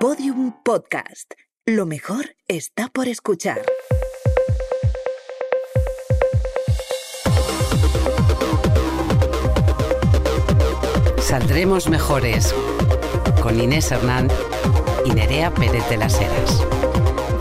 [0.00, 1.34] Podium Podcast.
[1.66, 3.60] Lo mejor está por escuchar.
[11.18, 12.54] Saldremos mejores
[13.42, 14.28] con Inés Hernán
[15.04, 16.60] y Nerea Pérez de las Heras.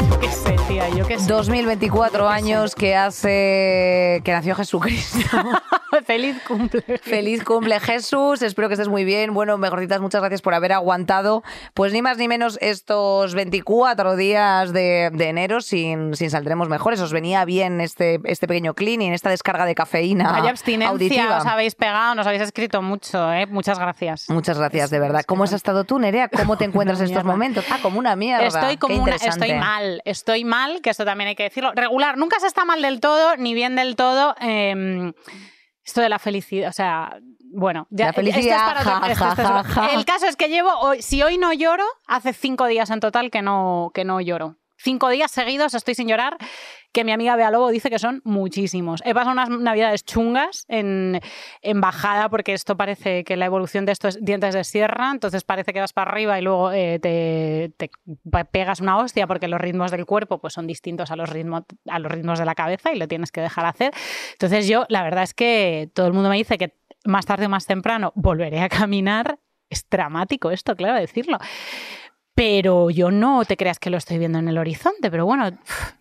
[0.10, 1.28] Yo qué sé, tía, yo qué sé.
[1.28, 5.20] 2024 años que hace que nació Jesucristo.
[6.05, 6.81] Feliz cumple.
[7.02, 9.34] Feliz cumple Jesús, espero que estés muy bien.
[9.34, 11.43] Bueno, mejorcitas, muchas gracias por haber aguantado,
[11.73, 16.99] pues ni más ni menos estos 24 días de, de enero sin, sin saldremos mejores.
[17.02, 21.38] Os venía bien este, este pequeño cleaning, esta descarga de cafeína Vaya abstinencia auditiva.
[21.38, 23.45] os habéis pegado, nos habéis escrito mucho, ¿eh?
[23.47, 24.30] Muchas gracias.
[24.30, 25.23] Muchas gracias, de verdad.
[25.25, 26.30] ¿Cómo has estado tú, Nerea?
[26.30, 27.66] ¿Cómo te encuentras en estos momentos?
[27.72, 28.45] Ah, como una mierda.
[28.47, 31.72] Estoy como una, estoy mal, estoy mal, que esto también hay que decirlo.
[31.75, 34.36] Regular, nunca se está mal del todo, ni bien del todo.
[34.41, 35.11] eh,
[35.89, 37.20] esto de la felicidad, o sea,
[37.52, 39.93] bueno, ya, La felicidad, esto es para otro- ja, esto- esto es- ja, ja, ja.
[39.99, 43.31] El caso es que llevo, hoy, si hoy no lloro, hace cinco días en total
[43.31, 44.55] que no, que no lloro.
[44.77, 46.38] Cinco días seguidos estoy sin llorar,
[46.92, 49.02] que mi amiga Bea Lobo dice que son muchísimos.
[49.06, 51.20] He pasado unas navidades chungas en,
[51.62, 55.44] en bajada, porque esto parece que la evolución de esto es dientes de sierra, entonces
[55.44, 57.92] parece que vas para arriba y luego eh, te, te
[58.52, 62.00] pegas una hostia porque los ritmos del cuerpo pues, son distintos a los, ritmos, a
[62.00, 63.94] los ritmos de la cabeza y lo tienes que dejar hacer.
[64.32, 67.50] Entonces yo, la verdad es que todo el mundo me dice que más tarde o
[67.50, 69.40] más temprano volveré a caminar.
[69.70, 71.38] Es dramático esto, claro, decirlo.
[72.34, 75.52] Pero yo no te creas que lo estoy viendo en el horizonte, pero bueno,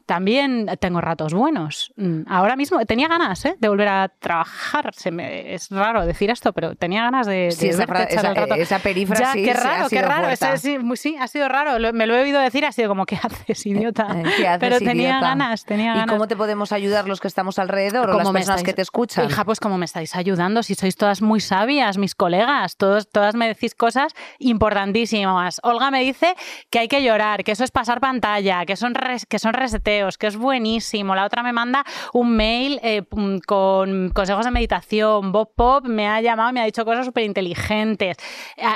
[0.08, 1.92] también tengo ratos buenos.
[1.96, 3.56] Mm, Ahora mismo tenía ganas ¿eh?
[3.60, 4.90] de volver a trabajar.
[4.94, 8.30] Se me, es raro decir esto, pero tenía ganas de, Sí, de esa, fra- esa,
[8.30, 8.54] el rato.
[8.54, 10.28] esa perífrasis Ya, qué ha raro, qué raro.
[10.30, 10.58] ese-
[10.96, 11.78] sí, ha sido raro.
[11.78, 14.06] Lo- Me lo he oído decir, ha sido como, ¿qué haces, idiota?
[14.16, 15.20] Eh, ¿qué haces, pero tenía idiota?
[15.20, 16.08] ganas, tenía ¿Y ganas.
[16.14, 18.72] cómo te podemos ayudar los que estamos alrededor o las ¿Cómo me personas estáis- que
[18.72, 19.26] te escuchan?
[19.26, 23.34] Hija, pues como me estáis ayudando, si sois todas muy sabias, mis colegas, todos, todas
[23.34, 25.60] me decís cosas importantísimas.
[25.62, 26.34] Olga me dice
[26.70, 29.97] que hay que llorar, que eso es pasar pantalla, que son, res- que son reseteos,
[30.18, 31.14] que es buenísimo.
[31.14, 35.32] La otra me manda un mail eh, mm, con consejos de meditación.
[35.32, 38.16] Bob Pop me ha llamado, me ha dicho cosas súper inteligentes.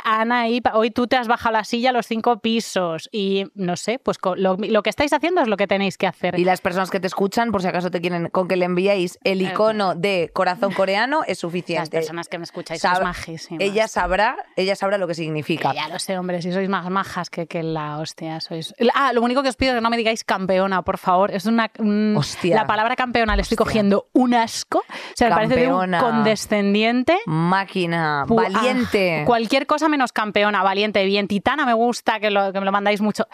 [0.04, 3.76] Ana, y hoy tú te has bajado la silla a los cinco pisos y no
[3.76, 6.38] sé, pues lo, lo que estáis haciendo es lo que tenéis que hacer.
[6.38, 9.18] Y las personas que te escuchan, por si acaso te quieren, con que le enviéis
[9.24, 11.90] el icono de corazón coreano es Las suficiente.
[11.90, 13.62] personas que me escucháis Sab- sois majísimas.
[13.64, 15.72] Ella sabrá, ella sabrá lo que significa.
[15.74, 18.40] Ya lo sé, hombre, si sois más majas que, que la hostia.
[18.40, 18.74] Sois...
[18.94, 21.30] Ah, lo único que os pido es que no me digáis campeona, por favor.
[21.30, 21.70] Es una.
[21.78, 22.54] un- Hostia.
[22.56, 23.64] La palabra campeona le estoy Hostia.
[23.64, 24.78] cogiendo un asco.
[24.78, 27.18] O sea, me parece de un condescendiente.
[27.26, 29.20] Máquina, Pu- valiente.
[29.22, 31.28] ah, cualquier cosa menos campeona, valiente, bien.
[31.28, 33.26] Titana me gusta, que, lo, que me lo mandáis mucho.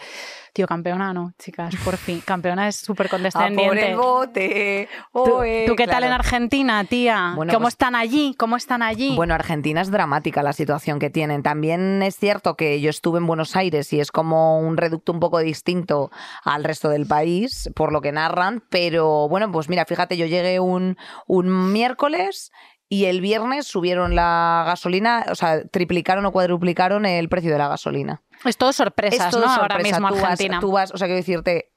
[0.53, 2.21] Tío, campeona no, chicas, por fin.
[2.25, 3.91] Campeona es súper A por condescendiente.
[3.91, 4.89] el bote.
[5.13, 7.33] ¿Tú, Oe, tú qué tal en Argentina, tía?
[7.35, 8.35] Bueno, ¿Cómo pues- están allí?
[8.37, 9.15] ¿Cómo están allí?
[9.15, 11.43] Bueno, Argentina es dramática la situación que tienen.
[11.43, 15.19] También es cierto que yo estuve en Buenos Aires y es como un reducto un
[15.19, 16.11] poco distinto
[16.43, 20.59] al resto del país, por lo que narran, pero bueno, pues mira, fíjate, yo llegué
[20.59, 20.97] un,
[21.27, 22.51] un miércoles
[22.89, 27.67] y el viernes subieron la gasolina, o sea, triplicaron o cuadruplicaron el precio de la
[27.67, 28.23] gasolina.
[28.45, 29.53] es todo sorpresas, Es todo ¿no?
[29.53, 30.59] Ahora mismo tú vas, Argentina.
[30.59, 31.71] tú vas, o sea, quiero decirte,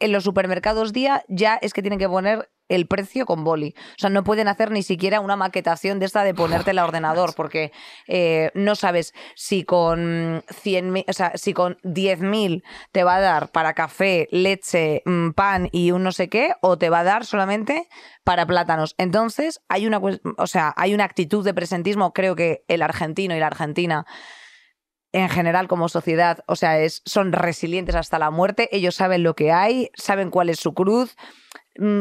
[0.00, 3.74] en los supermercados día ya es que tienen que poner el precio con boli.
[3.96, 7.34] O sea, no pueden hacer ni siquiera una maquetación de esta de ponerte el ordenador,
[7.36, 7.72] porque
[8.06, 12.62] eh, no sabes si con 100.000, o sea, si con 10.000
[12.92, 16.78] te va a dar para café, leche, mm, pan y un no sé qué, o
[16.78, 17.88] te va a dar solamente
[18.24, 18.94] para plátanos.
[18.98, 20.00] Entonces, hay una,
[20.38, 24.06] o sea, hay una actitud de presentismo, creo que el argentino y la argentina
[25.12, 29.34] en general como sociedad, o sea, es, son resilientes hasta la muerte, ellos saben lo
[29.34, 31.16] que hay, saben cuál es su cruz,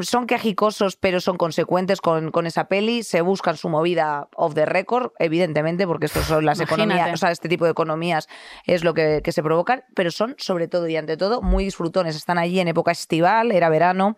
[0.02, 4.66] son quejicosos pero son consecuentes con, con esa peli, se buscan su movida off the
[4.66, 6.84] record, evidentemente, porque estos son las Imagínate.
[6.84, 8.28] economías, o sea, este tipo de economías
[8.66, 12.16] es lo que, que se provocan, pero son sobre todo y ante todo muy disfrutones,
[12.16, 14.18] están allí en época estival, era verano,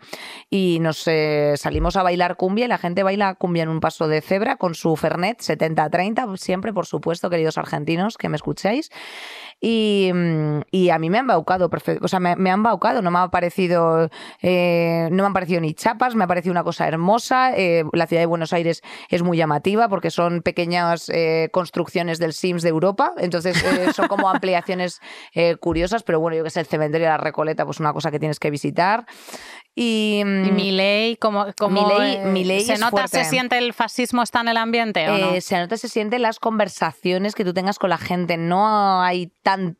[0.49, 4.07] y nos eh, salimos a bailar cumbia y la gente baila cumbia en un paso
[4.07, 8.89] de cebra con su Fernet 70-30, siempre, por supuesto, queridos argentinos que me escucháis.
[9.59, 11.69] Y, mm, y a mí me han baucado,
[12.01, 14.09] o sea, me, han baucado, no me ha parecido,
[14.41, 17.57] eh, no me han parecido ni chapas, me ha parecido una cosa hermosa.
[17.57, 22.33] eh, la ciudad de Buenos Aires es muy llamativa porque son pequeñas eh, construcciones del
[22.33, 23.57] Sims de Europa, entonces
[23.95, 25.01] son como ampliaciones
[25.59, 28.19] curiosas, pero bueno, yo que sé, el cementerio de la Recoleta, pues una cosa que
[28.19, 29.05] tienes que visitar.
[29.79, 33.23] Y, mm, Y Milei, como, como eh, se nota, fuerte.
[33.23, 35.31] se siente el fascismo está en el ambiente o no?
[35.35, 38.37] Eh, se nota, se siente las conversaciones que tú tengas con la gente.
[38.37, 39.77] No hay tan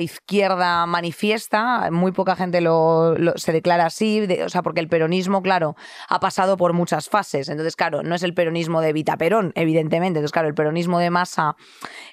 [0.00, 4.88] izquierda manifiesta, muy poca gente lo, lo- se declara así, de- o sea, porque el
[4.88, 5.76] peronismo, claro,
[6.08, 7.48] ha pasado por muchas fases.
[7.48, 10.18] Entonces, claro, no es el peronismo de Vita Perón, evidentemente.
[10.18, 11.54] Entonces, claro, el peronismo de masa,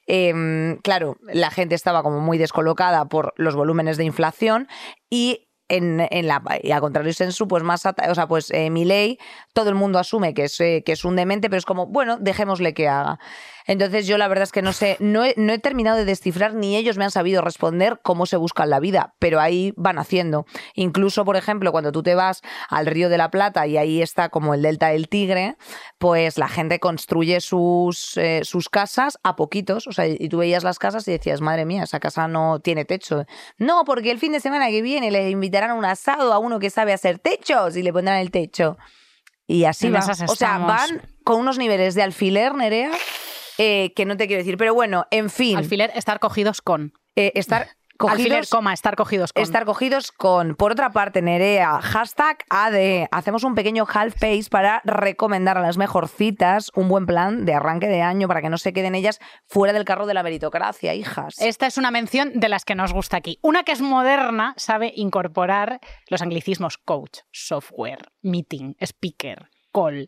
[0.07, 4.68] em, claro, la gente estaba como muy descolocada por los volúmenes de inflación
[5.10, 9.19] y en, en la y al contrario Sensu, pues más o sea, pues eh, Milei,
[9.54, 12.18] todo el mundo asume que es, eh, que es un demente, pero es como, bueno,
[12.19, 13.19] dejémosle que haga.
[13.69, 16.56] Entonces yo la verdad es que no sé, no he, no he terminado de descifrar
[16.56, 20.48] ni ellos me han sabido responder cómo se buscan la vida, pero ahí van haciendo.
[20.74, 24.30] Incluso, por ejemplo, cuando tú te vas al Río de la Plata y ahí está
[24.30, 25.56] como el Delta del Tigre,
[26.00, 30.63] pues la gente construye sus, eh, sus casas a poquitos, o sea, y tú veías
[30.63, 33.27] las casas y decías, madre mía, esa casa no tiene techo.
[33.60, 36.57] No, porque el fin de semana que viene le invitarán a un asado a uno
[36.57, 38.80] que sabe hacer techos y le pondrán el techo.
[39.45, 40.00] Y así En va.
[40.27, 42.92] O sea, van con unos niveles de alfiler, Nerea,
[43.59, 44.57] eh, que no te quiero decir.
[44.57, 46.94] Pero bueno, en fin, Alfiler, estar cogidos con.
[47.15, 47.67] eh, estar
[47.97, 48.19] cogidos...
[48.19, 49.44] Alfiler, coma, estar cogidos con.
[49.44, 50.56] Estar cogidos con.
[50.56, 53.07] Por otra parte, Nerea, hashtag AD.
[53.11, 57.88] Hacemos un pequeño half pace para recomendar a las mejorcitas un buen plan de arranque
[57.88, 61.41] de año para que no se queden ellas fuera del carro de la meritocracia, hijas.
[61.41, 63.39] Esta es una mención de las que nos gusta aquí.
[63.41, 70.07] Una que es moderna sabe incorporar los anglicismos coach, software, meeting, speaker, call.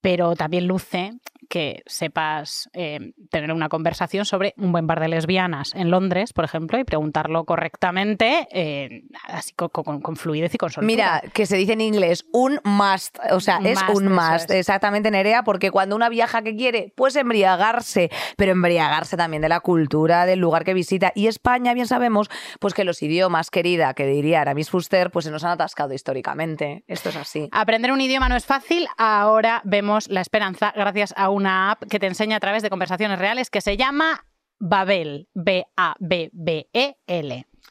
[0.00, 1.12] Pero también luce
[1.52, 6.46] que sepas eh, tener una conversación sobre un buen bar de lesbianas en Londres, por
[6.46, 10.86] ejemplo, y preguntarlo correctamente, eh, así con, con- con fluidez y con soltura.
[10.86, 14.56] Mira, que se dice en inglés un must, o sea, es Must, un must, es.
[14.60, 19.60] exactamente Nerea, porque cuando una viaja que quiere, pues embriagarse, pero embriagarse también de la
[19.60, 21.12] cultura del lugar que visita.
[21.14, 25.30] Y España, bien sabemos, pues que los idiomas, querida, que diría Aramis Fuster, pues se
[25.30, 26.82] nos han atascado históricamente.
[26.86, 27.50] Esto es así.
[27.52, 28.86] Aprender un idioma no es fácil.
[28.96, 33.18] Ahora vemos la esperanza gracias a una app que te enseña a través de conversaciones
[33.18, 34.24] reales que se llama
[34.58, 35.28] Babel.
[35.34, 36.66] B-A-B-B-E-L.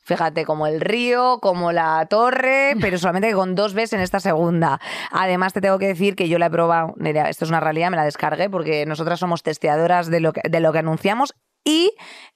[0.03, 4.79] Fíjate, como el río, como la torre, pero solamente con dos veces en esta segunda.
[5.12, 6.94] Además, te tengo que decir que yo la he probado.
[6.97, 10.41] Nerea, esto es una realidad, me la descargué porque nosotras somos testeadoras de lo que,
[10.47, 11.33] de lo que anunciamos.
[11.63, 11.91] Y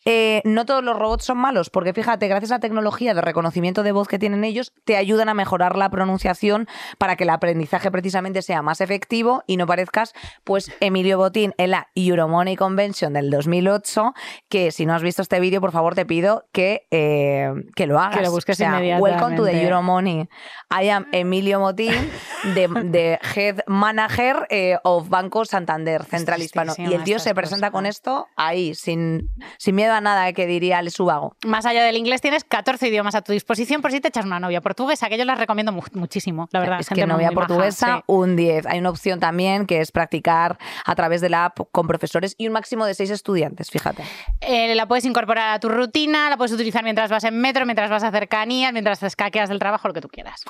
[0.07, 3.81] eh, no todos los robots son malos, porque fíjate, gracias a la tecnología de reconocimiento
[3.81, 6.67] de voz que tienen ellos, te ayudan a mejorar la pronunciación
[6.99, 10.13] para que el aprendizaje precisamente sea más efectivo y no parezcas,
[10.43, 14.13] pues, Emilio Botín en la Euromoney Convention del 2008,
[14.47, 17.99] que si no has visto este vídeo, por favor, te pido que, eh, que lo
[17.99, 18.17] hagas.
[18.17, 19.63] Que lo busques O sea, Welcome to the.
[19.63, 20.29] Euromoney.
[20.69, 22.11] I am Emilio Motín,
[22.53, 26.73] de, de Head Manager eh, of Banco Santander, Central Hispano.
[26.77, 29.14] Y el tío se presenta con esto ahí, sin,
[29.57, 31.35] sin miedo a nada, que diría Ale Subago.
[31.45, 34.39] Más allá del inglés, tienes 14 idiomas a tu disposición por si te echas una
[34.39, 36.79] novia portuguesa, que yo las recomiendo mu- muchísimo, la verdad.
[36.79, 38.03] es gente que novia muy portuguesa, sí.
[38.07, 38.65] un 10.
[38.67, 42.47] Hay una opción también que es practicar a través de la app con profesores y
[42.47, 44.03] un máximo de seis estudiantes, fíjate.
[44.41, 47.89] Eh, la puedes incorporar a tu rutina, la puedes utilizar mientras vas en metro, mientras
[47.89, 50.41] vas a cercanías, mientras te escaqueas del trabajo, lo que tú quieras.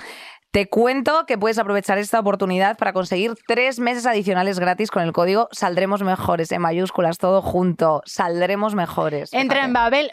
[0.51, 5.11] Te cuento que puedes aprovechar esta oportunidad para conseguir tres meses adicionales gratis con el
[5.11, 8.01] código Saldremos Mejores, en mayúsculas, todo junto.
[8.05, 9.33] Saldremos Mejores.
[9.33, 9.67] Entra fíjate.
[9.67, 10.11] en Babel,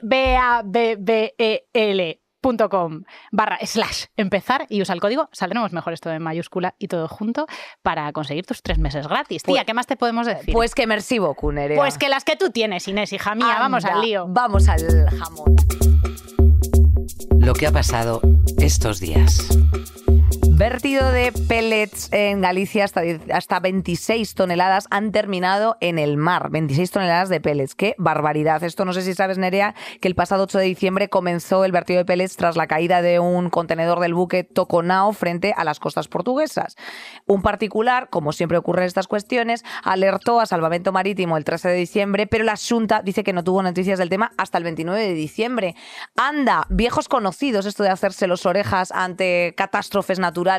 [0.97, 2.19] B-A-B-B-E-L.
[2.43, 6.89] punto com barra slash empezar y usa el código saldremos mejor esto en mayúscula y
[6.89, 7.47] todo junto
[7.83, 9.45] para conseguir tus tres meses gratis.
[9.45, 10.53] Tía, Pues- ¿qué más te podemos decir?
[10.53, 11.79] Pues que merci beaucoup, Nerea.
[11.79, 14.27] Pues que las que tú tienes, Inés, hija mía, vamos al lío.
[14.29, 14.81] Vamos al
[15.21, 15.55] jamón.
[17.39, 18.21] Lo que ha pasado
[18.59, 19.47] estos días.
[20.63, 26.51] Vertido de pellets en Galicia hasta, hasta 26 toneladas han terminado en el mar.
[26.51, 27.75] 26 toneladas de pellets.
[27.75, 28.63] ¡Qué barbaridad!
[28.63, 31.99] Esto no sé si sabes, Nerea, que el pasado 8 de diciembre comenzó el vertido
[31.99, 36.07] de pellets tras la caída de un contenedor del buque Toconao frente a las costas
[36.07, 36.77] portuguesas.
[37.27, 41.75] Un particular, como siempre ocurre en estas cuestiones, alertó a Salvamento Marítimo el 13 de
[41.75, 45.15] diciembre, pero la Junta dice que no tuvo noticias del tema hasta el 29 de
[45.15, 45.75] diciembre.
[46.17, 50.52] Anda, viejos conocidos esto de hacerse los orejas ante catástrofes naturales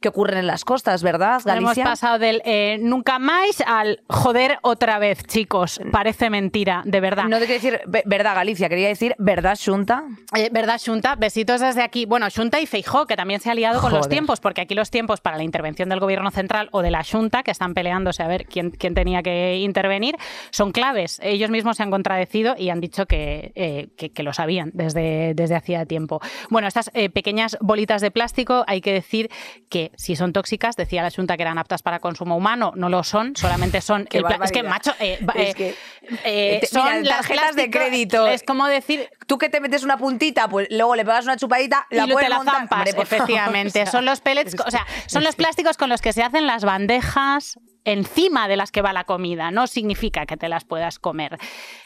[0.00, 1.84] que ocurren en las costas, ¿verdad, Hemos Galicia?
[1.84, 5.80] pasado del eh, nunca más al joder otra vez, chicos.
[5.90, 7.24] Parece mentira, de verdad.
[7.24, 10.04] No te quiero decir ve- verdad, Galicia, quería decir verdad, Junta.
[10.36, 11.14] Eh, ¿Verdad, Xunta?
[11.16, 12.06] Besitos desde aquí.
[12.06, 14.90] Bueno, Xunta y Feijó, que también se ha liado con los tiempos, porque aquí los
[14.90, 18.26] tiempos para la intervención del gobierno central o de la Xunta, que están peleándose a
[18.28, 20.16] ver quién, quién tenía que intervenir,
[20.50, 21.20] son claves.
[21.22, 25.34] Ellos mismos se han contradecido y han dicho que, eh, que, que lo sabían desde,
[25.34, 26.20] desde hacía tiempo.
[26.50, 29.21] Bueno, estas pequeñas bolitas de plástico, hay que decir
[29.68, 33.02] que si son tóxicas, decía la Xunta que eran aptas para consumo humano, no lo
[33.04, 34.06] son, solamente son...
[34.10, 35.74] El es que, macho, eh, Es eh, que-
[36.24, 38.26] eh, Te- son mira, las tarjetas de crédito.
[38.26, 41.86] Es como decir, Tú que te metes una puntita, pues luego le pegas una chupadita,
[41.90, 42.54] la y puedes te la montar.
[42.56, 43.82] zampas, Hombre, efectivamente.
[43.82, 46.46] o sea, son los pellets, o sea, son los plásticos con los que se hacen
[46.46, 50.98] las bandejas encima de las que va la comida, no significa que te las puedas
[51.00, 51.38] comer.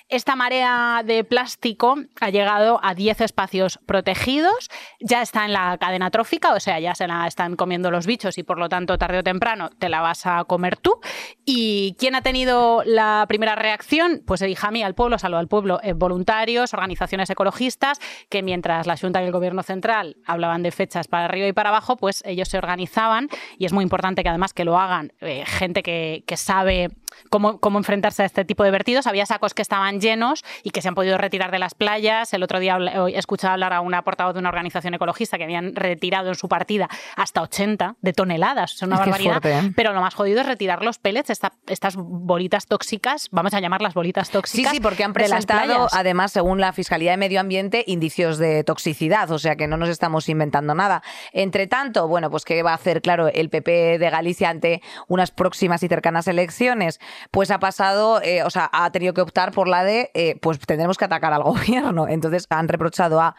[0.09, 4.71] Esta marea de plástico ha llegado a 10 espacios protegidos,
[5.01, 8.39] ya está en la cadena trófica, o sea, ya se la están comiendo los bichos
[8.39, 11.01] y por lo tanto tarde o temprano te la vas a comer tú.
[11.45, 14.23] ¿Y quién ha tenido la primera reacción?
[14.25, 17.99] Pues el Jami al pueblo, salvo al pueblo, eh, voluntarios, organizaciones ecologistas,
[18.29, 21.71] que mientras la Junta y el Gobierno Central hablaban de fechas para arriba y para
[21.71, 25.45] abajo, pues ellos se organizaban y es muy importante que además que lo hagan eh,
[25.47, 26.91] gente que sabe
[27.31, 29.07] cómo, cómo enfrentarse a este tipo de vertidos.
[29.07, 32.33] Había sacos que estaban llenos y que se han podido retirar de las playas.
[32.33, 35.75] El otro día he escuchado hablar a una portavoz de una organización ecologista que habían
[35.75, 38.75] retirado en su partida hasta 80 de toneladas.
[38.75, 39.45] Es una barbaridad.
[39.45, 39.73] ¿eh?
[39.75, 41.31] Pero lo más jodido es retirar los pellets,
[41.67, 44.71] estas bolitas tóxicas, vamos a llamarlas bolitas tóxicas.
[44.71, 49.31] Sí, sí, porque han presentado, además, según la Fiscalía de Medio Ambiente, indicios de toxicidad,
[49.31, 51.03] o sea que no nos estamos inventando nada.
[51.33, 55.31] Entre tanto, bueno, pues ¿qué va a hacer, claro, el PP de Galicia ante unas
[55.31, 57.01] próximas y cercanas elecciones?
[57.31, 60.59] Pues ha pasado, eh, o sea, ha tenido que optar por la de, eh, pues
[60.59, 62.09] tendremos que atacar al gobierno.
[62.09, 63.37] Entonces han reprochado a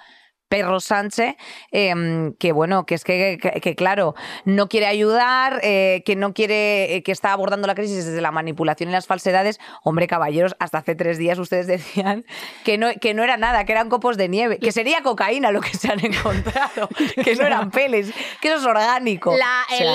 [0.49, 1.35] Perro Sánchez,
[1.71, 7.11] em, que bueno, que es que, claro, no quiere ayudar, eh, que no quiere, que
[7.11, 9.59] está abordando la crisis desde la manipulación y las falsedades.
[9.83, 12.25] Hombre, caballeros, hasta hace tres días ustedes decían
[12.63, 15.59] que no, que no era nada, que eran copos de nieve, que sería cocaína lo
[15.61, 16.87] que se han encontrado,
[17.23, 19.33] que no eran peles, que eso es orgánico.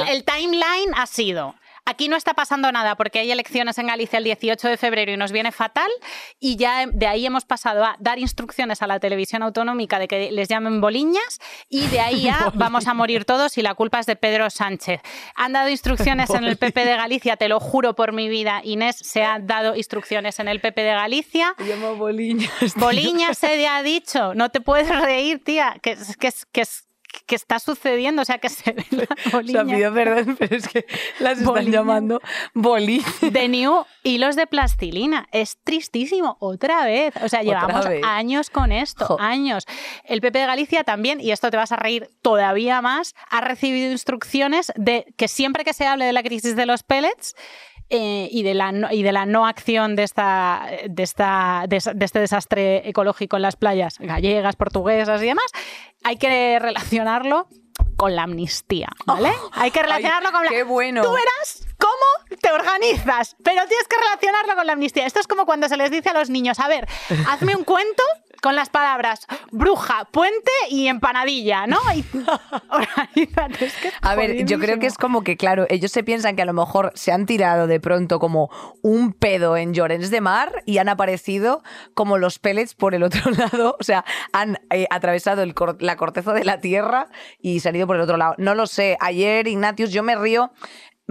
[0.08, 4.24] el timeline ha sido Aquí no está pasando nada porque hay elecciones en Galicia el
[4.24, 5.90] 18 de febrero y nos viene fatal
[6.38, 10.30] y ya de ahí hemos pasado a dar instrucciones a la televisión autonómica de que
[10.30, 14.06] les llamen boliñas y de ahí a vamos a morir todos y la culpa es
[14.06, 15.00] de Pedro Sánchez.
[15.34, 18.96] Han dado instrucciones en el PP de Galicia, te lo juro por mi vida, Inés,
[19.02, 21.54] se han dado instrucciones en el PP de Galicia.
[21.58, 22.76] llamo boliñas.
[22.76, 26.86] Boliñas se ha dicho, no te puedes reír, tía, que, que, que es
[27.26, 28.22] ¿qué está sucediendo?
[28.22, 29.62] O sea, que se ve la bolilla.
[29.62, 30.86] O sea, pido perdón, pero es que
[31.20, 32.20] las están llamando
[32.54, 33.20] bolillas.
[33.20, 35.28] De New hilos de plastilina.
[35.32, 37.14] Es tristísimo, otra vez.
[37.22, 39.66] O sea, llevamos años con esto, años.
[40.04, 43.90] El PP de Galicia también, y esto te vas a reír todavía más, ha recibido
[43.90, 47.34] instrucciones de que siempre que se hable de la crisis de los pellets,
[47.94, 51.76] eh, y, de la no, y de la no acción de, esta, de, esta, de,
[51.76, 55.44] este desastre ecológico en las playas gallegas, portuguesas y demás,
[56.02, 57.48] hay que relacionarlo
[57.98, 59.30] con la amnistía, ¿vale?
[59.42, 60.50] Oh, hay que relacionarlo con la...
[60.50, 61.02] ¡Qué bueno!
[61.02, 65.06] Tú verás cómo te organizas, pero tienes que relacionarlo con la amnistía.
[65.06, 66.86] Esto es como cuando se les dice a los niños, a ver,
[67.28, 68.04] hazme un cuento
[68.40, 71.78] con las palabras bruja, puente y empanadilla, ¿no?
[74.02, 76.52] a ver, yo creo que es como que, claro, ellos se piensan que a lo
[76.52, 78.50] mejor se han tirado de pronto como
[78.82, 81.62] un pedo en Llorens de Mar y han aparecido
[81.94, 85.44] como los pellets por el otro lado, o sea, han eh, atravesado
[85.78, 87.08] la corteza de la tierra
[87.40, 88.34] y se han ido por el otro lado.
[88.38, 88.96] No lo sé.
[89.00, 90.52] Ayer, Ignatius, yo me río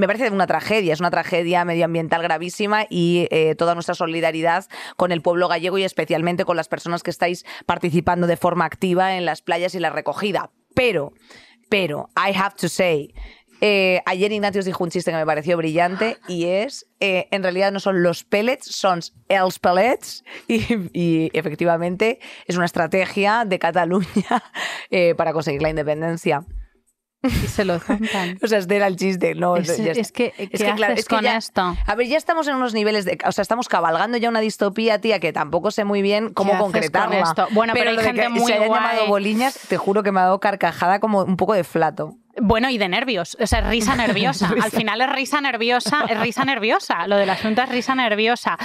[0.01, 4.65] me parece una tragedia, es una tragedia medioambiental gravísima y eh, toda nuestra solidaridad
[4.97, 9.15] con el pueblo gallego y especialmente con las personas que estáis participando de forma activa
[9.15, 10.49] en las playas y la recogida.
[10.73, 11.13] Pero,
[11.69, 13.13] pero, I have to say,
[13.61, 17.71] eh, ayer Ignatius dijo un chiste que me pareció brillante y es, eh, en realidad
[17.71, 22.17] no son los pellets, son els pellets y, efectivamente
[22.47, 24.43] es una estrategia de Cataluña
[25.15, 26.43] para conseguir la independencia.
[27.23, 28.37] Y se lo cantan.
[28.43, 29.55] o sea, este era el chiste, ¿no?
[29.55, 31.75] Es, es que, es que claro, es que con esto?
[31.85, 33.17] A ver, ya estamos en unos niveles de.
[33.25, 37.33] O sea, estamos cabalgando ya una distopía, tía, que tampoco sé muy bien cómo concretarla.
[37.51, 40.39] Bueno, pero, hay gente muy se hayan llamado boliñas, te juro que me ha dado
[40.39, 42.15] carcajada como un poco de flato.
[42.39, 44.53] Bueno, y de nervios, o sea, risa nerviosa.
[44.61, 47.07] Al final es risa nerviosa, es risa nerviosa.
[47.07, 48.57] Lo del asunto es risa nerviosa.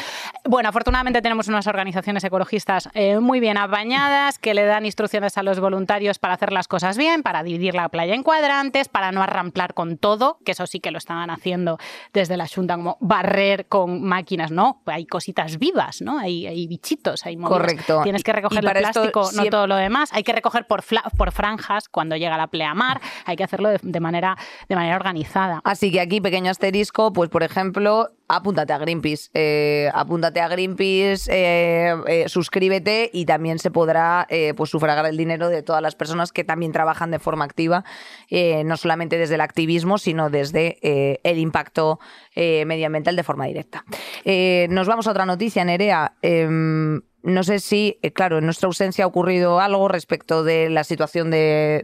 [0.45, 5.43] Bueno, afortunadamente tenemos unas organizaciones ecologistas eh, muy bien apañadas que le dan instrucciones a
[5.43, 9.23] los voluntarios para hacer las cosas bien, para dividir la playa en cuadrantes, para no
[9.23, 11.79] arramplar con todo, que eso sí que lo estaban haciendo
[12.13, 14.83] desde la Junta, como barrer con máquinas, ¿no?
[14.87, 16.19] Hay cositas vivas, ¿no?
[16.19, 18.01] Hay, hay bichitos, hay Correcto.
[18.03, 20.11] Tienes que recoger el plástico, no todo lo demás.
[20.13, 20.83] Hay que recoger por,
[21.17, 24.37] por franjas cuando llega la pleamar, hay que hacer de, manera,
[24.69, 25.61] de manera organizada.
[25.65, 29.31] Así que aquí, pequeño asterisco, pues por ejemplo, apúntate a Greenpeace.
[29.35, 35.49] Eh, apúntate a Greenpeace, eh, eh, suscríbete y también se podrá pues sufragar el dinero
[35.49, 37.85] de todas las personas que también trabajan de forma activa,
[38.31, 40.79] no solamente desde el activismo, sino desde
[41.23, 41.99] el impacto
[42.35, 43.85] medioambiental de forma directa.
[44.25, 46.17] nos vamos a otra noticia, Nerea.
[46.23, 51.31] Em, no sé si, claro, en nuestra ausencia ha ocurrido algo respecto de la situación
[51.31, 51.83] de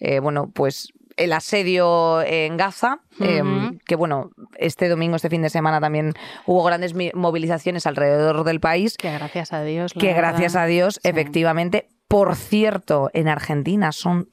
[0.00, 5.48] eh, bueno, pues el asedio en Gaza, em, que bueno, este domingo, este fin de
[5.48, 6.12] semana también
[6.44, 8.96] hubo grandes movilizaciones alrededor del país.
[8.98, 9.94] Que gracias a Dios.
[9.94, 11.88] Que gracias a Dios, efectivamente.
[12.06, 14.28] Por cierto, en Argentina son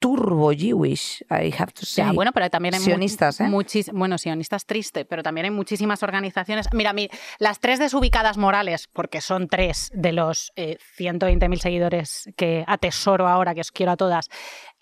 [0.00, 2.04] turbo Jewish, I have to say.
[2.06, 3.44] Ya, bueno, pero también hay sionistas, ¿eh?
[3.46, 6.68] muchis- bueno, sionistas triste, pero también hay muchísimas organizaciones.
[6.72, 7.08] Mira, mi-
[7.40, 13.54] las tres desubicadas morales, porque son tres de los eh, 120.000 seguidores que atesoro ahora,
[13.56, 14.28] que os quiero a todas,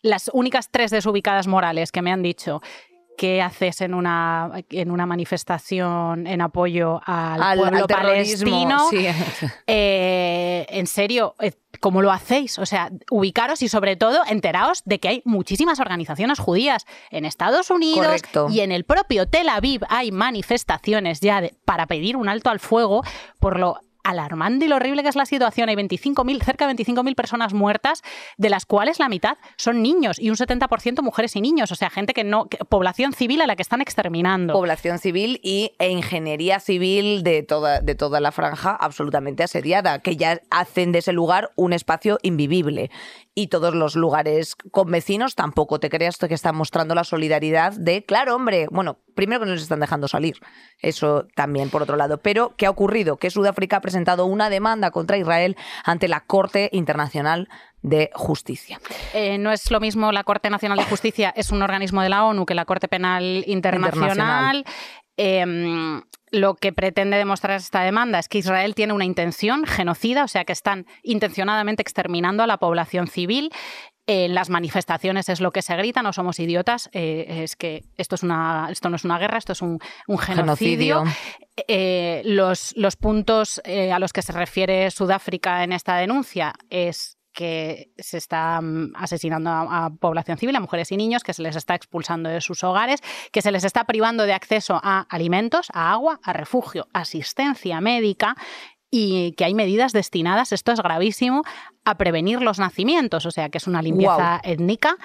[0.07, 2.63] las únicas tres desubicadas morales que me han dicho
[3.19, 8.89] qué haces en una, en una manifestación en apoyo al, al, pueblo al palestino.
[8.91, 9.07] sí.
[9.67, 12.59] Eh, en serio, eh, ¿cómo lo hacéis?
[12.59, 17.71] O sea, ubicaros y sobre todo enteraos de que hay muchísimas organizaciones judías en Estados
[17.71, 18.49] Unidos Correcto.
[18.51, 22.61] y en el propio Tel Aviv hay manifestaciones ya de- para pedir un alto al
[22.61, 23.03] fuego
[23.41, 25.69] por lo alarmante y lo horrible que es la situación.
[25.69, 28.03] Hay 25.000, cerca de 25.000 personas muertas,
[28.37, 31.73] de las cuales la mitad son niños y un 70% mujeres y niños.
[31.73, 34.53] O sea, gente que no, que- población civil a la que están exterminando.
[34.55, 40.17] Población civil y, e ingeniería civil de toda, de toda la franja absolutamente asediada, que
[40.17, 42.91] ya hacen de ese lugar un espacio invivible.
[43.39, 48.03] Y todos los lugares con vecinos tampoco te creas que están mostrando la solidaridad de,
[48.03, 50.39] claro, hombre, bueno, primero que no les están dejando salir,
[50.81, 52.17] eso también por otro lado.
[52.17, 53.19] Pero, ¿qué ha ocurrido?
[53.19, 57.51] Que Sudáfrica ha presentado una demanda contra Israel ante la Corte Internacional
[57.83, 58.81] de Justicia.
[59.13, 62.25] Eh, no es lo mismo la Corte Nacional de Justicia, es un organismo de la
[62.25, 64.65] ONU que la Corte Penal Internacional.
[65.19, 65.45] Eh,
[66.31, 70.45] lo que pretende demostrar esta demanda es que Israel tiene una intención genocida, o sea
[70.45, 73.51] que están intencionadamente exterminando a la población civil.
[74.09, 78.15] En las manifestaciones es lo que se grita, no somos idiotas, eh, es que esto,
[78.15, 81.03] es una, esto no es una guerra, esto es un, un genocidio.
[81.67, 87.16] Eh, los, los puntos eh, a los que se refiere Sudáfrica en esta denuncia es
[87.37, 91.43] que se está mm, asesinando a, a población civil, a mujeres y niños, que se
[91.43, 93.01] les está expulsando de sus hogares,
[93.31, 98.37] que se les está privando de acceso a alimentos, a agua, a refugio, asistencia médica
[98.91, 101.43] y que hay medidas destinadas, esto es gravísimo,
[101.85, 104.97] a prevenir los nacimientos, o sea que es una limpieza étnica.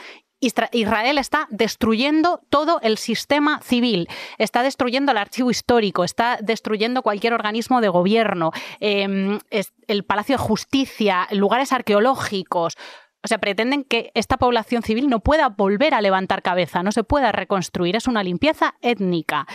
[0.41, 4.07] Israel está destruyendo todo el sistema civil,
[4.37, 10.43] está destruyendo el archivo histórico, está destruyendo cualquier organismo de gobierno, es- el Palacio de
[10.43, 12.75] Justicia, lugares arqueológicos.
[13.23, 17.03] O sea, pretenden que esta población civil no pueda volver a levantar cabeza, no se
[17.03, 17.95] pueda reconstruir.
[17.95, 19.45] Es una limpieza étnica.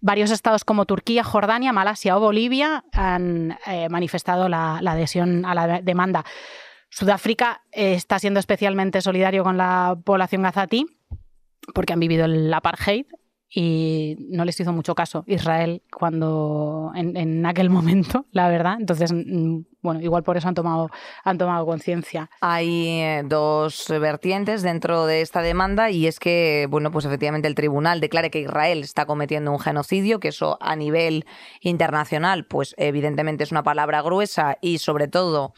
[0.00, 5.80] Varios estados como Turquía, Jordania, Malasia o Bolivia han eh, manifestado la adhesión a la
[5.82, 6.24] demanda.
[6.90, 10.86] Sudáfrica eh, está siendo especialmente solidario con la población gazatí
[11.74, 13.06] porque han vivido el apartheid
[13.50, 18.76] y no les hizo mucho caso Israel cuando en, en aquel momento, la verdad.
[18.78, 20.90] Entonces, mm, bueno, igual por eso han tomado,
[21.24, 22.28] han tomado conciencia.
[22.40, 27.54] Hay eh, dos vertientes dentro de esta demanda y es que, bueno, pues efectivamente el
[27.54, 31.24] tribunal declare que Israel está cometiendo un genocidio, que eso a nivel
[31.62, 35.54] internacional, pues evidentemente es una palabra gruesa y sobre todo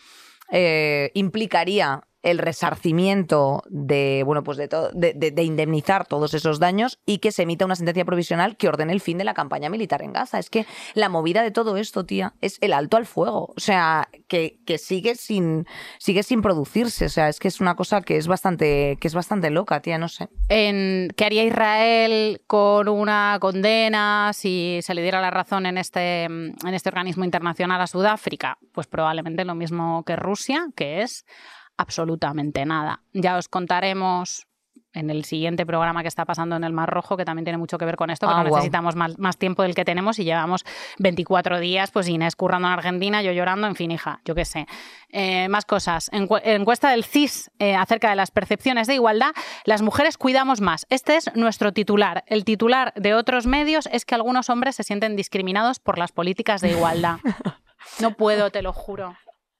[0.50, 7.18] eh, implicaría el resarcimiento de bueno pues de, de- de indemnizar todos esos daños y
[7.18, 10.12] que se emita una sentencia provisional que ordene el fin de la campaña militar en
[10.12, 10.38] Gaza.
[10.38, 13.52] Es que la movida de todo esto, tía, es el alto al fuego.
[13.56, 15.66] O sea, que, que sigue sin
[15.98, 17.06] sigue sin producirse.
[17.06, 19.98] O sea, es que es una cosa que es bastante que es bastante loca, tía,
[19.98, 20.28] no sé.
[20.48, 26.24] En, ¿Qué haría Israel con una condena si se le diera la razón en este,
[26.24, 28.58] en este organismo internacional a Sudáfrica?
[28.72, 31.24] Pues probablemente lo mismo que Rusia, que es
[31.80, 33.02] absolutamente nada.
[33.12, 34.46] Ya os contaremos
[34.92, 37.78] en el siguiente programa que está pasando en el Mar Rojo, que también tiene mucho
[37.78, 38.54] que ver con esto, pero guau.
[38.56, 40.64] necesitamos más, más tiempo del que tenemos y llevamos
[40.98, 44.66] 24 días, pues Inés currando en Argentina, yo llorando, en fin, hija, yo qué sé.
[45.10, 46.10] Eh, más cosas.
[46.10, 49.30] Encu- encuesta del CIS eh, acerca de las percepciones de igualdad,
[49.64, 50.86] las mujeres cuidamos más.
[50.90, 52.24] Este es nuestro titular.
[52.26, 56.60] El titular de otros medios es que algunos hombres se sienten discriminados por las políticas
[56.62, 57.18] de igualdad.
[57.98, 59.16] No puedo, te lo juro.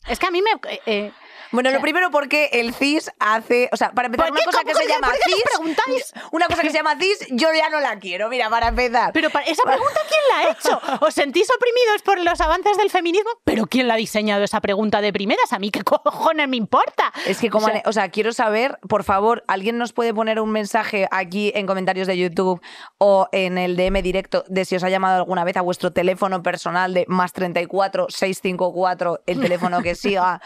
[0.09, 0.51] Es que a mí me...
[0.71, 1.13] eh, eh,
[1.53, 4.45] Bueno, O sea- lo primero porque el CIS hace, o sea, para empezar ¿Por una
[4.45, 6.13] cosa que ¿Cómo se llama CIS, preguntáis?
[6.33, 9.13] una cosa que se llama CIS, yo ya no la quiero, mira, para empezar.
[9.13, 11.05] Pero para- esa pregunta, ¿quién la ha hecho?
[11.05, 13.31] ¿Os sentís oprimidos por los avances del feminismo?
[13.45, 15.53] ¿Pero quién la ha diseñado esa pregunta de primeras?
[15.53, 17.13] ¿A mí qué cojones me importa?
[17.27, 20.41] Es que como, O sea- o sea, quiero saber, por favor, alguien nos puede poner
[20.41, 22.61] un mensaje aquí en comentarios de YouTube
[22.99, 26.43] o en el DM directo de si os ha llamado alguna vez a vuestro teléfono
[26.43, 30.41] personal de más 34 654, el teléfono que siga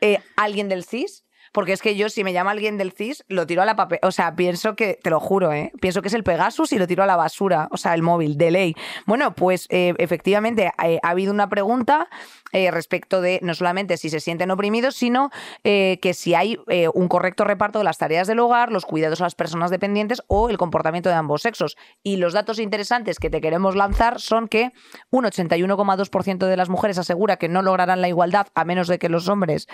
[0.00, 1.24] eh, alguien del CIS.
[1.52, 3.98] Porque es que yo, si me llama alguien del CIS, lo tiro a la papel.
[4.02, 5.72] O sea, pienso que, te lo juro, ¿eh?
[5.80, 7.68] Pienso que es el Pegasus y lo tiro a la basura.
[7.72, 8.76] O sea, el móvil, de ley.
[9.06, 12.08] Bueno, pues eh, efectivamente eh, ha habido una pregunta
[12.52, 15.30] eh, respecto de no solamente si se sienten oprimidos, sino
[15.62, 16.58] que si hay
[16.94, 20.48] un correcto reparto de las tareas del hogar, los cuidados a las personas dependientes o
[20.48, 21.76] el comportamiento de ambos sexos.
[22.02, 24.72] Y los datos interesantes que te queremos lanzar son que
[25.10, 29.08] un 81,2% de las mujeres asegura que no lograrán la igualdad a menos de que
[29.08, 29.68] los hombres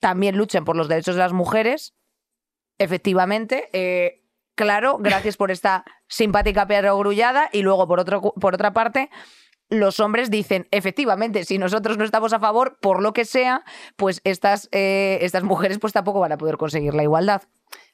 [0.00, 1.94] también luchen por los derechos de las mujeres.
[2.78, 4.22] efectivamente, eh,
[4.54, 7.48] claro, gracias por esta simpática perogrullada.
[7.52, 9.10] Y luego, por, otro, por otra parte,
[9.68, 13.64] los hombres dicen, efectivamente, si nosotros no estamos a favor, por lo que sea,
[13.96, 17.42] pues estas, eh, estas mujeres pues tampoco van a poder conseguir la igualdad.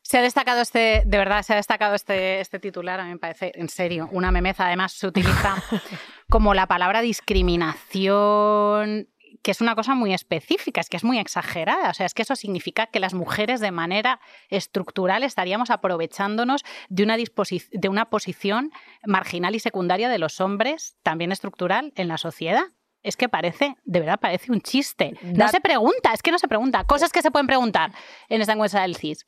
[0.03, 3.19] Se ha destacado este, de verdad, se ha destacado este, este titular, a mí me
[3.19, 4.67] parece, en serio, una memeza.
[4.67, 5.63] Además, se utiliza
[6.29, 9.09] como la palabra discriminación
[9.43, 11.91] que es una cosa muy específica, es que es muy exagerada.
[11.91, 17.03] O sea, es que eso significa que las mujeres de manera estructural estaríamos aprovechándonos de
[17.03, 18.73] una, de una posición
[19.05, 22.65] marginal y secundaria de los hombres, también estructural, en la sociedad.
[23.03, 25.19] Es que parece, de verdad, parece un chiste.
[25.23, 26.85] No se pregunta, es que no se pregunta.
[26.85, 27.93] Cosas que se pueden preguntar
[28.29, 29.27] en esta encuesta del CIS.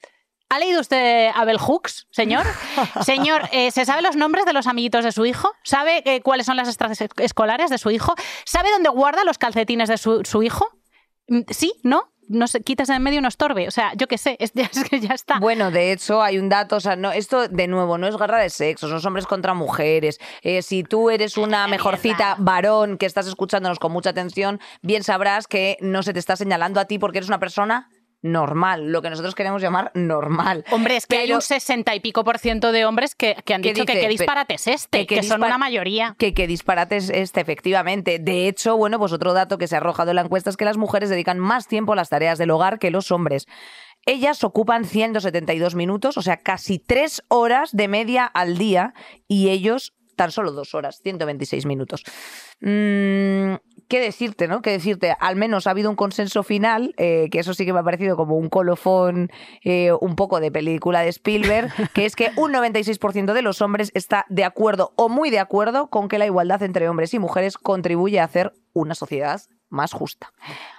[0.50, 2.46] ¿Ha leído usted Abel Hooks, señor?
[3.04, 5.50] Señor, eh, ¿se sabe los nombres de los amiguitos de su hijo?
[5.64, 8.14] ¿Sabe eh, cuáles son las estrategias escolares de su hijo?
[8.44, 10.68] ¿Sabe dónde guarda los calcetines de su, hijo?
[11.28, 11.72] Mm, ¿Sí?
[11.82, 12.14] ¿No?
[12.28, 13.68] no se quitas en medio y no estorbe.
[13.68, 15.38] O sea, yo qué sé, es, que ya está.
[15.38, 18.38] Bueno, de hecho, hay un dato, o sea, no, esto de nuevo no es guerra
[18.38, 20.18] de sexos, son hombres contra mujeres.
[20.42, 25.46] Eh, si tú eres una mejorcita varón que estás escuchándonos con mucha atención, bien sabrás
[25.46, 27.88] que no se te está señalando a ti porque eres una persona
[28.24, 30.64] normal, lo que nosotros queremos llamar normal.
[30.72, 33.84] Hombre, es que hay un sesenta y pico por ciento de hombres que, han dicho
[33.84, 36.16] que qué disparate es este, que, son una mayoría.
[36.18, 38.18] Que qué disparate es este, efectivamente.
[38.18, 40.64] De hecho, bueno, pues otro dato que se ha arrojado en la encuesta es que
[40.64, 43.46] las mujeres dedican más tiempo a las tareas del hogar que los hombres.
[44.06, 48.94] Ellas ocupan 172 minutos, o sea, casi tres horas de media al día,
[49.28, 52.04] y ellos tan solo dos horas, 126 minutos.
[52.60, 53.54] Mm,
[53.88, 54.62] ¿Qué decirte, no?
[54.62, 55.14] ¿Qué decirte?
[55.20, 58.16] Al menos ha habido un consenso final, eh, que eso sí que me ha parecido
[58.16, 59.30] como un colofón
[59.62, 63.90] eh, un poco de película de Spielberg, que es que un 96% de los hombres
[63.94, 67.58] está de acuerdo o muy de acuerdo con que la igualdad entre hombres y mujeres
[67.58, 69.42] contribuye a hacer una sociedad
[69.74, 70.32] más justa.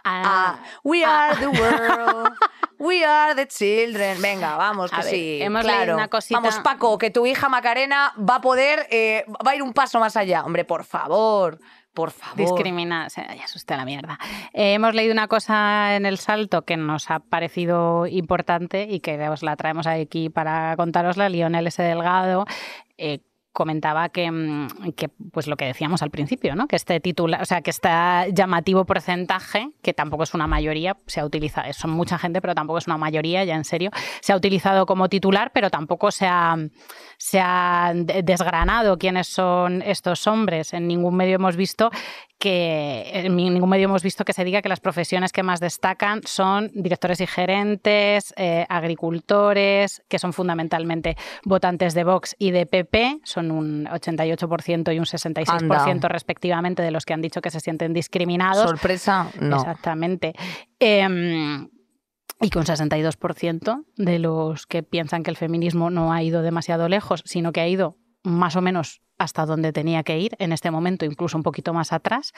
[0.03, 1.39] Ah, we are ah.
[1.39, 2.33] the world.
[2.77, 4.21] We are the children.
[4.21, 5.39] Venga, vamos, que sí.
[5.41, 5.95] Hemos claro.
[5.95, 6.39] una cosita.
[6.39, 9.99] Vamos, Paco, que tu hija Macarena va a poder, eh, va a ir un paso
[9.99, 10.43] más allá.
[10.43, 11.59] Hombre, por favor.
[11.93, 12.35] Por favor.
[12.35, 14.19] Discrimina, o sea, ya asusta la mierda.
[14.51, 19.29] Eh, hemos leído una cosa en el salto que nos ha parecido importante y que
[19.29, 21.29] os la traemos aquí para contarosla.
[21.29, 21.81] Lionel S.
[21.81, 22.45] Delgado.
[22.97, 23.19] Eh,
[23.55, 26.67] comentaba que, mm, que, pues lo que decíamos al principio, ¿no?
[26.67, 27.89] Que este titular, o sea, que este
[28.33, 32.77] llamativo porcentaje, que tampoco es una mayoría, se ha utilizado, son mucha gente, pero tampoco
[32.77, 33.89] es una mayoría, ya en serio,
[34.21, 36.57] se ha utilizado como titular, pero tampoco se ha,
[37.17, 40.73] se ha desgranado quiénes son estos hombres.
[40.73, 41.89] En ningún medio hemos visto
[42.45, 46.21] que en ningún medio hemos visto que se diga que las profesiones que más destacan
[46.25, 53.21] son directores y gerentes, eh, agricultores, que son fundamentalmente votantes de Vox y de PP,
[53.23, 57.93] son un 88% y un 66% respectivamente de los que han dicho que se sienten
[57.93, 58.69] discriminados.
[58.69, 59.55] Sorpresa, no.
[59.55, 60.35] Exactamente.
[60.77, 61.67] Em,
[62.41, 66.89] y que un 62% de los que piensan que el feminismo no ha ido demasiado
[66.89, 70.71] lejos, sino que ha ido más o menos hasta donde tenía que ir en este
[70.71, 72.33] momento, incluso un poquito más atrás,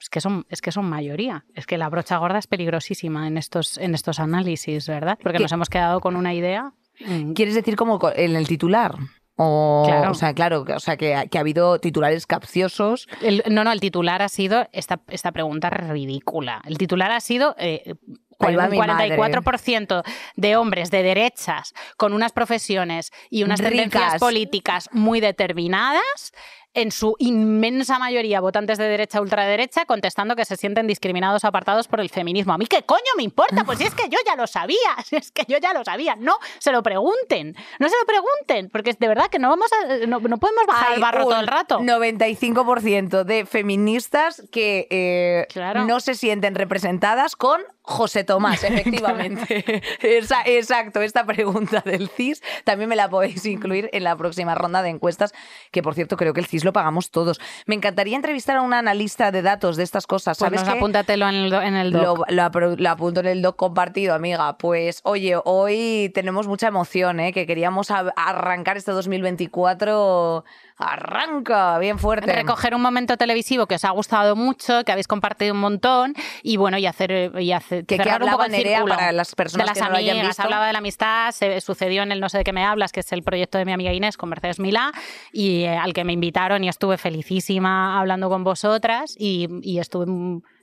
[0.00, 1.44] es que son, es que son mayoría.
[1.54, 5.18] Es que la brocha gorda es peligrosísima en estos, en estos análisis, ¿verdad?
[5.22, 6.72] Porque nos hemos quedado con una idea.
[7.00, 7.32] Mm.
[7.32, 8.94] ¿Quieres decir como en el titular?
[9.40, 10.10] O, claro.
[10.10, 13.06] o sea, claro, o sea, que, ha habido titulares capciosos.
[13.48, 16.60] no, no, el titular ha sido esta, esta pregunta ridícula.
[16.66, 17.94] El titular ha sido eh,
[18.38, 20.02] un 44%
[20.36, 26.32] de hombres de derechas con unas profesiones y unas tendencias políticas muy determinadas
[26.78, 32.00] en su inmensa mayoría votantes de derecha ultraderecha contestando que se sienten discriminados apartados por
[32.00, 32.52] el feminismo.
[32.52, 33.64] ¿A mí qué coño me importa?
[33.64, 34.76] Pues si es que yo ya lo sabía,
[35.10, 36.14] es que yo ya lo sabía.
[36.16, 40.06] No se lo pregunten, no se lo pregunten, porque de verdad que no vamos a,
[40.06, 41.80] no, podemos bajar el barro todo el rato.
[41.80, 45.48] 95% de feministas que eh,
[45.86, 49.82] no se sienten representadas con José Tomás, efectivamente.
[50.00, 54.90] Exacto, esta pregunta del CIS también me la podéis incluir en la próxima ronda de
[54.90, 55.32] encuestas,
[55.72, 57.40] que por cierto creo que el CIS lo pagamos todos.
[57.66, 60.38] Me encantaría entrevistar a un analista de datos de estas cosas.
[60.38, 62.24] Pues ¿Sabes pues apúntatelo en el, en el doc.
[62.30, 62.42] Lo,
[62.90, 64.58] apunto en el doc compartido, amiga.
[64.58, 67.32] Pues oye, hoy tenemos mucha emoción, ¿eh?
[67.32, 70.44] que queríamos arrancar este 2024
[70.78, 72.32] arranca bien fuerte.
[72.32, 76.56] Recoger un momento televisivo que os ha gustado mucho, que habéis compartido un montón y
[76.56, 79.84] bueno, y hacer y hacer que, que hablaba Nerea para las personas de las que
[79.84, 80.42] no lo hayan visto.
[80.42, 83.00] hablaba de la amistad, se sucedió en el no sé de qué me hablas, que
[83.00, 84.92] es el proyecto de mi amiga Inés con Mercedes Milá
[85.32, 90.06] y eh, al que me invitaron y estuve felicísima hablando con vosotras y, y estuve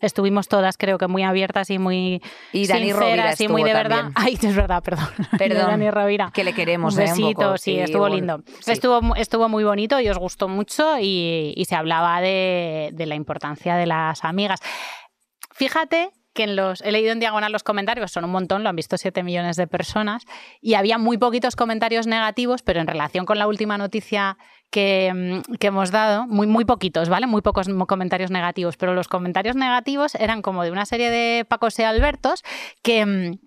[0.01, 4.11] estuvimos todas creo que muy abiertas y muy y Dani sinceras y muy de verdad.
[4.15, 5.07] Ay, es verdad, perdón.
[5.37, 5.67] Perdón.
[5.67, 6.31] Dani Rovira.
[6.33, 7.05] Que le queremos, un ¿eh?
[7.05, 8.43] besito, sí, estuvo lindo.
[8.65, 13.75] Estuvo, estuvo muy bonito y os gustó mucho y, se hablaba de, de la importancia
[13.75, 14.59] de las amigas.
[15.51, 18.75] Fíjate que en los, he leído en diagonal los comentarios, son un montón, lo han
[18.75, 20.25] visto 7 millones de personas,
[20.61, 24.37] y había muy poquitos comentarios negativos, pero en relación con la última noticia
[24.69, 27.27] que, mm, que hemos dado, muy, muy poquitos, ¿vale?
[27.27, 31.79] Muy pocos comentarios negativos, pero los comentarios negativos eran como de una serie de Pacos
[31.79, 32.43] y Albertos
[32.81, 33.37] que...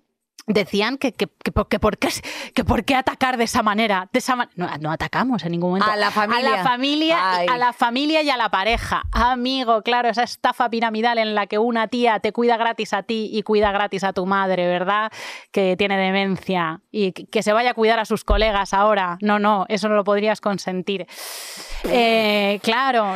[0.51, 2.09] Decían que, que, que, por- que por qué,
[2.55, 4.09] que por qué atacar de esa manera.
[4.11, 5.89] De esa ma- no, no atacamos en ningún momento.
[5.91, 6.53] A la familia.
[6.53, 9.03] A la familia, y- a la familia y a la pareja.
[9.11, 13.29] Amigo, claro, esa estafa piramidal en la que una tía te cuida gratis a ti
[13.31, 15.11] y cuida gratis a tu madre, ¿verdad?
[15.51, 19.19] Que tiene demencia y que que se vaya a cuidar a sus colegas ahora.
[19.21, 21.05] No, no, eso no lo podrías consentir.
[21.85, 23.15] Eh, claro,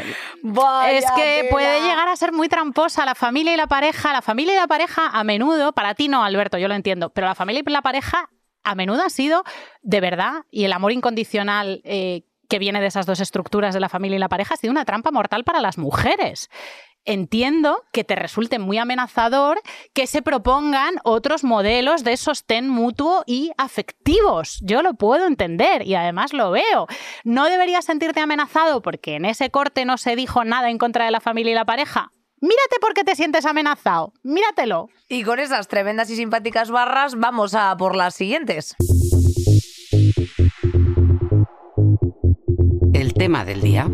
[0.88, 4.14] es que puede llegar a ser muy tramposa la familia y la pareja.
[4.14, 7.23] La familia y la pareja a menudo, para ti no, Alberto, yo lo entiendo, pero
[7.26, 8.30] la familia y la pareja
[8.64, 9.44] a menudo ha sido
[9.82, 13.90] de verdad y el amor incondicional eh, que viene de esas dos estructuras de la
[13.90, 16.50] familia y la pareja ha sido una trampa mortal para las mujeres.
[17.06, 19.60] Entiendo que te resulte muy amenazador
[19.94, 24.60] que se propongan otros modelos de sostén mutuo y afectivos.
[24.64, 26.88] Yo lo puedo entender y además lo veo.
[27.26, 31.12] No deberías sentirte amenazado porque en ese corte no se dijo nada en contra de
[31.12, 32.12] la familia y la pareja.
[32.44, 34.12] Mírate por qué te sientes amenazado.
[34.22, 34.90] Míratelo.
[35.08, 38.76] Y con esas tremendas y simpáticas barras, vamos a por las siguientes.
[42.94, 43.88] El tema del día.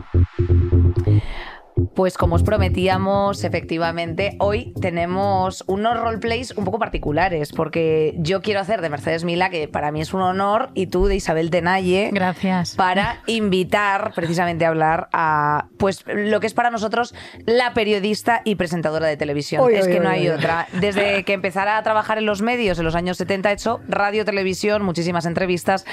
[1.99, 8.61] Pues como os prometíamos, efectivamente, hoy tenemos unos roleplays un poco particulares, porque yo quiero
[8.61, 12.11] hacer de Mercedes Mila, que para mí es un honor, y tú de Isabel Tenalle,
[12.13, 12.77] Gracias.
[12.77, 17.13] para invitar precisamente a hablar a pues lo que es para nosotros
[17.45, 19.69] la periodista y presentadora de televisión.
[19.69, 20.69] Es que no hay otra.
[20.79, 24.23] Desde que empezara a trabajar en los medios en los años 70 ha hecho radio,
[24.23, 25.85] televisión, muchísimas entrevistas.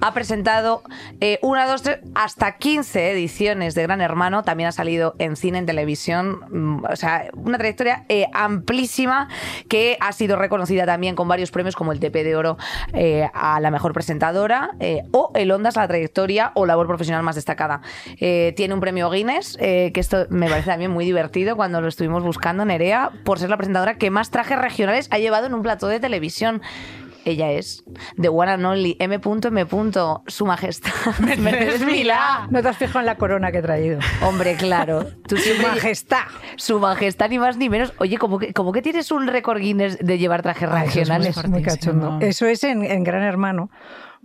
[0.00, 0.82] Ha presentado
[1.20, 4.42] eh, una, dos, tres, hasta 15 ediciones de Gran Hermano.
[4.42, 6.40] También ha salido en cine, en televisión.
[6.50, 9.28] mm, O sea, una trayectoria eh, amplísima
[9.68, 12.56] que ha sido reconocida también con varios premios como el TP de Oro
[12.92, 17.22] eh, a la mejor presentadora eh, o el Ondas a la trayectoria o labor profesional
[17.22, 17.80] más destacada.
[18.18, 22.64] Tiene un premio Guinness, que esto me parece también muy divertido cuando lo estuvimos buscando,
[22.64, 26.00] Nerea, por ser la presentadora que más trajes regionales ha llevado en un plató de
[26.00, 26.62] televisión.
[27.24, 27.84] Ella es
[28.20, 29.20] The One and Only M.M.
[30.26, 32.46] Su Majestad Mercedes Milá.
[32.50, 33.98] No te has fijado en la corona que he traído.
[34.22, 35.04] Hombre, claro.
[35.28, 36.24] Tú Su siempre- majestad.
[36.56, 37.92] Su Majestad, ni más ni menos.
[37.98, 41.36] Oye, ¿cómo que, cómo que tienes un récord Guinness de llevar trajes eso es regionales?
[41.36, 41.92] muy, muy Fortísimo.
[42.02, 42.26] cachondo.
[42.26, 43.70] Eso es en, en Gran Hermano.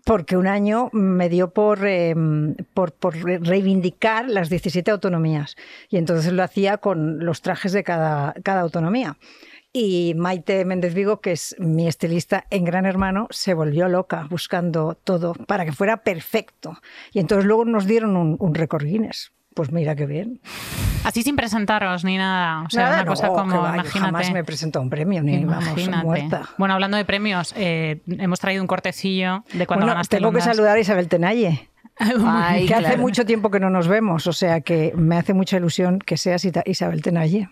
[0.06, 2.14] Porque un año me dio por, eh,
[2.76, 5.56] por, por reivindicar las 17 autonomías.
[5.90, 9.18] Y entonces lo hacía con los trajes de cada, cada autonomía.
[9.78, 14.98] Y Maite Méndez Vigo, que es mi estilista en Gran Hermano, se volvió loca buscando
[15.04, 16.80] todo para que fuera perfecto.
[17.12, 19.34] Y entonces luego nos dieron un, un récord Guinness.
[19.54, 20.40] Pues mira qué bien.
[21.04, 22.64] Así sin presentaros ni nada.
[22.66, 24.00] O sea, Nada, una no, cosa como, va, yo imagínate.
[24.00, 26.06] jamás me presentó un premio, ni vamos, Imagínate.
[26.06, 26.50] muerta.
[26.58, 30.40] Bueno, hablando de premios, eh, hemos traído un cortecillo de cuando Bueno, ganaste tengo que
[30.40, 34.62] saludar a Isabel Tenalle, Ay, que hace mucho tiempo que no nos vemos, o sea
[34.62, 37.50] que me hace mucha ilusión que seas Isabel Tenalle.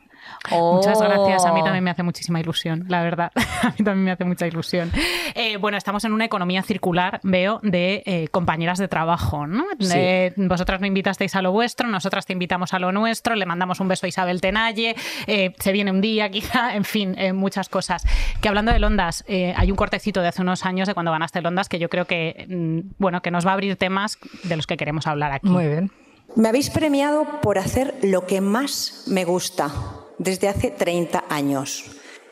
[0.51, 1.63] Muchas gracias, a mí Oh.
[1.63, 3.31] también me hace muchísima ilusión, la verdad.
[3.63, 4.91] A mí también me hace mucha ilusión.
[5.35, 9.63] Eh, bueno, estamos en una economía circular, veo, de eh, compañeras de trabajo, ¿no?
[9.79, 9.93] Sí.
[9.95, 13.79] Eh, vosotras no invitasteis a lo vuestro, nosotras te invitamos a lo nuestro, le mandamos
[13.79, 14.95] un beso a Isabel Tenalle,
[15.27, 18.03] eh, se viene un día quizá, en fin, eh, muchas cosas.
[18.41, 21.39] Que hablando de Ondas, eh, hay un cortecito de hace unos años de cuando ganaste
[21.39, 24.57] el Ondas que yo creo que, mm, bueno, que nos va a abrir temas de
[24.57, 25.47] los que queremos hablar aquí.
[25.47, 25.91] Muy bien.
[26.35, 29.71] Me habéis premiado por hacer lo que más me gusta
[30.23, 31.85] desde hace 30 años.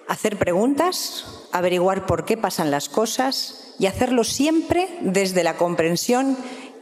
[0.07, 6.37] Hacer preguntas, averiguar por qué pasan las cosas y hacerlo siempre desde la comprensión,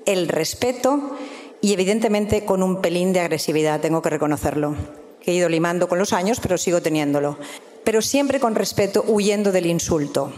[0.06, 1.18] el respeto
[1.62, 4.76] y evidentemente con un pelín de agresividad, tengo que reconocerlo.
[5.26, 7.38] He ido limando con los años, pero sigo teniéndolo.
[7.84, 10.32] Pero siempre con respeto, huyendo del insulto.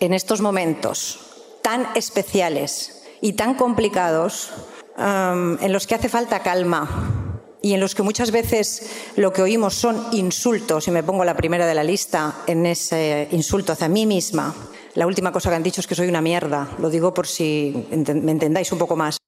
[0.00, 1.18] En estos momentos
[1.62, 4.50] tan especiales y tan complicados,
[4.96, 7.31] en los que hace falta calma
[7.62, 11.36] y en los que muchas veces lo que oímos son insultos, y me pongo la
[11.36, 14.54] primera de la lista en ese insulto hacia mí misma.
[14.94, 16.68] La última cosa que han dicho es que soy una mierda.
[16.78, 19.21] Lo digo por si me entendáis un poco más.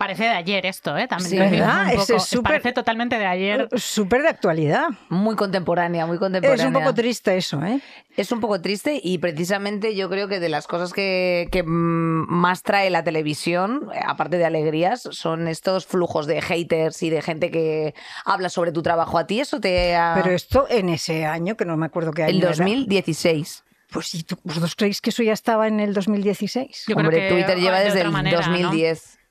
[0.00, 1.06] Parece de ayer esto, ¿eh?
[1.06, 1.82] También Sí, ¿verdad?
[1.84, 2.16] un Ese poco.
[2.16, 3.68] es súper- Parece totalmente de ayer.
[3.76, 4.86] Súper de actualidad.
[5.10, 6.64] Muy contemporánea, muy contemporánea.
[6.64, 7.82] Es un poco triste eso, ¿eh?
[8.16, 12.30] Es un poco triste y precisamente yo creo que de las cosas que, que, mm,
[12.30, 17.50] más trae la televisión, aparte de alegrías, son estos flujos de haters y de gente
[17.50, 19.18] que habla sobre tu trabajo.
[19.18, 20.14] ¿A ti eso te ha...
[20.22, 22.48] Pero esto en ese año, que no me acuerdo qué año el era.
[22.48, 23.64] 2016.
[23.90, 26.84] Pues ¿y tú- vosotros creéis que eso ya estaba en el 2016?
[26.88, 28.70] Yo creo Hombre, que, Twitter lleva de desde el manera, ¿no?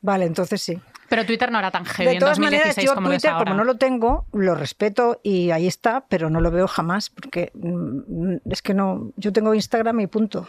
[0.02, 0.04] 2010.
[0.04, 0.80] Vale, entonces sí.
[1.10, 3.22] Pero Twitter no era tan heavy De en todas 2016 maneras, yo como lo es
[3.22, 3.46] Twitter, ahora.
[3.52, 7.52] como no lo tengo, lo respeto y ahí está, pero no lo veo jamás porque
[7.56, 9.12] mm, es que no.
[9.18, 10.48] Yo tengo Instagram y punto.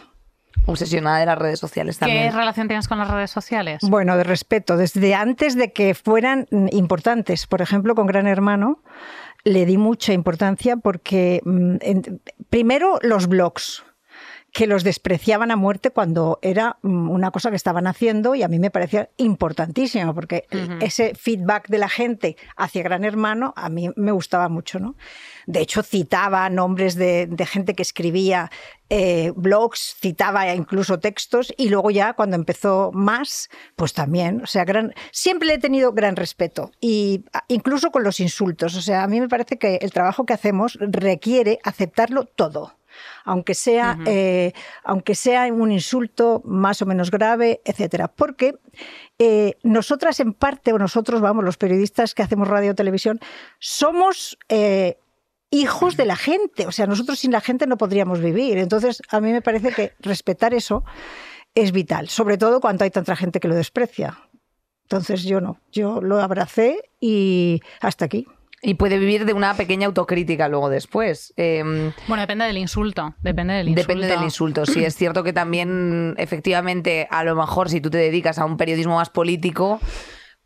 [0.67, 2.33] Obsesionada de las redes sociales ¿Qué también.
[2.33, 3.79] relación tienes con las redes sociales?
[3.81, 7.47] Bueno, de respeto, desde antes de que fueran mm, importantes.
[7.47, 8.83] Por ejemplo, con Gran Hermano
[9.43, 13.83] le di mucha importancia porque, mm, en- primero, los blogs
[14.51, 18.47] que los despreciaban a muerte cuando era mm, una cosa que estaban haciendo y a
[18.47, 20.45] mí me parecía importantísimo porque
[20.81, 24.95] ese feedback de la gente hacia Gran Hermano a mí me gustaba mucho, ¿no?
[25.45, 28.51] De hecho, citaba nombres de, de gente que escribía
[28.89, 34.65] eh, blogs, citaba incluso textos y luego ya cuando empezó más, pues también, o sea,
[34.65, 39.07] gran, siempre le he tenido gran respeto y incluso con los insultos, o sea, a
[39.07, 42.80] mí me parece que el trabajo que hacemos requiere aceptarlo todo
[43.23, 48.07] aunque sea, eh, aunque sea un insulto más o menos grave, etcétera.
[48.07, 48.55] Porque
[49.19, 53.19] eh, nosotras en parte, o nosotros, vamos, los periodistas que hacemos radio o televisión,
[53.59, 54.97] somos eh,
[55.49, 56.67] hijos de la gente.
[56.67, 58.57] O sea, nosotros sin la gente no podríamos vivir.
[58.57, 60.83] Entonces, a mí me parece que respetar eso
[61.53, 64.17] es vital, sobre todo cuando hay tanta gente que lo desprecia.
[64.83, 68.27] Entonces yo no, yo lo abracé y hasta aquí.
[68.63, 71.33] Y puede vivir de una pequeña autocrítica luego después.
[71.35, 73.15] Em, Bueno, depende del insulto.
[73.21, 73.87] Depende del insulto.
[73.87, 74.65] Depende del insulto.
[74.67, 78.57] Sí, es cierto que también, efectivamente, a lo mejor si tú te dedicas a un
[78.57, 79.79] periodismo más político,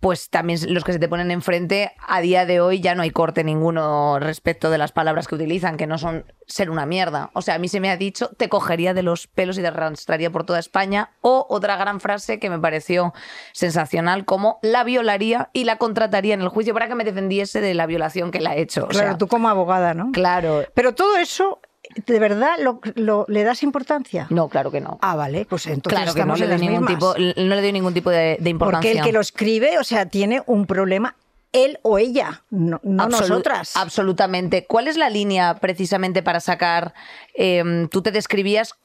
[0.06, 3.10] pues también los que se te ponen enfrente, a día de hoy ya no hay
[3.10, 7.32] corte ninguno respecto de las palabras que utilizan, que no son ser una mierda.
[7.34, 9.68] O sea, a mí se me ha dicho, te cogería de los pelos y te
[9.68, 11.10] arrastraría por toda España.
[11.22, 13.15] O otra gran frase que me pareció
[13.52, 17.74] sensacional, como la violaría y la contrataría en el juicio para que me defendiese de
[17.74, 18.84] la violación que la ha hecho.
[18.84, 20.12] O Claro, sea, tú como abogada, ¿no?
[20.12, 20.65] claro.
[20.76, 21.60] Pero todo eso,
[22.06, 24.28] ¿de verdad lo, lo- le das importancia?
[24.30, 24.98] No, claro que no.
[25.02, 27.15] Ah, vale, pues entonces Claro que no le, en doy las ningún mismas.
[27.15, 28.89] tipo, no le doy ningún tipo de, de importancia.
[28.91, 31.15] Porque el que lo escribe, o sea, tiene un problema
[31.52, 33.78] él o ella, no, no nosotras.
[33.78, 34.65] Absolutamente.
[34.65, 36.93] ¿Cuál es la línea precisamente para sacar?
[37.34, 38.76] em, tú te describías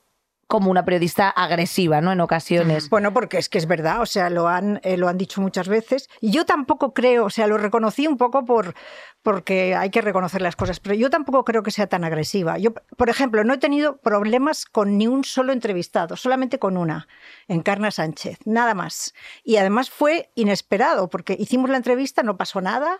[0.50, 2.10] como una periodista agresiva, ¿no?
[2.10, 2.90] En ocasiones.
[2.90, 5.68] Bueno, porque es que es verdad, o sea, lo han, eh, lo han dicho muchas
[5.68, 6.10] veces.
[6.20, 8.74] Y yo tampoco creo, o sea, lo reconocí un poco por,
[9.22, 12.58] porque hay que reconocer las cosas, pero yo tampoco creo que sea tan agresiva.
[12.58, 17.06] Yo, por ejemplo, no he tenido problemas con ni un solo entrevistado, solamente con una,
[17.46, 19.14] Encarna Sánchez, nada más.
[19.44, 22.98] Y además fue inesperado, porque hicimos la entrevista, no pasó nada.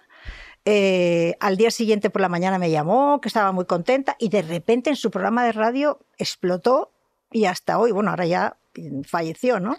[0.67, 4.43] Eh, al día siguiente por la mañana me llamó, que estaba muy contenta, y de
[4.43, 6.93] repente en su programa de radio explotó
[7.31, 8.57] y hasta hoy, bueno, ahora ya
[9.05, 9.77] falleció, ¿no?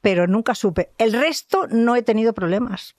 [0.00, 0.90] Pero nunca supe.
[0.98, 2.96] El resto no he tenido problemas,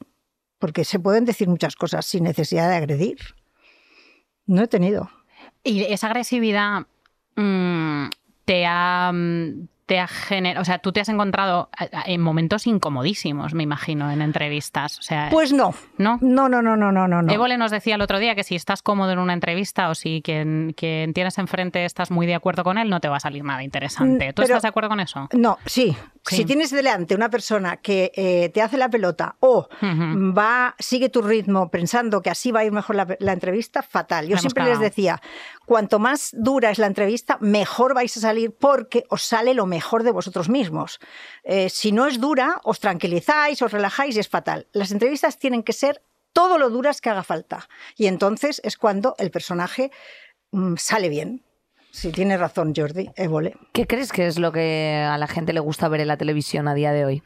[0.58, 3.18] porque se pueden decir muchas cosas sin necesidad de agredir.
[4.46, 5.10] No he tenido.
[5.64, 6.88] Y esa agresividad
[7.36, 8.08] mm,
[8.46, 9.12] te ha.
[9.90, 11.70] Te ha gener- o sea, tú te has encontrado
[12.06, 15.00] en momentos incomodísimos, me imagino, en entrevistas.
[15.00, 15.74] O sea, Pues no.
[15.98, 16.20] ¿no?
[16.22, 17.34] No, no, no, no, no, no.
[17.34, 20.22] Évole nos decía el otro día que si estás cómodo en una entrevista o si
[20.22, 23.44] quien, quien tienes enfrente estás muy de acuerdo con él, no te va a salir
[23.44, 24.28] nada interesante.
[24.28, 25.28] Mm, ¿Tú pero- estás de acuerdo con eso?
[25.34, 25.98] No, sí.
[26.28, 26.36] Sí.
[26.36, 29.68] Si tienes delante una persona que eh, te hace la pelota o
[30.38, 34.28] va, sigue tu ritmo pensando que así va a ir mejor la, la entrevista, fatal.
[34.28, 35.20] Yo La siempre les decía,
[35.70, 40.02] cuanto más dura es la entrevista, mejor vais a salir porque os sale lo mejor
[40.02, 41.00] de vosotros mismos.
[41.44, 44.66] Eh, si no es dura, os tranquilizáis, os relajáis y es fatal.
[44.72, 46.02] Las entrevistas tienen que ser
[46.34, 47.70] todo lo duras que haga falta.
[47.96, 49.92] Y entonces es cuando el personaje
[50.50, 51.44] mm, sale bien.
[51.92, 53.56] Si tiene razón Jordi, Évole.
[53.72, 56.68] ¿Qué crees que es lo que a la gente le gusta ver en la televisión
[56.68, 57.24] a día de hoy?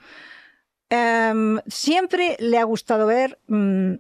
[0.90, 3.94] Em, siempre le ha gustado ver mm,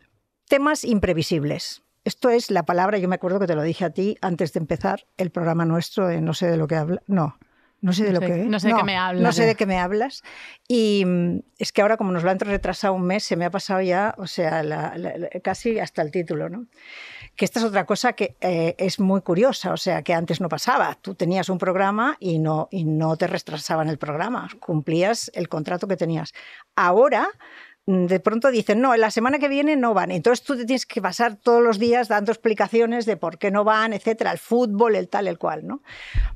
[0.50, 1.82] temas imprevisibles.
[2.06, 4.60] Esto es la palabra, yo me acuerdo que te lo dije a ti antes de
[4.60, 7.02] empezar el programa nuestro de No sé de lo que habla.
[7.08, 7.38] No,
[7.82, 9.22] no sé de lo que no sé de qué me hablas.
[9.24, 10.22] No sé de qué me hablas.
[10.68, 13.52] Y mm, es que ahora, como nos lo han retrasado un mes, se me ha
[13.52, 16.66] pasado ya, o sea, la- la- la- casi hasta el título, ¿no?
[17.36, 20.50] Que esta es otra cosa que eh, es muy curiosa, o sea, que antes no
[20.50, 20.98] pasaba.
[21.02, 25.88] Tú tenías un programa y no, y no te retrasaban el programa, cumplías el contrato
[25.88, 26.34] que tenías.
[26.76, 27.28] Ahora,
[27.86, 30.10] de pronto dicen, no, la semana que viene no van.
[30.12, 33.66] Entonces tú te tienes que pasar todos los días dando explicaciones de por qué no
[33.66, 35.82] van, etcétera, el fútbol, el tal, el cual, ¿no?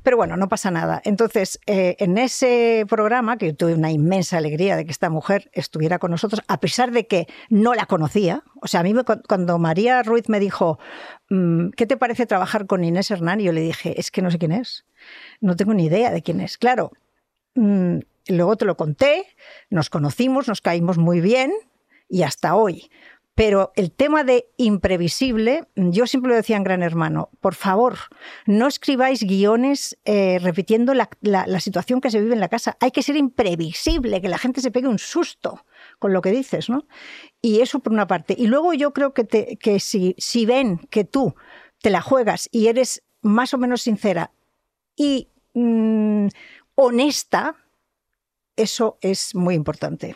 [0.04, 1.02] Pero bueno, no pasa nada.
[1.06, 6.00] Entonces, eh, en ese programa, que tuve una inmensa alegría de que esta mujer estuviera
[6.00, 9.58] con nosotros, a pesar de que no la conocía, o sea, a mí me- cuando
[9.58, 10.80] María Ruiz me dijo,
[11.30, 13.40] mm, ¿qué te parece trabajar con Inés Hernán?
[13.40, 14.84] Yo le dije, es que no sé quién es,
[15.40, 16.58] no tengo ni idea de quién es.
[16.58, 16.92] Claro,
[17.56, 19.26] mm, luego te lo conté,
[19.70, 21.54] nos conocimos, nos caímos muy bien
[22.10, 22.90] y hasta hoy.
[23.38, 27.96] Pero el tema de imprevisible, yo siempre lo decía en Gran Hermano, por favor,
[28.48, 31.08] no escribáis guiones eh, repitiendo la,
[31.60, 32.78] situación que se vive en la casa.
[32.80, 35.64] Hay que ser imprevisible, que la gente se pegue un susto
[36.00, 36.88] con lo que dices, ¿no?
[37.40, 38.34] Y eso por una parte.
[38.36, 41.36] Y luego yo creo que, te, que si, si ven que tú
[41.84, 44.32] te la juegas y eres más o menos sincera
[44.96, 46.30] y mm,
[46.74, 47.56] honesta,
[48.58, 50.16] eso es muy importante.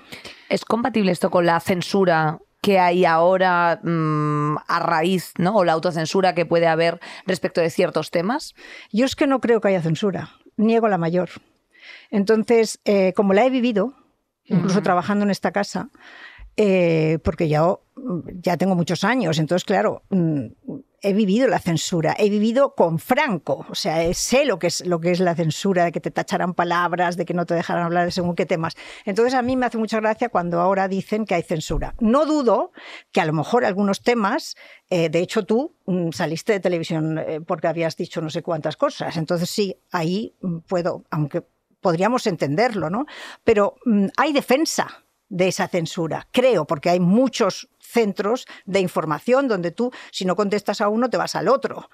[0.49, 5.55] ¿Es compatible esto con la censura que hay ahora mm, a raíz, ¿no?
[5.55, 8.53] O la autocensura que puede haber respecto de ciertos temas?
[8.91, 11.29] Yo es que no creo que haya censura, niego la mayor.
[12.11, 13.93] Entonces, eh, como la he vivido,
[14.45, 15.89] incluso trabajando en esta casa,
[16.57, 17.83] eh, porque yo
[18.41, 20.47] ya tengo muchos años, entonces, claro, mm,
[21.01, 24.99] he vivido la censura, he vivido con Franco, o sea, sé lo que es, lo
[24.99, 28.05] que es la censura, de que te tacharan palabras, de que no te dejaran hablar
[28.05, 28.75] de según qué temas.
[29.05, 31.95] Entonces, a mí me hace mucha gracia cuando ahora dicen que hay censura.
[31.99, 32.71] No dudo
[33.11, 34.55] que a lo mejor algunos temas,
[34.89, 38.77] eh, de hecho tú mm, saliste de televisión eh, porque habías dicho no sé cuántas
[38.77, 41.43] cosas, entonces sí, ahí mm, puedo, aunque
[41.79, 43.07] podríamos entenderlo, ¿no?
[43.43, 43.75] Pero
[44.17, 46.27] hay defensa de esa censura.
[46.31, 51.17] Creo, porque hay muchos centros de información donde tú, si no contestas a uno, te
[51.17, 51.89] vas al otro.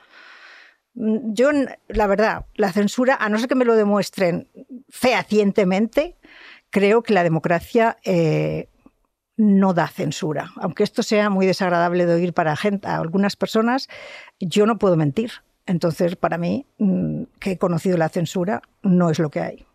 [0.94, 1.52] Mm, yo,
[1.88, 4.48] la verdad, la censura, a no ser que me lo demuestren
[4.90, 6.18] fehacientemente,
[6.70, 8.70] creo que la democracia eh,
[9.38, 10.52] no da censura.
[10.58, 13.88] Aunque esto sea muy desagradable de oír para gente, a algunas personas,
[14.40, 15.32] yo no puedo mentir.
[15.68, 19.66] Entonces, para mí, mm, que he conocido la censura, no es lo que hay.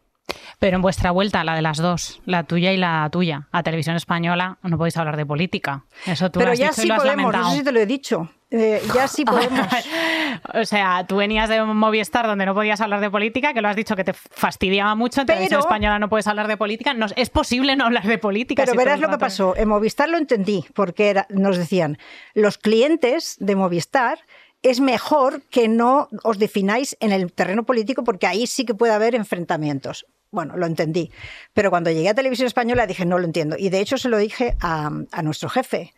[0.58, 3.96] Pero en vuestra vuelta, la de las dos, la tuya y la tuya, a televisión
[3.96, 5.84] española, no podéis hablar de política.
[6.06, 7.48] Eso tú Pero has ya dicho y sí lo has podemos, lamentado.
[7.48, 8.30] eso sí te lo he dicho.
[8.50, 9.66] Eh, ya sí podemos.
[10.54, 13.76] o sea, tú venías de Movistar donde no podías hablar de política, que lo has
[13.76, 15.20] dicho que te fastidiaba mucho.
[15.22, 16.94] En televisión española no puedes hablar de política.
[16.94, 18.62] No, es posible no hablar de política.
[18.62, 19.56] Pero si verás lo que pasó.
[19.56, 21.98] En Movistar lo entendí, porque era- nos decían,
[22.34, 24.18] los clientes de Movistar
[24.62, 28.92] es mejor que no os defináis en el terreno político porque ahí sí que puede
[28.92, 30.06] haber enfrentamientos.
[30.30, 31.10] Bueno, lo entendí.
[31.52, 33.56] Pero cuando llegué a Televisión Española dije, no lo entiendo.
[33.58, 34.90] Y de hecho se lo dije a,
[35.22, 35.92] nuestro jefe,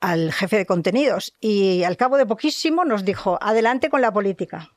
[0.00, 1.34] al jefe de contenidos.
[1.40, 4.70] Y al cabo de poquísimo nos dijo, adelante con la política.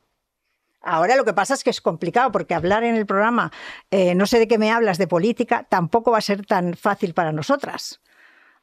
[0.82, 3.51] Ahora lo que pasa es que es complicado porque hablar en el programa,
[3.91, 7.13] eh, no sé de qué me hablas de política, tampoco va a ser tan fácil
[7.13, 7.99] para nosotras.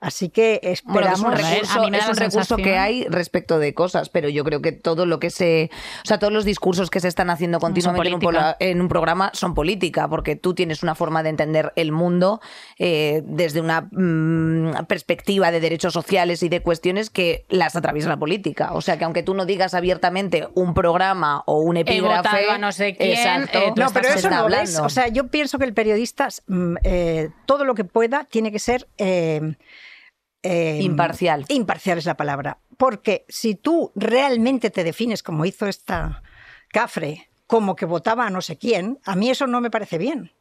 [0.04, 1.18] Así que Bueno, esperamos.
[1.18, 3.58] es un A ver, recurso, a mí me da es un recurso que hay respecto
[3.58, 5.70] de cosas, pero yo creo que todo lo que se,
[6.04, 8.42] o sea, todos los discursos que se están haciendo continuamente en un, política.
[8.42, 12.40] pola- en un programa son política, porque tú tienes una forma de entender el mundo
[12.78, 18.18] eh, desde una mm, perspectiva de derechos sociales y de cuestiones que las atraviesa la
[18.18, 18.74] política.
[18.74, 22.72] O sea, que aunque tú no digas abiertamente un programa o un epígrafe, a no
[22.72, 24.78] sé quién, exacto, eh, No, pero eso no es.
[24.78, 28.58] O sea, yo pienso que el periodista, mm, eh, todo lo que pueda, tiene que
[28.58, 28.86] ser.
[30.44, 31.44] Eh, eh, Imparcial.
[31.48, 32.58] Imparcial es la palabra.
[32.76, 36.22] Porque si tú realmente te defines, como hizo esta
[36.68, 40.32] Cafre, como que votaba a no sé quién, a mí eso no me parece bien.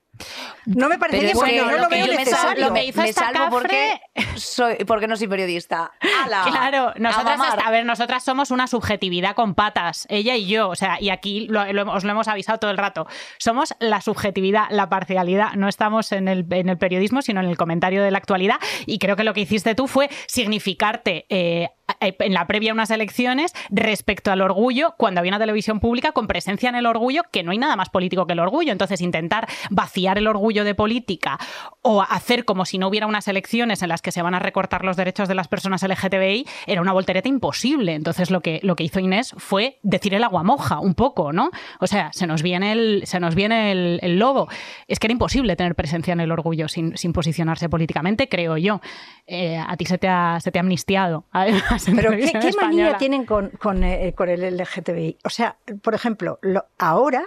[0.66, 2.68] No me parece porque que no lo lo que veo yo me necesario.
[2.68, 4.00] lo que hizo me esta salvo porque
[4.36, 5.92] soy porque no soy periodista.
[6.24, 6.44] ¡Hala!
[6.46, 11.02] Claro, nosotras, a ver, nosotras somos una subjetividad con patas, ella y yo, o sea,
[11.02, 13.08] y aquí lo- lo- os lo hemos avisado todo el rato.
[13.40, 17.58] Somos la subjetividad, la parcialidad, no estamos en el, en el periodismo, sino en el
[17.58, 22.34] comentario de la actualidad, y creo que lo que hiciste tú fue significarte eh, en
[22.34, 26.70] la previa a unas elecciones respecto al orgullo, cuando había una televisión pública con presencia
[26.70, 28.72] en el orgullo, que no hay nada más político que el orgullo.
[28.72, 31.40] Entonces, intentar vaciar el orgullo de política
[31.82, 34.86] o hacer como si no hubiera unas elecciones en las que se van a recortar
[34.86, 37.94] los derechos de las personas LGTBI era una voltereta imposible.
[37.96, 41.52] Entonces, lo que, lo que hizo Inés fue decir el agua moja un poco, ¿no?
[41.80, 44.48] O sea, se nos viene el, se nos viene el lobo.
[44.88, 48.82] Es que era imposible tener presencia en el orgullo sin, sin posicionarse políticamente, creo yo.
[49.26, 51.26] Eh, a ti se te ha, se te ha amnistiado.
[51.96, 55.18] Pero ¿qué, manía tienen con, con, eh, con el LGTBI?
[55.24, 57.26] O sea, por ejemplo, lo- ahora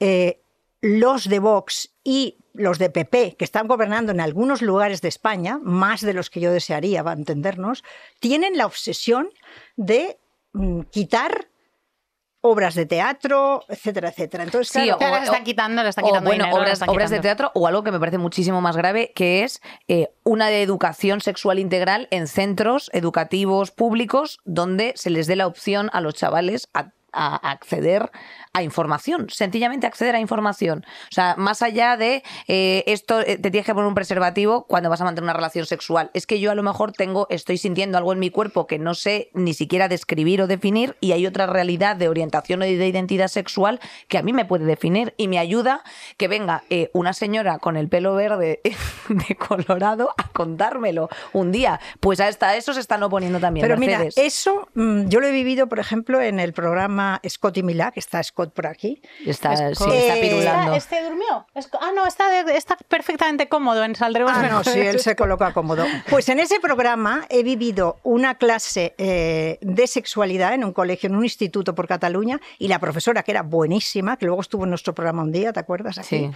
[0.00, 0.40] eh,
[0.80, 5.58] los de Vox y los de PP, que están gobernando en algunos lugares de España,
[5.62, 7.82] más de los que yo desearía, va a entendernos,
[8.20, 9.28] tienen la obsesión
[9.76, 10.18] de
[10.52, 11.48] mm, quitar
[12.46, 14.44] obras de teatro, etcétera, etcétera.
[14.44, 16.56] Entonces, Sí, claro, o- Ahora le está quitando, le o, quitando bueno, dinero,
[16.88, 20.48] obras, de teatro o algo que me parece muchísimo más grave, que es eh, una
[20.48, 26.02] de educación sexual integral en centros educativos públicos donde se les dé la opción a
[26.02, 28.10] los chavales a, a acceder
[28.54, 30.84] a información, sencillamente acceder a información.
[31.10, 34.88] O sea, más allá de eh, esto, eh, te tienes que poner un preservativo cuando
[34.88, 36.10] vas a mantener una relación sexual.
[36.14, 38.94] Es que yo a lo mejor tengo, estoy sintiendo algo en mi cuerpo que no
[38.94, 43.28] sé ni siquiera describir o definir y hay otra realidad de orientación o de identidad
[43.28, 45.82] sexual que a mí me puede definir y me ayuda
[46.16, 48.60] que venga eh, una señora con el pelo verde
[49.08, 51.80] de colorado a contármelo un día.
[52.00, 53.64] Pues hasta eso se están oponiendo también.
[53.66, 57.56] Pero mira, eso mm, yo lo he vivido, por ejemplo, en el programa llama Scott
[57.56, 59.00] y Milá, que está Scott por aquí.
[59.26, 59.92] Está, sí, Scott.
[59.92, 60.74] está pirulando.
[60.74, 61.46] ¿Este durmió?
[61.54, 65.16] Es- Ah, no, está, de- está perfectamente cómodo en Saldremos Ah, no, sí, él se
[65.16, 65.84] coloca cómodo.
[66.08, 71.16] Pues en ese programa he vivido una clase eh, de sexualidad en un colegio, en
[71.16, 74.94] un instituto por Cataluña, y la profesora, que era buenísima, que luego estuvo en nuestro
[74.94, 75.98] programa un día, ¿te acuerdas?
[75.98, 76.08] Aquí?
[76.08, 76.30] Sí.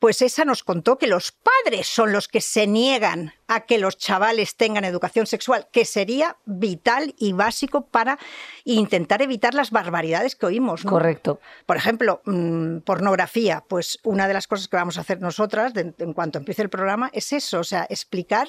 [0.00, 3.98] Pues esa nos contó que los padres son los que se niegan a que los
[3.98, 8.18] chavales tengan educación sexual, que sería vital y básico para
[8.64, 10.84] intentar evitar las barbaridades que oímos.
[10.86, 10.90] ¿no?
[10.90, 11.38] Correcto.
[11.66, 13.62] Por ejemplo, mm, pornografía.
[13.68, 16.70] Pues una de las cosas que vamos a hacer nosotras de- en cuanto empiece el
[16.70, 18.48] programa es eso, o sea, explicar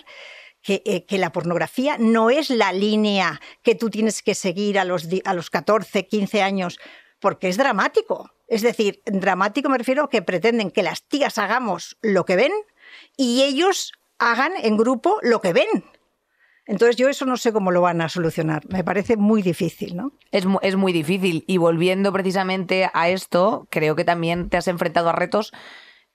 [0.61, 4.85] que, eh, que la pornografía no es la línea que tú tienes que seguir a
[4.85, 6.79] los, a los 14, 15 años,
[7.19, 8.31] porque es dramático.
[8.51, 12.51] Es decir, dramático me refiero a que pretenden que las tías hagamos lo que ven
[13.15, 15.69] y ellos hagan en grupo lo que ven.
[16.65, 18.63] Entonces yo eso no sé cómo lo van a solucionar.
[18.67, 20.11] Me parece muy difícil, ¿no?
[20.31, 21.45] Es, mu- es muy difícil.
[21.47, 25.53] Y volviendo precisamente a esto, creo que también te has enfrentado a retos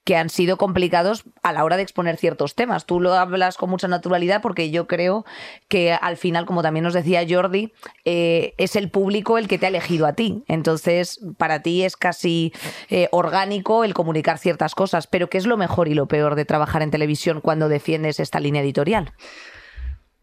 [0.07, 2.85] que han sido complicados a la hora de exponer ciertos temas.
[2.85, 5.25] Tú lo hablas con mucha naturalidad porque yo creo
[5.67, 7.73] que al final, como también nos decía Jordi,
[8.05, 10.45] eh, es el público el que te ha elegido a ti.
[10.47, 12.53] Entonces, para ti es casi
[12.89, 15.07] eh, orgánico el comunicar ciertas cosas.
[15.07, 18.39] Pero ¿qué es lo mejor y lo peor de trabajar en televisión cuando defiendes esta
[18.39, 19.11] línea editorial?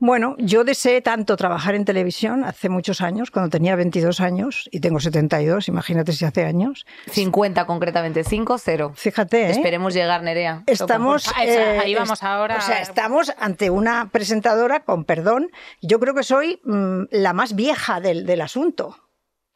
[0.06, 4.80] Bueno, yo deseé tanto trabajar en televisión hace muchos años, cuando tenía 22 años y
[4.80, 6.84] tengo 72, imagínate si hace años.
[7.10, 8.92] 50 concretamente, 5, 0.
[8.96, 9.50] Fíjate, ¿eh?
[9.52, 10.62] Esperemos llegar, Nerea.
[10.66, 12.58] Estamos, Ah, esa- eh, ahí vamos ahora.
[12.58, 15.50] O sea, estamos ante una presentadora, con perdón,
[15.80, 18.98] yo creo que soy mm, la más vieja del, del asunto.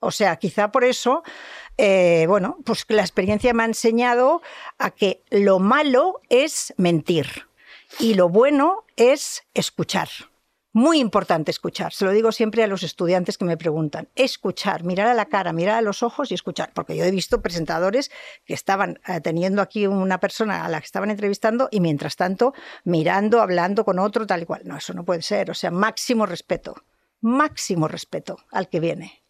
[0.00, 1.24] O sea, quizá por eso,
[1.76, 4.40] eh, bueno, pues la experiencia me ha enseñado
[4.78, 7.26] a que lo malo es mentir
[8.00, 10.08] y lo bueno es escuchar.
[10.78, 11.92] Muy importante escuchar.
[11.92, 14.08] Se lo digo siempre a los estudiantes que me preguntan.
[14.14, 16.70] Escuchar, mirar a la cara, mirar a los ojos y escuchar.
[16.72, 18.12] Porque yo he visto presentadores
[18.44, 22.54] que estaban eh, teniendo aquí una persona a la que estaban entrevistando y mientras tanto
[22.84, 24.62] mirando, hablando con otro, tal y cual.
[24.66, 25.50] No, eso no puede ser.
[25.50, 26.76] O sea, máximo respeto.
[27.20, 29.24] Máximo respeto al que viene.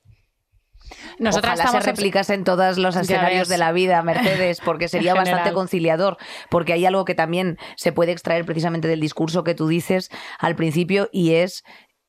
[1.19, 5.15] Nosotras Ojalá estamos se replicase en todos los escenarios de la vida, Mercedes, porque sería
[5.15, 6.17] bastante conciliador,
[6.51, 10.57] porque hay algo que también se puede extraer precisamente del discurso que tú dices al
[10.57, 11.65] principio y es...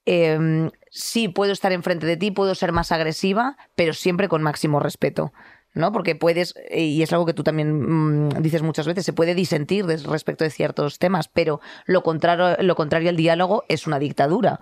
[0.06, 4.80] eh, sí, puedo estar enfrente de ti, puedo ser más agresiva, pero siempre con máximo
[4.80, 5.32] respeto.
[5.74, 5.92] ¿No?
[5.92, 9.36] Porque puedes, eh, y es algo que tú también mm, dices muchas veces, se puede
[9.36, 14.60] disentir respecto de ciertos temas, pero lo contrario, lo contrario al diálogo es una dictadura.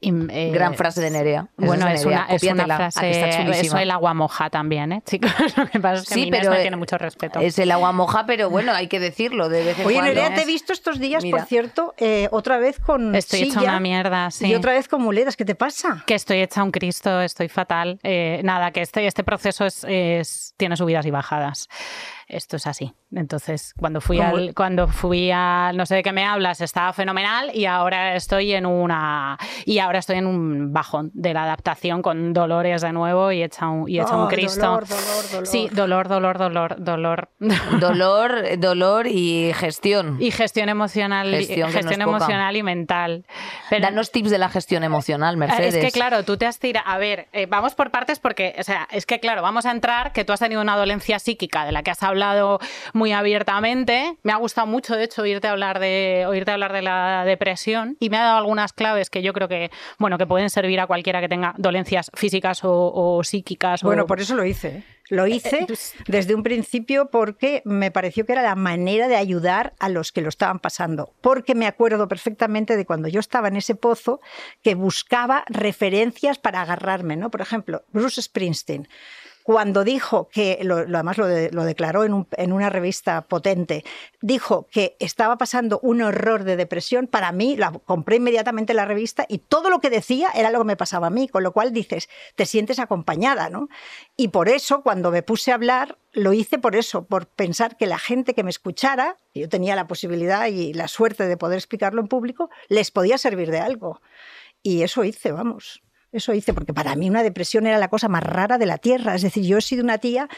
[0.00, 1.48] Y, eh, Gran frase de Nerea.
[1.56, 2.24] Bueno, es Nerea.
[2.26, 3.10] una, es una frase.
[3.60, 5.30] Eso el agua moja también, ¿eh, chicos?
[5.56, 7.40] Lo que pasa es que Sí, Inés pero eh, tiene mucho respeto.
[7.40, 10.14] Es el agua moja, pero bueno, hay que decirlo de vez en Oye, cuando.
[10.14, 11.38] Nerea, te he visto estos días, Mira.
[11.38, 14.46] por cierto, eh, otra vez con Estoy hecha silla una mierda, sí.
[14.46, 15.36] y otra vez con muletas.
[15.36, 16.02] ¿Qué te pasa?
[16.06, 17.98] Que estoy hecha un Cristo, estoy fatal.
[18.02, 21.68] Eh, nada, que este, este proceso es, es- tiene subidas y bajadas.
[22.28, 22.92] Esto es así.
[23.14, 24.36] Entonces, cuando fui ¿Cómo?
[24.36, 28.52] al, cuando fui al no sé de qué me hablas, estaba fenomenal y ahora estoy
[28.52, 33.30] en una y ahora estoy en un bajón de la adaptación con dolores de nuevo
[33.30, 34.60] y hecha un, y hecha un Ay, Cristo.
[34.66, 35.46] dolor, dolor, dolor.
[35.46, 37.28] Sí, dolor, dolor, dolor, dolor.
[37.80, 40.16] Dolor, dolor y gestión.
[40.20, 42.02] y gestión emocional, Gestión, poca.
[42.02, 43.24] emocional y mental.
[43.70, 45.74] Pero- Danos tips de la gestión emocional, Mercedes.
[45.76, 46.88] Es que claro, tú te has tirado.
[46.88, 50.12] A ver, eh, vamos por partes porque, o sea, es que claro, vamos a entrar
[50.12, 52.15] que tú has tenido una dolencia psíquica de la que has hablado
[52.92, 54.16] muy abiertamente.
[54.22, 58.10] Me ha gustado mucho, de hecho, oírte hablar de, oírte hablar de la depresión y
[58.10, 61.20] me ha dado algunas claves que yo creo que, bueno, que pueden servir a cualquiera
[61.20, 63.82] que tenga dolencias físicas o, o psíquicas.
[63.82, 64.68] o- Bueno, por eso lo hice.
[64.68, 64.84] ¿eh?
[65.08, 69.72] Lo hice pues- desde un principio porque me pareció que era la manera de ayudar
[69.78, 71.12] a los que lo estaban pasando.
[71.20, 74.20] Porque me acuerdo perfectamente de cuando yo estaba en ese pozo
[74.64, 77.30] que buscaba referencias para agarrarme, ¿no?
[77.30, 78.88] Por ejemplo, Bruce Springsteen.
[79.46, 83.84] Cuando dijo que, lo, además lo, de- lo declaró en, un- en una revista potente,
[84.20, 89.38] dijo que estaba pasando un horror de depresión, para mí, compré inmediatamente la revista y
[89.38, 92.08] todo lo que decía era lo que me pasaba a mí, con lo cual dices,
[92.34, 93.68] te sientes acompañada, ¿no?
[94.16, 97.86] Y por eso, cuando me puse a hablar, lo hice por eso, por pensar que
[97.86, 102.00] la gente que me escuchara, yo tenía la posibilidad y la suerte de poder explicarlo
[102.00, 104.00] en público, les podía servir de algo.
[104.64, 105.84] Y eso hice, vamos.
[106.16, 109.14] Eso hice, porque para mí una depresión era la cosa más rara de la tierra.
[109.14, 110.28] Es decir, yo he sido una tía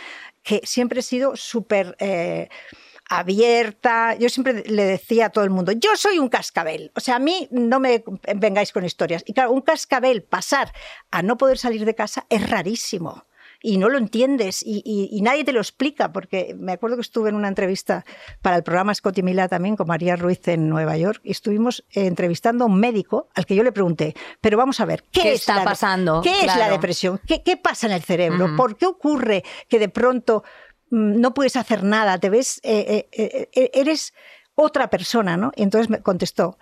[0.43, 2.49] que siempre he sido súper eh,
[3.09, 4.17] abierta.
[4.17, 6.91] Yo siempre le decía a todo el mundo, yo soy un cascabel.
[6.97, 8.03] O sea, a mí no me
[8.35, 9.23] vengáis con historias.
[9.25, 10.73] Y claro, un cascabel pasar
[11.13, 13.28] a no poder salir de casa es rarísimo.
[13.61, 17.03] Y no lo entiendes y, y- y nadie te lo explica, porque me acuerdo que
[17.03, 18.05] estuve en una entrevista
[18.41, 21.85] para el programa Scott y Mila también con María Ruiz en Nueva York y estuvimos
[21.91, 25.23] eh, entrevistando a un médico al que yo le pregunté, pero vamos a ver, ¿qué,
[25.23, 26.21] ¿Qué es está la pasando?
[26.23, 27.21] ¿Qué es la depresión?
[27.27, 28.55] ¿Qué, qué pasa en el cerebro?
[28.57, 30.45] ¿Por qué ocurre que de pronto
[30.91, 32.19] mm, no puedes hacer nada?
[32.19, 34.15] Te ves, eh, eh, eres
[34.55, 35.51] otra persona, ¿no?
[35.57, 36.59] Y entonces me contestó,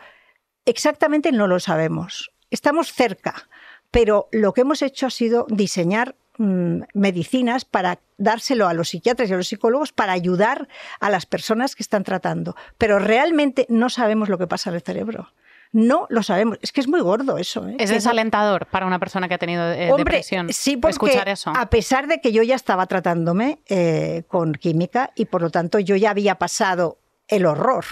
[0.64, 2.30] exactamente no lo sabemos.
[2.50, 3.48] Estamos cerca,
[3.90, 9.30] pero lo que hemos hecho ha sido diseñar mm, medicinas para dárselo a los psiquiatras
[9.30, 10.68] y a los psicólogos para ayudar
[11.00, 12.56] a las personas que están tratando.
[12.78, 15.32] Pero realmente no sabemos lo que pasa en el cerebro.
[15.72, 16.58] No lo sabemos.
[16.62, 17.68] Es que es muy gordo eso.
[17.68, 17.76] ¿eh?
[17.78, 20.52] Es desalentador para una persona que ha tenido eh, Hombre, depresión.
[20.52, 21.52] sí, porque escuchar eso.
[21.54, 25.78] a pesar de que yo ya estaba tratándome eh, con química y por lo tanto
[25.78, 27.84] yo ya había pasado el horror.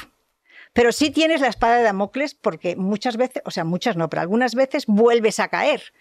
[0.72, 4.22] Pero sí tienes la espada de Damocles porque muchas veces, o sea, muchas no, pero
[4.22, 5.92] algunas veces vuelves a caer.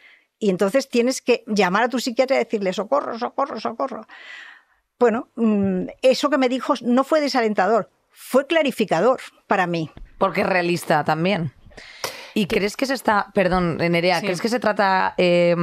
[0.43, 4.05] Y entonces tienes que llamar a tu psiquiatra y decirle, socorro, socorro, socorro.
[4.99, 9.89] Bueno, mm, eso que me dijo no fue desalentador, fue clarificador para mí.
[10.17, 11.53] Porque es realista también.
[12.33, 14.25] ¿Y crees que se está, perdón, Nerea, Sí.
[14.25, 15.55] crees que se trata eh,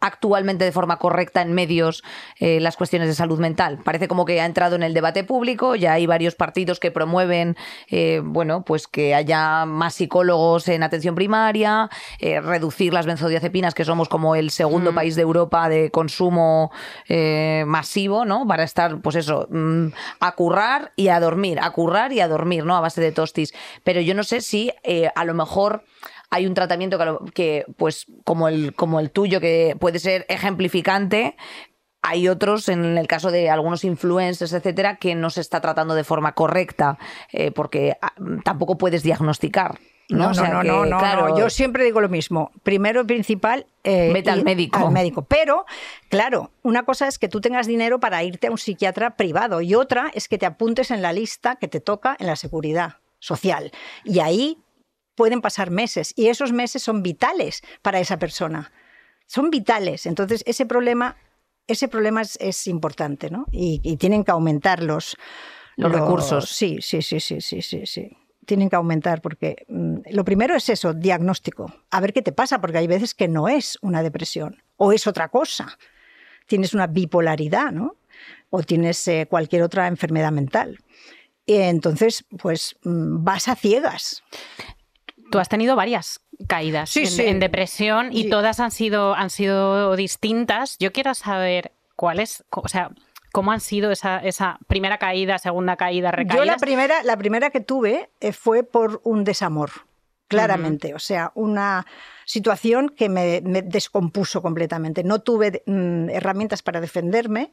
[0.00, 2.02] actualmente de forma correcta en medios
[2.38, 3.78] eh, las cuestiones de salud mental?
[3.84, 7.56] Parece como que ha entrado en el debate público, ya hay varios partidos que promueven,
[7.90, 11.88] eh, bueno, pues que haya más psicólogos en atención primaria,
[12.20, 14.94] eh, reducir las benzodiazepinas, que somos como el segundo Mm.
[14.94, 16.70] país de Europa de consumo
[17.08, 18.46] eh, masivo, ¿no?
[18.46, 19.86] Para estar, pues eso, mm,
[20.20, 22.76] a currar y a dormir, a currar y a dormir, ¿no?
[22.76, 23.54] A base de tostis.
[23.84, 25.84] Pero yo no sé si eh, a lo mejor
[26.30, 26.98] hay un tratamiento
[27.34, 31.36] que, pues, como el, como el tuyo, que puede ser ejemplificante.
[32.02, 36.04] Hay otros, en el caso de algunos influencers, etcétera, que no se está tratando de
[36.04, 36.98] forma correcta,
[37.32, 38.12] eh, porque ah,
[38.44, 39.78] tampoco puedes diagnosticar.
[40.10, 41.38] No, No, O sea no, que, no, no, claro, no.
[41.38, 42.50] Yo siempre digo lo mismo.
[42.62, 43.66] Primero y principal.
[43.84, 44.78] eh, Vete al médico.
[44.78, 45.22] Al médico.
[45.22, 45.66] Pero,
[46.08, 49.74] claro, una cosa es que tú tengas dinero para irte a un psiquiatra privado y
[49.74, 53.70] otra es que te apuntes en la lista que te toca en la seguridad social.
[54.04, 54.58] Y ahí
[55.18, 58.70] pueden pasar meses y esos meses son vitales para esa persona.
[59.26, 60.06] Son vitales.
[60.06, 61.16] Entonces, ese problema,
[61.66, 63.46] ese problema es, es importante, ¿no?
[63.50, 65.16] Y, y tienen que aumentar los,
[65.74, 66.48] Los recursos.
[66.48, 68.16] Sí, sí, sí, sí, sí, sí, sí.
[68.46, 71.66] Tienen que aumentar porque mm, lo primero es eso, diagnóstico.
[71.90, 75.08] A ver qué te pasa, porque hay veces que no es una depresión o es
[75.08, 75.78] otra cosa.
[76.46, 77.96] Tienes una bipolaridad, ¿no?
[78.50, 80.78] O tienes eh, cualquier otra enfermedad mental.
[81.44, 84.22] Y entonces, pues mm, vas a ciegas.
[85.30, 87.22] Tú has tenido varias caídas Sí, en, sí.
[87.26, 88.30] en depresión y Sí.
[88.30, 90.76] todas han sido, han sido distintas.
[90.78, 92.90] Yo quiero saber cuáles, o sea,
[93.32, 96.36] cómo han sido esa, esa primera caída, segunda caída, recaídas.
[96.46, 99.70] Yo la primera, la primera que tuve eh, fue por un desamor,
[100.28, 100.94] claramente.
[100.94, 101.86] O sea, una
[102.24, 105.02] situación que me, me descompuso completamente.
[105.04, 107.52] No tuve mm, herramientas para defenderme,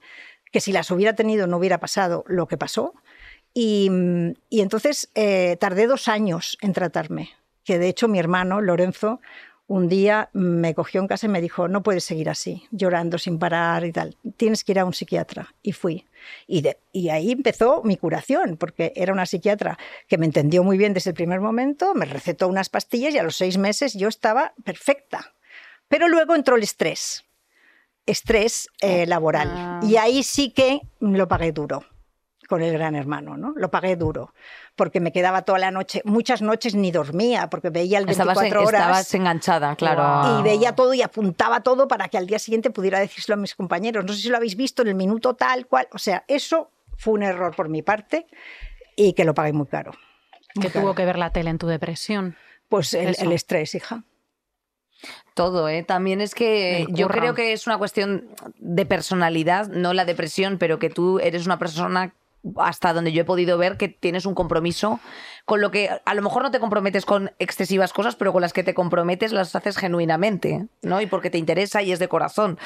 [0.52, 2.94] que si las hubiera tenido no hubiera pasado lo que pasó.
[3.54, 7.32] Y, mm, y entonces eh, tardé dos años en tratarme.
[7.66, 9.20] Que de hecho mi hermano, Lorenzo,
[9.68, 13.40] un día me cogió en casa y me dijo, no puedes seguir así, llorando sin
[13.40, 15.56] parar y tal, tienes que ir a un psiquiatra.
[15.64, 16.06] Y fui.
[16.46, 20.78] Y, de- y ahí empezó mi curación, porque era una psiquiatra que me entendió muy
[20.78, 24.08] bien desde el primer momento, me recetó unas pastillas y a los seis meses yo
[24.08, 25.34] estaba perfecta.
[25.88, 27.26] Pero luego entró el estrés,
[28.06, 29.50] estrés eh, laboral.
[29.52, 29.80] Ah.
[29.84, 31.84] Y ahí sí que lo pagué duro
[32.48, 33.54] con el gran hermano, ¿no?
[33.56, 34.34] Lo pagué duro,
[34.76, 38.52] porque me quedaba toda la noche, muchas noches ni dormía, porque veía el 24 estabas,
[38.52, 40.40] en- horas estabas enganchada, claro.
[40.40, 43.56] y veía todo y apuntaba todo para que al día siguiente pudiera decírselo a mis
[43.56, 44.06] compañeros.
[44.06, 45.88] No sé si lo habéis visto en el minuto tal cual.
[45.92, 48.28] O sea, eso fue un error por mi parte
[48.96, 49.92] y que lo pagué muy caro.
[50.56, 50.86] Muy que caro.
[50.86, 52.36] tuvo que ver la tele en tu depresión.
[52.70, 54.04] Pues el, el estrés, hija.
[55.34, 55.84] Todo, ¿eh?
[55.84, 60.80] También es que yo creo que es una cuestión de personalidad, no la depresión, pero
[60.80, 62.14] que tú eres una persona
[62.58, 65.00] hasta donde yo he podido ver que tienes un compromiso
[65.46, 68.52] con lo que a lo mejor no te comprometes con excesivas cosas, pero con las
[68.52, 71.02] que te comprometes las haces genuinamente, ¿no?
[71.02, 72.58] Y porque te interesa y es de corazón.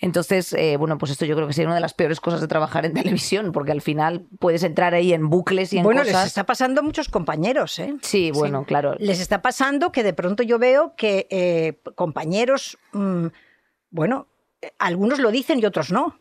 [0.00, 2.48] Entonces, eh, bueno, pues esto yo creo que sería una de las peores cosas de
[2.48, 6.12] trabajar en televisión, porque al final puedes entrar ahí en bucles y en Bueno, les
[6.12, 6.28] cosas.
[6.28, 7.94] está pasando a muchos compañeros, ¿eh?
[8.00, 8.94] Sí, bueno, claro.
[8.98, 13.26] Les está pasando que de pronto yo veo que eh, compañeros, mm,
[13.90, 14.26] bueno,
[14.62, 16.18] eh, algunos lo dicen y otros no.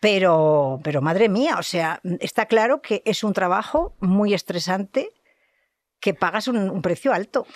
[0.00, 5.12] Pero, pero madre mía, o sea, está claro que es un trabajo muy estresante
[6.00, 7.46] que pagas un, precio alto.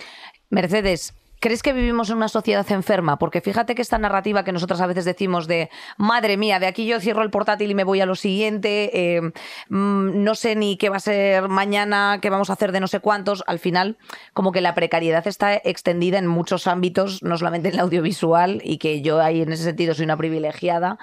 [0.51, 3.17] Mercedes, ¿crees que vivimos en una sociedad enferma?
[3.17, 6.85] Porque fíjate que esta narrativa que nosotras a veces decimos de, madre mía, de aquí
[6.85, 9.21] yo cierro el portátil y me voy a lo siguiente, eh,
[9.69, 12.89] mm, no sé ni qué va a ser mañana, qué vamos a hacer de no
[12.89, 13.99] sé cuántos, al final
[14.33, 18.79] como que la precariedad está extendida en muchos ámbitos, no solamente en el audiovisual, y
[18.79, 20.99] que yo ahí en ese sentido soy una privilegiada.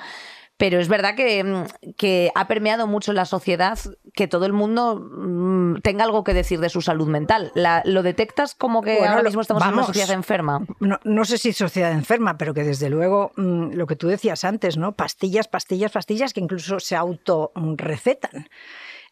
[0.59, 3.79] Pero es verdad que, mm, que ha permeado mucho la sociedad
[4.13, 7.51] que todo el mundo mm, tenga algo que decir de su salud mental.
[7.55, 10.67] La- ¿Lo detectas como que Bueno, ahora mismo estamos en una sociedad enferma?
[10.81, 14.43] No, no sé si sociedad enferma, pero que desde luego mm, lo que tú decías
[14.43, 14.91] antes, ¿no?
[14.91, 18.49] Pastillas, pastillas, pastillas que incluso se auto mm, recetan.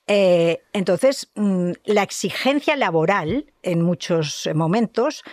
[0.06, 1.32] Eh, entonces,
[1.86, 5.24] la exigencia laboral en muchos momentos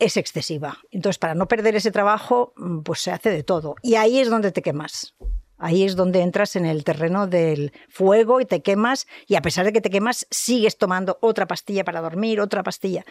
[0.00, 0.78] es excesiva.
[0.90, 2.54] Entonces, para no perder ese trabajo,
[2.84, 3.76] pues se hace de todo.
[3.82, 5.14] Y ahí es donde te quemas.
[5.60, 9.64] Ahí es donde entras en el terreno del fuego y te quemas y a pesar
[9.66, 13.04] de que te quemas, sigues tomando otra pastilla para dormir, otra pastilla.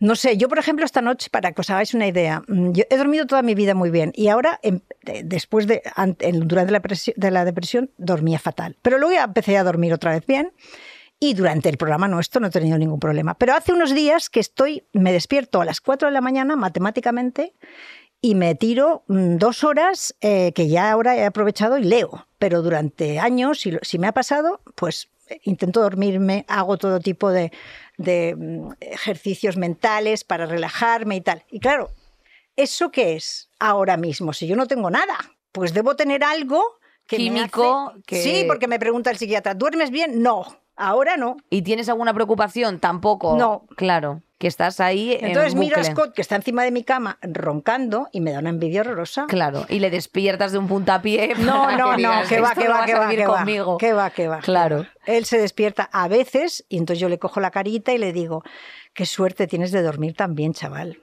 [0.00, 2.96] No sé, yo por ejemplo esta noche, para que os hagáis una idea, mm, he
[2.96, 5.82] dormido toda mi vida muy bien y ahora, em- de- después de,
[6.42, 8.76] durante la, presi- de la depresión, dormía fatal.
[8.82, 10.52] Pero luego empecé a dormir otra vez bien
[11.20, 13.34] y durante el programa nuestro no he tenido ningún problema.
[13.34, 17.54] Pero hace unos días que estoy, me despierto a las 4 de la mañana matemáticamente
[18.24, 22.26] y me tiro mm, dos horas eh, que ya ahora he aprovechado y leo.
[22.38, 27.52] Pero durante años, si, me ha pasado, pues eh, intento dormirme, hago todo tipo de,
[27.98, 31.42] de, mm, ejercicios mentales para relajarme y tal.
[31.50, 31.90] Y claro,
[32.56, 34.32] ¿eso qué es ahora mismo?
[34.32, 35.18] Si yo no tengo nada,
[35.52, 36.62] pues debo tener algo
[37.06, 40.22] que me Químico hace- que- Sí, porque me pregunta el psiquiatra, ¿duermes bien?
[40.22, 40.46] No,
[40.76, 41.36] ahora no.
[41.50, 42.80] ¿Y tienes alguna preocupación?
[42.80, 43.36] Tampoco.
[43.36, 43.66] No.
[43.76, 45.84] Claro, que estás ahí en Entonces miro a.
[45.84, 49.24] Scott, que está encima de mi cama, roncando, y me da una envidia horrorosa.
[49.26, 51.34] Claro, y le despiertas de un puntapié.
[51.38, 53.38] No, no, que no, que va, "Esto que no va, que a va, que va,
[53.38, 53.78] conmigo.
[53.78, 54.40] que va, que va.
[54.40, 54.84] Claro.
[55.06, 58.42] Él se despierta a veces y entonces yo le cojo la carita y le digo,
[58.92, 60.98] qué suerte tienes de dormir tan bien, chaval.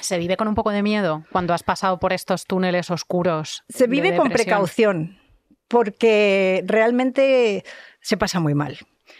[0.00, 3.64] Se vive con un poco de miedo cuando has pasado por estos túneles oscuros.
[3.68, 5.18] Se de vive con precaución,
[5.68, 7.64] porque realmente
[8.00, 8.78] se pasa muy mal.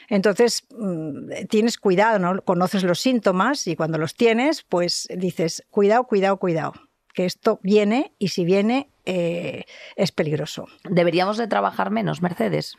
[0.09, 2.43] Entonces, mm, tienes cuidado, ¿no?
[2.43, 6.73] Conoces los síntomas y cuando los tienes, pues dices, cuidado, cuidado, cuidado,
[7.15, 9.65] que esto viene y si viene eh,
[9.97, 10.67] es peligroso.
[10.85, 12.77] Deberíamos de trabajar menos, Mercedes.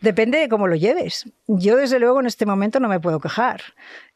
[0.00, 1.24] Depende de cómo lo lleves.
[1.48, 3.60] Yo, desde luego, en este momento no me puedo quejar.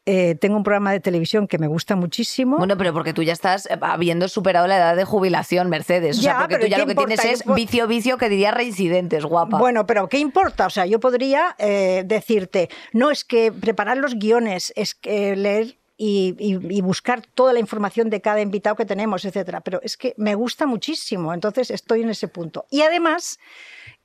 [0.05, 2.55] Eh, tengo un programa de televisión que me gusta muchísimo.
[2.57, 6.19] Bueno, pero porque tú ya estás eh, habiendo superado la edad de jubilación, Mercedes.
[6.19, 7.15] O sea, Ya, porque pero tú ya ¿qué lo que importa?
[7.21, 9.57] tienes es vicio, vicio, que diría reincidentes, guapa.
[9.57, 10.67] Bueno, pero ¿qué importa?
[10.67, 15.77] O sea, yo podría eh, decirte, no es que preparar los guiones, es que leer
[15.97, 19.61] y, buscar toda la información de cada invitado que tenemos, etcétera.
[19.61, 22.65] Pero es que me gusta muchísimo, entonces estoy en ese punto.
[22.69, 23.39] Y además,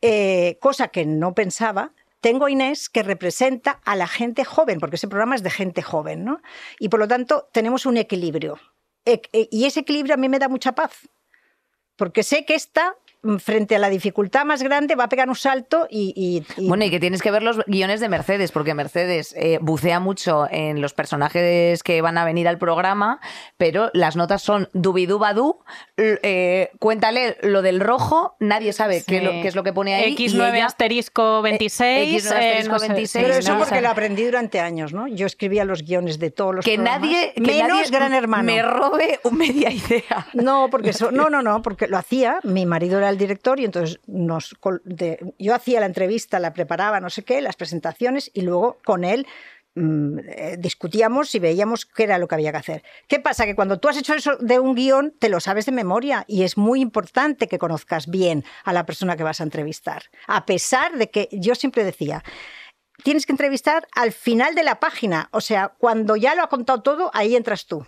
[0.01, 4.97] eh, cosa que no pensaba, tengo a Inés que representa a la gente joven, porque
[4.97, 6.40] ese programa es de gente joven, ¿no?
[6.78, 8.59] Y por lo tanto tenemos un equilibrio.
[9.05, 11.09] E- e- Y ese equilibrio a mí me da mucha paz,
[11.97, 12.95] porque sé que esta,
[13.38, 16.12] frente a la dificultad más grande, va a pegar un salto y...
[16.16, 19.58] y- y- Bueno, y que tienes que ver los guiones de Mercedes, porque Mercedes eh,
[19.60, 23.20] bucea mucho en los personajes que van a venir al programa,
[23.56, 25.60] pero las notas son dubidubadú,
[25.96, 29.94] eh, cuéntale lo del rojo, nadie sabe qué, es lo, qué es lo que pone
[29.94, 30.16] ahí.
[30.18, 32.24] y X9 ella- asterisco 26.
[32.24, 34.92] X9 asterisco eh, no sé, 26, Pero sí, eso no porque lo aprendí durante años,
[34.92, 35.06] ¿no?
[35.06, 38.42] Yo escribía los guiones de todos los que programas, nadie, que menos nadie Gran Hermano.
[38.44, 40.26] me robe un media idea.
[40.34, 43.64] No, porque eso, no, no, no, porque lo hacía, mi marido era el director y
[43.64, 44.00] entonces
[45.38, 49.26] yo hacía la entrevista, la preparaba, no sé qué, las presentaciones y luego con él
[49.74, 52.82] mm, eh, discutíamos y veíamos qué era lo que había que hacer.
[53.06, 53.46] ¿Qué pasa?
[53.46, 56.42] Que cuando tú has hecho eso de un guion, te lo sabes de memoria y
[56.42, 60.04] es muy importante que conozcas bien a la persona que vas a entrevistar.
[60.26, 62.24] A pesar de que yo siempre decía,
[63.04, 66.82] tienes que entrevistar al final de la página, o sea, cuando ya lo ha contado
[66.82, 67.86] todo, ahí entras tú.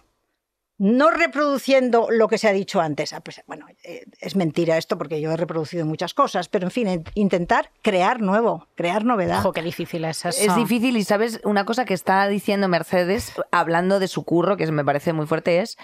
[0.77, 3.13] No reproduciendo lo que se ha dicho antes.
[3.13, 6.71] Ah, pues, bueno, eh, es mentira esto porque yo he reproducido muchas cosas, pero en
[6.73, 9.39] fin, in- intentar crear nuevo, crear novedad.
[9.39, 10.43] Ojo, qué difícil es eso.
[10.51, 14.67] Es difícil y sabes una cosa que está diciendo Mercedes, hablando de su curro, que
[14.73, 15.77] me parece muy fuerte, es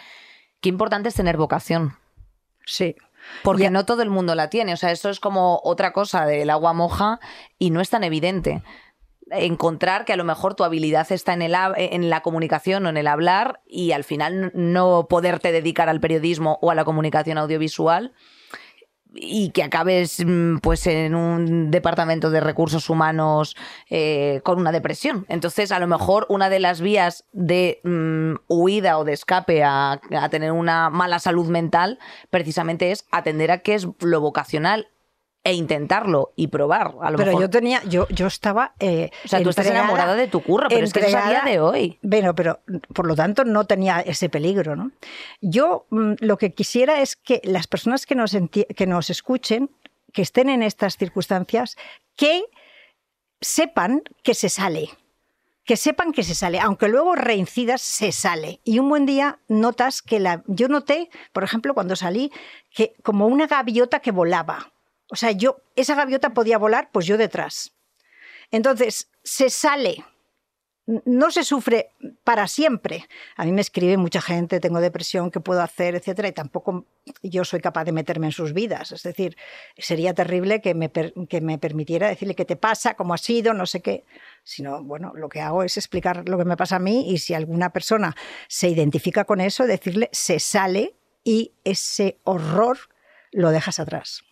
[0.61, 1.97] qué importante es tener vocación.
[2.66, 2.97] Sí.
[3.45, 3.70] Porque Ya.
[3.70, 4.72] no todo el mundo la tiene.
[4.72, 7.20] O sea, eso es como otra cosa del agua moja
[7.59, 8.62] y no es tan evidente.
[9.31, 12.97] Encontrar que a lo mejor tu habilidad está en, el, en la comunicación o en
[12.97, 18.12] el hablar y al final no poderte dedicar al periodismo o a la comunicación audiovisual
[19.14, 23.57] y que acabes mm, pues en un departamento de recursos humanos
[23.89, 25.26] eh, con una depresión.
[25.28, 30.01] Entonces, a lo mejor una de las vías de mm, huida o de escape a,
[30.16, 31.99] a tener una mala salud mental
[32.31, 34.89] precisamente es atender a qué es lo vocacional
[35.43, 36.95] e intentarlo y probar.
[37.01, 37.43] A lo Pero mejor.
[37.43, 38.74] yo tenía, yo, yo estaba.
[38.78, 41.43] eh, o sea, tú estás enamorada de tu curro, pero es que es a día
[41.47, 41.99] de hoy.
[42.03, 42.61] Bueno, pero
[42.93, 44.91] por lo tanto no tenía ese peligro, ¿no?
[45.41, 49.70] Yo mm, lo que quisiera es que las personas que nos, que nos escuchen,
[50.12, 51.76] que estén en estas circunstancias,
[52.16, 52.45] que
[53.41, 54.91] sepan que se sale.
[55.64, 58.61] Que sepan que se sale, aunque luego reincidas, se sale.
[58.64, 60.43] Y un buen día notas que la.
[60.49, 62.32] Yo noté, por ejemplo, cuando salí,
[62.74, 64.72] que como una gaviota que volaba.
[65.11, 67.73] O sea, yo, esa gaviota podía volar, pues yo detrás.
[68.51, 70.05] Entonces, se sale
[71.05, 71.93] no se sufre
[72.25, 73.07] para siempre.
[73.37, 76.29] A mí me escribe mucha gente, tengo depresión, ¿qué puedo hacer, etcétera?
[76.29, 76.87] Y tampoco
[77.23, 78.93] yo soy capaz de meterme en sus vidas.
[78.93, 79.37] Es decir,
[79.77, 83.67] sería terrible que me, que me permitiera decirle qué te pasa, cómo ha sido, no
[83.67, 84.05] sé qué.
[84.43, 87.35] Sino, bueno, lo que hago es explicar lo que me pasa a mí y si
[87.35, 88.17] alguna persona
[88.49, 92.79] se identifica con eso, decirle se sale y ese horror
[93.33, 94.25] lo dejas atrás.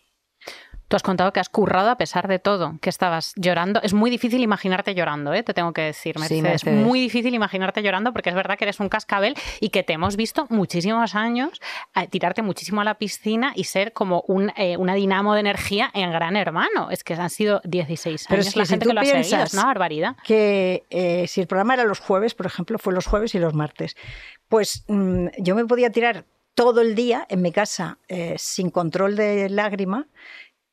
[0.89, 3.79] Tú has contado que has currado a pesar de todo, que estabas llorando.
[3.83, 5.43] Es muy difícil imaginarte llorando, ¿eh?
[5.43, 6.63] te tengo que decir, Mercedes.
[6.63, 9.93] Es muy difícil imaginarte llorando porque es verdad que eres un cascabel y que te
[9.93, 11.61] hemos visto muchísimos años
[11.95, 15.91] eh, tirarte muchísimo a la piscina y ser como un, eh, una dinamo de energía
[15.93, 16.89] en Gran Hermano.
[16.89, 19.65] Es que han sido 16 años Pero la gente que lo ha seguido, es una
[19.65, 20.15] barbaridad.
[20.23, 23.53] Que eh, si el programa era los jueves, por ejemplo, fue los jueves y los
[23.53, 23.95] martes,
[24.47, 26.25] pues mm, yo me podía tirar
[26.55, 27.99] todo el día en mi casa
[28.35, 30.07] sin control de lágrima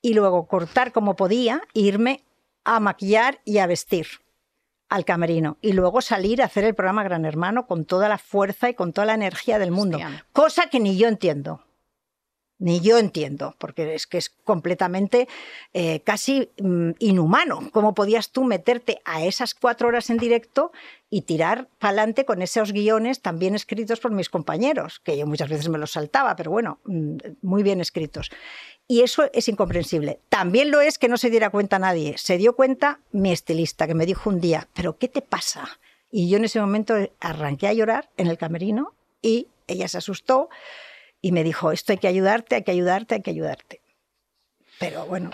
[0.07, 2.23] y luego cortar como podía, irme
[2.63, 4.07] a maquillar y a vestir
[4.89, 5.59] al camerino.
[5.61, 8.93] Y luego salir a hacer el programa Gran Hermano con toda la fuerza y con
[8.93, 9.99] toda la energía del mundo,
[10.33, 11.66] cosa que ni yo entiendo.
[12.59, 15.29] Ni yo entiendo, porque es que es completamente
[15.75, 17.71] eh, casi mm, inhumano.
[17.71, 20.73] ¿Cómo podías tú meterte a esas cuatro horas en directo
[21.11, 25.01] y tirar para adelante con esos guiones también escritos por mis compañeros?
[25.01, 28.31] Que yo muchas veces me los saltaba, pero bueno, mm, muy bien escritos.
[28.89, 30.21] Y eso es incomprensible.
[30.31, 32.17] También lo es que no se diera cuenta nadie.
[32.17, 35.79] Se dio cuenta mi estilista, que me dijo un día, ¿pero qué te pasa?
[36.11, 40.49] Y yo en ese momento arranqué a llorar en el camerino y ella se asustó
[41.21, 43.81] y me dijo, esto hay que ayudarte, hay que ayudarte, hay que ayudarte.
[44.79, 45.31] Pero bueno,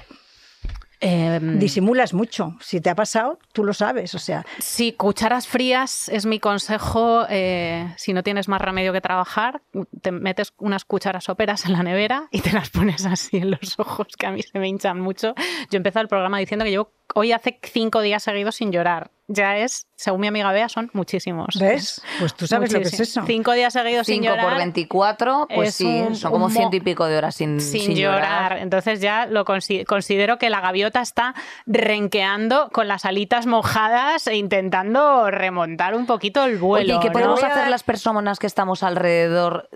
[1.05, 2.55] Em, Disimulas mucho.
[2.61, 4.15] Si te ha pasado, tú lo sabes.
[4.15, 4.47] O sea.
[4.61, 7.27] Sí, cucharas frías es mi consejo.
[7.29, 9.63] Eh, si no tienes más remedio que trabajar,
[10.01, 13.81] te metes unas cucharas óperas en la nevera y te las pones así en los
[13.81, 15.35] ojos, que a mí se me hinchan mucho.
[15.71, 19.11] Yo empecé el programa diciendo que llevo hoy hace cinco días seguidos sin llorar.
[19.29, 21.57] Ya es, según mi amiga Bea, son muchísimos.
[21.59, 22.03] ¿Ves?
[22.19, 23.23] Pues tú sabes lo que es eso.
[23.25, 24.41] Cinco días seguidos sin llorar.
[24.41, 28.59] Cinco por 24, pues sí, son como ciento y pico de horas sin, sin, llorar.
[28.59, 31.35] Entonces ya lo considero que la gaviota está
[31.67, 36.97] renqueando con las alitas mojadas e intentando remontar un poquito el vuelo.
[36.97, 39.71] ¿Y ¿qué podemos hacer las personas que estamos alrededor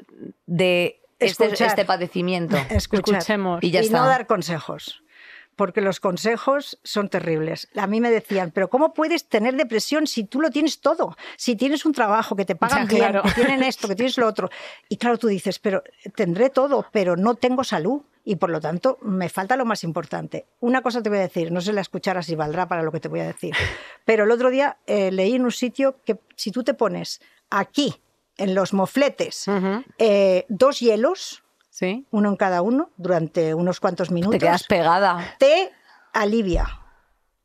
[0.45, 2.59] de este, este, padecimiento?
[2.69, 3.63] Escuchemos.
[3.63, 5.03] Y, ya y no dar consejos
[5.57, 7.69] porque los consejos son terribles.
[7.75, 11.17] A mí me decían, pero ¿cómo puedes tener depresión si tú lo tienes todo?
[11.37, 14.51] Si tienes un trabajo, que te pagan bien, que tienen esto, que tienes lo otro.
[14.89, 15.83] Y claro, tú dices, pero
[16.15, 20.47] tendré todo, pero no tengo salud y por lo tanto me falta lo más importante.
[20.61, 23.01] Una cosa te voy a decir, no sé la escucharas si valdrá para lo que
[23.01, 23.55] te voy a decir,
[24.05, 27.95] pero el otro día eh, leí en un sitio que si tú te pones aquí,
[28.39, 29.47] en los mofletes,
[29.99, 31.43] eh, dos hielos,
[32.11, 34.39] uno en cada uno, durante unos cuantos minutos.
[34.39, 35.35] Te quedas pegada.
[35.39, 35.73] Te
[36.13, 36.81] alivia.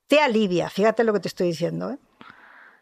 [0.07, 0.69] Te alivia.
[0.69, 1.91] Fíjate lo que te estoy diciendo.
[1.91, 1.97] ¿eh?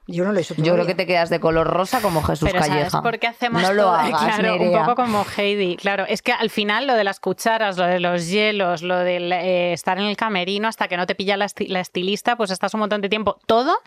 [0.08, 2.50] Yo no lo he hecho Yo creo que te quedas de color rosa como Jesús
[2.50, 2.90] Pero Calleja.
[2.90, 5.76] ¿sabes por qué hacemos no lo hagas, claro, un poco como Heidi.
[5.78, 9.18] Claro, es que al final lo de las cucharas, lo de los hielos, lo de
[9.18, 12.74] eh, estar en el camerino hasta que no te pilla la, la estilista, pues estás
[12.74, 13.40] un montón de tiempo.
[13.46, 13.78] Todo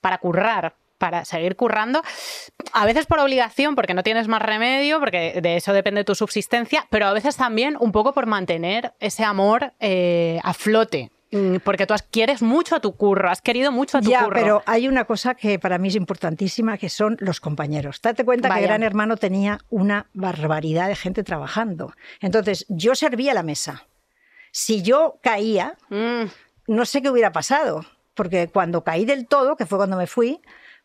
[0.00, 2.02] para currar, para seguir currando,
[2.72, 6.86] a veces por obligación, porque no tienes más remedio, porque de eso depende tu subsistencia,
[6.90, 11.10] pero a veces también un poco por mantener ese amor eh, a flote.
[11.30, 14.34] Mm, porque tú quieres mucho a tu curro, has querido mucho a tu ya, curro.
[14.34, 18.00] Pero hay una cosa que para mí es importantísima, que son los compañeros.
[18.00, 21.92] Date cuenta que Gran Hermano tenía una barbaridad de gente trabajando.
[22.20, 23.86] Entonces, yo servía la mesa.
[24.52, 26.24] Si yo caía, mm.
[26.68, 27.84] no sé qué hubiera pasado,
[28.14, 30.40] porque cuando caí del todo, que fue cuando me fui,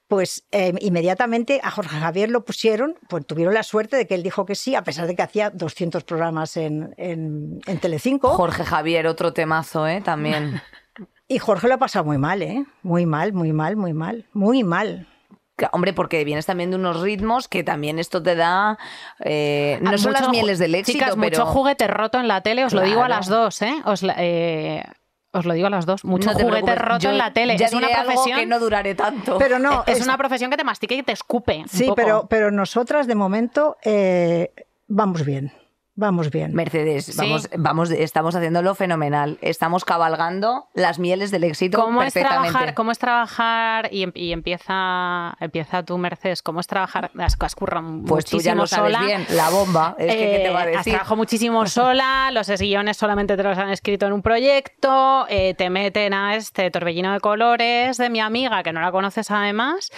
[0.07, 4.23] pues em, inmediatamente a Jorge Javier lo pusieron, pues tuvieron la suerte de que él
[4.23, 8.29] dijo que sí, a pesar de que hacía 200 programas en, en, en Telecinco.
[8.29, 10.01] Jorge Javier, otro temazo, ¿eh?
[10.01, 10.61] También.
[11.27, 12.65] y Jorge lo ha pasado muy mal, ¿eh?
[12.81, 15.07] Muy mal, muy mal, muy mal, muy mal.
[15.71, 18.77] Hombre, porque vienes también de unos ritmos que también esto te da.
[19.23, 22.73] Eh, no son las mieles del éxito, chicas, mucho juguete roto en la tele, os
[22.73, 23.75] lo digo a las dos, ¿eh?
[23.85, 24.83] Os, eh
[25.33, 27.55] os lo digo a las dos, mucho juguete roto en la tele.
[27.55, 29.37] es una profesión que no duraré tanto.
[29.37, 31.63] Pero no, es, una profesión que te mastica y te escupe.
[31.67, 34.53] Sí, pero pero nosotras de momento eh,
[34.87, 35.51] vamos bien.
[35.95, 36.55] Vamos bien.
[36.55, 39.37] Mercedes, vamos, vamos, estamos haciéndolo fenomenal.
[39.41, 42.47] Estamos cabalgando las mieles del éxito ¿Cómo perfectamente.
[42.47, 43.89] Es trabajar, ¿Cómo es trabajar?
[43.91, 47.11] Y, em, empieza, empieza tú, Mercedes, ¿cómo es trabajar?
[47.19, 47.55] Has, has
[48.07, 49.95] Pues tú ya lo sabes bien, la bomba.
[49.99, 50.79] Es que, ¿qué te va a eh, decir?
[50.79, 55.53] Has trabajado muchísimo sola, los guiones solamente te los han escrito en un proyecto, eh,
[55.53, 59.91] te meten a este torbellino de colores de mi amiga, que no la conoces además,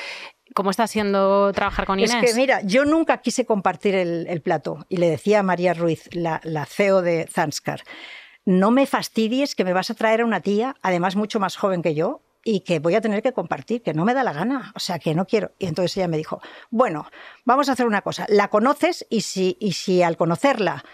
[0.55, 2.13] ¿Cómo está siendo trabajar con Inés?
[2.13, 6.07] Es que mira, yo nunca quise compartir el, plato y le decía a María Ruiz,
[6.13, 7.83] la, CEO de Zanskar,
[8.45, 11.81] no me fastidies que me vas a traer a una tía, además mucho más joven
[11.81, 14.71] que yo, y que voy a tener que compartir, que no me da la gana,
[14.75, 15.51] o sea, que no quiero.
[15.59, 16.39] Y entonces ella me dijo,
[16.69, 17.05] bueno,
[17.43, 20.85] vamos a hacer una cosa, la conoces y si, y si al conocerla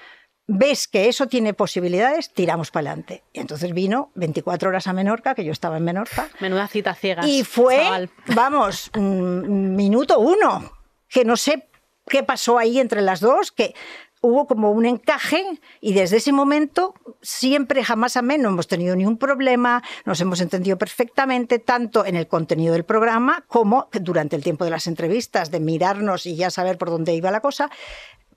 [0.51, 3.23] ves que eso tiene posibilidades, tiramos para adelante.
[3.33, 7.25] Y entonces vino 24 horas a Menorca, que yo estaba en Menorca, Menuda cita ciega.
[7.25, 10.71] y fue, vamos, mm, minuto uno,
[11.07, 11.69] que no sé
[12.07, 13.73] qué pasó ahí entre las dos, que
[14.21, 15.43] hubo como un encaje
[15.79, 20.21] y desde ese momento siempre, jamás a menos, no hemos tenido ni un problema, nos
[20.21, 24.85] hemos entendido perfectamente, tanto en el contenido del programa como durante el tiempo de las
[24.85, 27.71] entrevistas, de mirarnos y ya saber por dónde iba la cosa.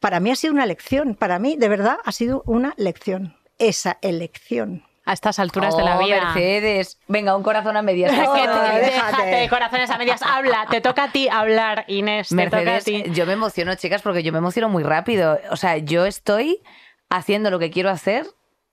[0.05, 3.97] Para mí ha sido una lección, para mí de verdad ha sido una lección, esa
[4.03, 4.85] elección.
[5.07, 6.23] A estas alturas de la Oh, vida.
[6.35, 6.99] Mercedes.
[7.09, 8.11] Venga, un corazón a medias.
[8.13, 8.81] Déjate.
[8.85, 10.21] déjate, corazones a medias.
[10.21, 12.29] Habla, te toca a ti hablar, Inés.
[12.29, 13.11] Te toca a Mercedes, ti.
[13.13, 15.39] yo me emociono, chicas, porque yo me emociono muy rápido.
[15.51, 16.63] O sea, yo estoy
[17.09, 18.27] haciendo lo que quiero hacer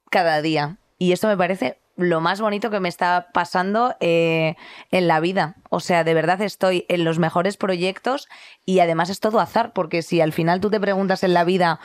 [0.10, 0.80] cada día.
[0.98, 4.56] Y esto me parece lo más bonito que me está pasando eh,
[4.92, 5.56] en la vida.
[5.70, 8.28] O sea, de verdad estoy en los mejores proyectos
[8.66, 11.80] y además es todo azar, porque si al final tú te preguntas en la vida,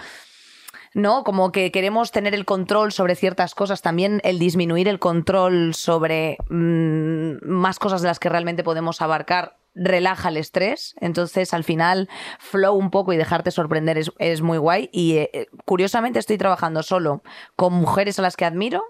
[0.94, 1.24] ¿no?
[1.24, 6.38] Como que queremos tener el control sobre ciertas cosas, también el disminuir el control sobre
[6.48, 12.08] mm, más cosas de las que realmente podemos abarcar relaja el estrés, entonces al final
[12.38, 16.82] flow un poco y dejarte sorprender es, es muy guay y eh, curiosamente estoy trabajando
[16.82, 17.22] solo
[17.56, 18.82] con mujeres a las que admiro,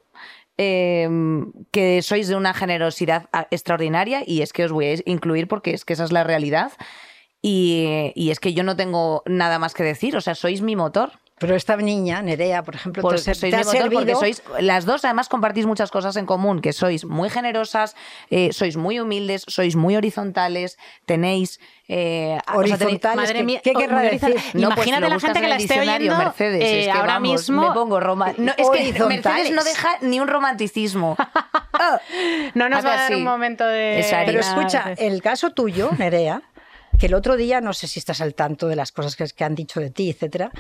[0.58, 1.08] eh,
[1.70, 5.72] que sois de una generosidad ah, extraordinaria y es que os voy a incluir porque
[5.72, 6.72] es que esa es la realidad
[7.42, 10.76] y, y es que yo no tengo nada más que decir, o sea, sois mi
[10.76, 11.12] motor.
[11.38, 14.42] Pero esta niña, Nerea, por ejemplo, Porque te, sois te mi ha motor, porque sois
[14.58, 17.94] las dos además compartís muchas cosas en común, que sois muy generosas,
[18.30, 23.16] eh, sois muy humildes, sois muy horizontales, tenéis eh, tenéis- horizontales.
[23.16, 24.34] Madre ¿qué- mía, ¿Qué querrá decir?
[24.54, 27.12] No, pues Imagínate lo la gente que la esté oyendo, Mercedes, eh, es que, ahora
[27.14, 29.04] vamos, mismo- me pongo roma no, es que.
[29.04, 31.16] Mercedes no deja ni un romanticismo.
[32.54, 33.14] No nos va a dar así.
[33.14, 33.98] un momento de.
[34.00, 36.42] Esa Pero escucha, el caso tuyo, Nerea,
[36.98, 39.44] que el otro día, no sé si estás al tanto de las cosas que, que
[39.44, 40.50] han dicho de ti, etcétera,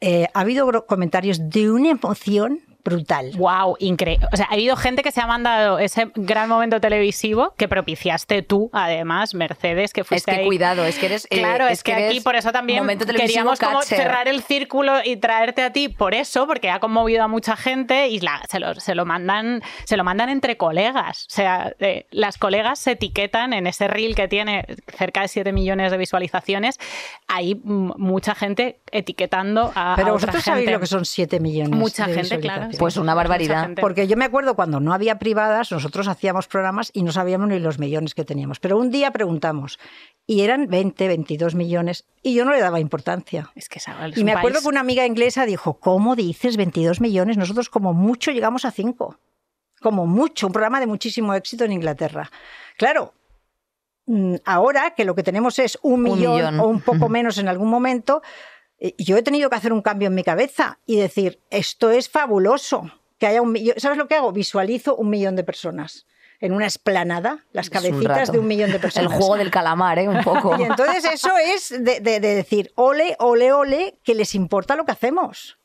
[0.00, 3.32] eh, ha habido comentarios de una emoción brutal.
[3.36, 4.26] Wow, increíble.
[4.32, 8.42] O sea, ha habido gente que se ha mandado ese gran momento televisivo que propiciaste
[8.42, 10.46] tú, además, Mercedes, que es fuiste que ahí.
[10.46, 14.28] cuidado, es que eres eh, Claro, es, que, aquí por eso también queríamos como cerrar
[14.28, 18.20] el círculo y traerte a ti por eso, porque ha conmovido a mucha gente y
[18.20, 21.26] la- se, lo, se lo mandan se lo mandan entre colegas.
[21.26, 24.64] O sea, eh, las colegas se etiquetan en ese reel que tiene
[24.96, 26.78] cerca de 7 millones de visualizaciones.
[27.28, 31.78] Hay mucha gente etiquetando a, Pero a otra vosotros sabéis lo que son 7 millones.
[31.78, 32.69] Mucha de gente, claro.
[32.78, 33.70] Pues una barbaridad.
[33.80, 37.58] Porque yo me acuerdo cuando no había privadas, nosotros hacíamos programas y no sabíamos ni
[37.58, 38.60] los millones que teníamos.
[38.60, 39.78] Pero un día preguntamos
[40.26, 43.50] y eran 20, 22 millones y yo no le daba importancia.
[43.54, 47.00] Es que es Y me acuerdo país- que una amiga inglesa dijo, ¿cómo dices 22
[47.00, 47.36] millones?
[47.36, 49.18] Nosotros como mucho llegamos a 5.
[49.80, 52.30] Como mucho, un programa de muchísimo éxito en Inglaterra.
[52.76, 53.14] Claro,
[54.06, 56.60] mm, ahora que lo que tenemos es un Un millón, millón.
[56.60, 58.20] o un poco menos en algún momento,
[58.98, 62.90] yo he tenido que hacer un cambio en mi cabeza y decir, esto es fabuloso,
[63.18, 63.74] que haya un millón.
[63.78, 64.32] ¿Sabes lo que hago?
[64.32, 66.06] Visualizo un millón de personas
[66.40, 69.12] en una esplanada, las un cabecitas de un millón de El personas.
[69.12, 70.08] juego del calamar, ¿eh?
[70.08, 70.56] Un poco.
[70.58, 74.86] Y entonces eso es de, de- de decir, ole, ole, ole, que les importa lo
[74.86, 75.58] que hacemos.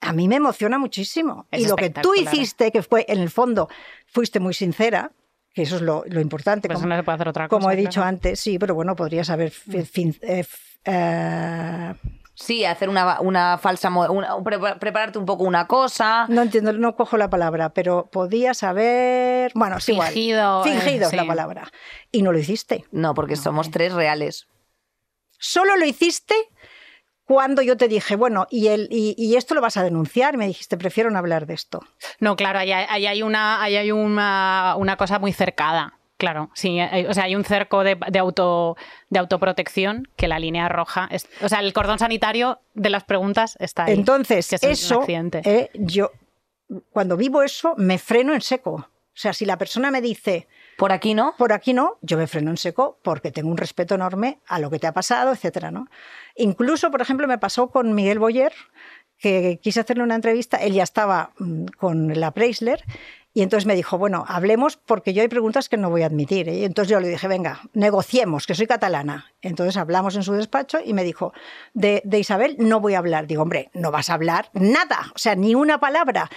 [0.00, 1.46] A mí me emociona muchísimo.
[1.50, 3.68] Es y lo que tú hiciste, que fue, en el fondo,
[4.06, 5.10] fuiste muy sincera,
[5.52, 6.68] que eso es lo, lo importante.
[6.68, 7.58] Pues como no se puede hacer otra cosa.
[7.60, 9.50] como he dicho antes, sí, pero bueno, podrías haber...
[9.50, 11.94] fin- eh, f- eh,
[12.42, 13.90] Sí, hacer una, una falsa...
[13.90, 16.24] mo- una- un pre- prepararte un poco una cosa.
[16.28, 19.52] no entiendo, no cojo la palabra, pero podías haber...
[19.54, 20.08] Bueno, sí, igual.
[20.12, 21.70] Fingido, eh, Fingido es la palabra.
[22.10, 22.86] Y no lo hiciste.
[22.92, 24.46] No, porque somos tres reales.
[25.38, 26.34] Solo lo hiciste
[27.24, 30.36] cuando yo te dije, bueno, y, el, y, y esto lo vas a denunciar.
[30.36, 31.80] Me dijiste, prefiero no hablar de esto.
[32.18, 35.99] No, claro, ahí, hay- ahí hay una, ahí hay una, una cosa muy cercada.
[36.20, 38.76] Claro, sí, hay- o sea, hay un cerco de, de auto,
[39.08, 43.56] de autoprotección que la línea roja, es- o sea, el cordón sanitario de las preguntas
[43.58, 43.94] está ahí.
[43.94, 45.02] Entonces, que es eso,
[45.44, 46.10] eh, yo,
[46.92, 48.72] cuando vivo eso, me freno en seco.
[48.72, 48.86] O
[49.20, 50.46] sea, si la persona me dice,
[50.76, 51.34] Por aquí no.
[51.38, 54.68] por aquí no, yo me freno en seco porque tengo un respeto enorme a lo
[54.70, 55.86] que te ha pasado, etcétera, ¿no?
[56.36, 58.52] Incluso, por ejemplo, me pasó con Miguel Boyer,
[59.18, 62.84] que quise hacerle una entrevista, él ya estaba mm, con la Preisler,
[63.40, 66.46] y entonces me dijo, bueno, hablemos porque yo hay preguntas que no voy a admitir.
[66.48, 69.32] Y entonces yo le dije, venga, negociemos, que soy catalana.
[69.40, 71.32] Entonces hablamos en su despacho y me dijo,
[71.72, 73.26] de, Isabel no voy a hablar.
[73.26, 76.30] Digo, hombre, no vas a hablar nada, o sea, ni una palabra.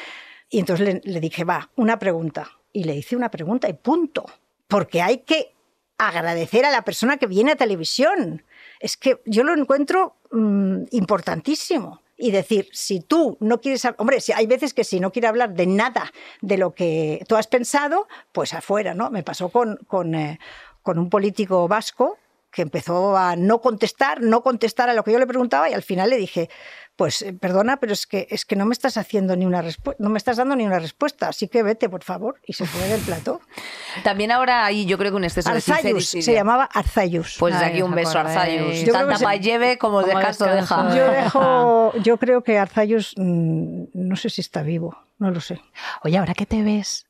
[0.50, 2.50] Y entonces le, le dije, va, una pregunta.
[2.72, 4.24] Y le hice una pregunta y punto.
[4.70, 5.54] Porque hay que
[5.98, 8.46] agradecer a la persona que viene a televisión.
[8.80, 12.02] Es que yo lo encuentro mm, importantísimo.
[12.18, 15.54] Y decir, si tú no quieres, hombre, si hay veces que si no quiere hablar
[15.54, 16.12] de nada
[16.42, 19.10] de lo que tú has pensado, pues afuera, ¿no?
[19.10, 20.40] Me pasó con, con, eh,
[20.82, 22.18] con un político vasco
[22.54, 25.82] que empezó a no contestar, no contestar a lo que yo le preguntaba y al
[25.82, 26.50] final le dije,
[26.96, 30.02] pues eh, perdona, pero es que es que no me estás haciendo ni una respuesta,
[30.02, 32.88] no me estás dando ni una respuesta, así que vete, por favor, y se fue
[32.88, 33.42] del plató.
[34.04, 36.24] También ahora hay, yo creo que un exceso de Arzayus, sincericidio.
[36.24, 37.38] se llamaba Arzayus.
[37.40, 38.20] Pues Ay, aquí un beso.
[38.20, 38.82] Arzayus.
[38.82, 40.96] Yo creo Tanta como Como deja.
[40.96, 45.60] Yo dejo, yo creo que Arzayus, mm, no sé si está vivo, no lo sé.
[46.04, 47.08] Oye, ahora que te ves,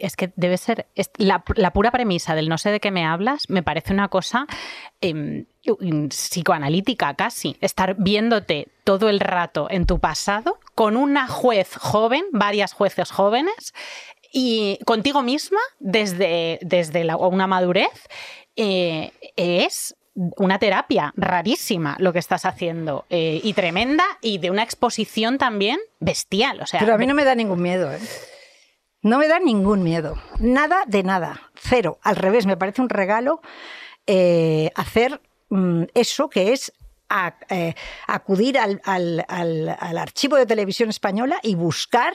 [0.00, 3.04] es que debe ser es- la, la pura premisa del no sé de qué me
[3.04, 4.46] hablas, me parece una cosa
[5.00, 5.46] em,
[6.08, 7.56] psicoanalítica casi.
[7.60, 13.74] Estar viéndote todo el rato en tu pasado con una juez joven, varias jueces jóvenes,
[14.32, 17.88] y contigo misma desde, desde la- una madurez,
[18.56, 19.94] eh, es
[20.36, 25.78] una terapia rarísima lo que estás haciendo eh, y tremenda y de una exposición también
[25.98, 26.60] bestial.
[26.60, 27.98] O sea, Pero a mí no me da ningún miedo, ¿eh?
[29.04, 30.16] No me da ningún miedo.
[30.38, 31.50] Nada de nada.
[31.56, 31.98] Cero.
[32.02, 33.42] Al revés, me parece un regalo
[34.06, 36.72] eh, hacer mm, eso que es
[37.50, 37.74] eh,
[38.06, 38.80] acudir al,
[39.28, 42.14] archivo de televisión española y buscar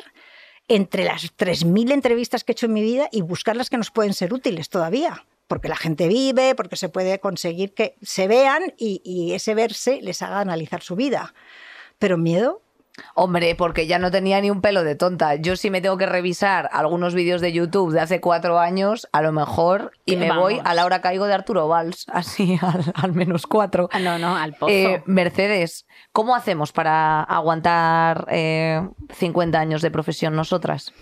[0.68, 3.92] entre las 3.000 entrevistas que he hecho en mi vida y buscar las que nos
[3.92, 5.28] pueden ser útiles todavía.
[5.46, 10.24] Porque la gente vive, porque se puede conseguir que se vean y ese verse les
[10.24, 11.36] haga analizar su vida.
[12.00, 12.64] Pero miedo,
[13.16, 15.36] Hombre, porque ya no tenía ni un pelo de tonta.
[15.36, 19.22] Yo sí me tengo que revisar algunos vídeos de YouTube de hace cuatro años, a
[19.22, 20.44] lo mejor, y me vamos.
[20.44, 23.90] voy a la hora caigo de Arturo Valls, así al, al menos cuatro.
[23.92, 24.72] Ah, no, no, al pozo.
[24.72, 30.94] Eh, Mercedes, ¿cómo hacemos para aguantar eh, 50 años de profesión nosotras?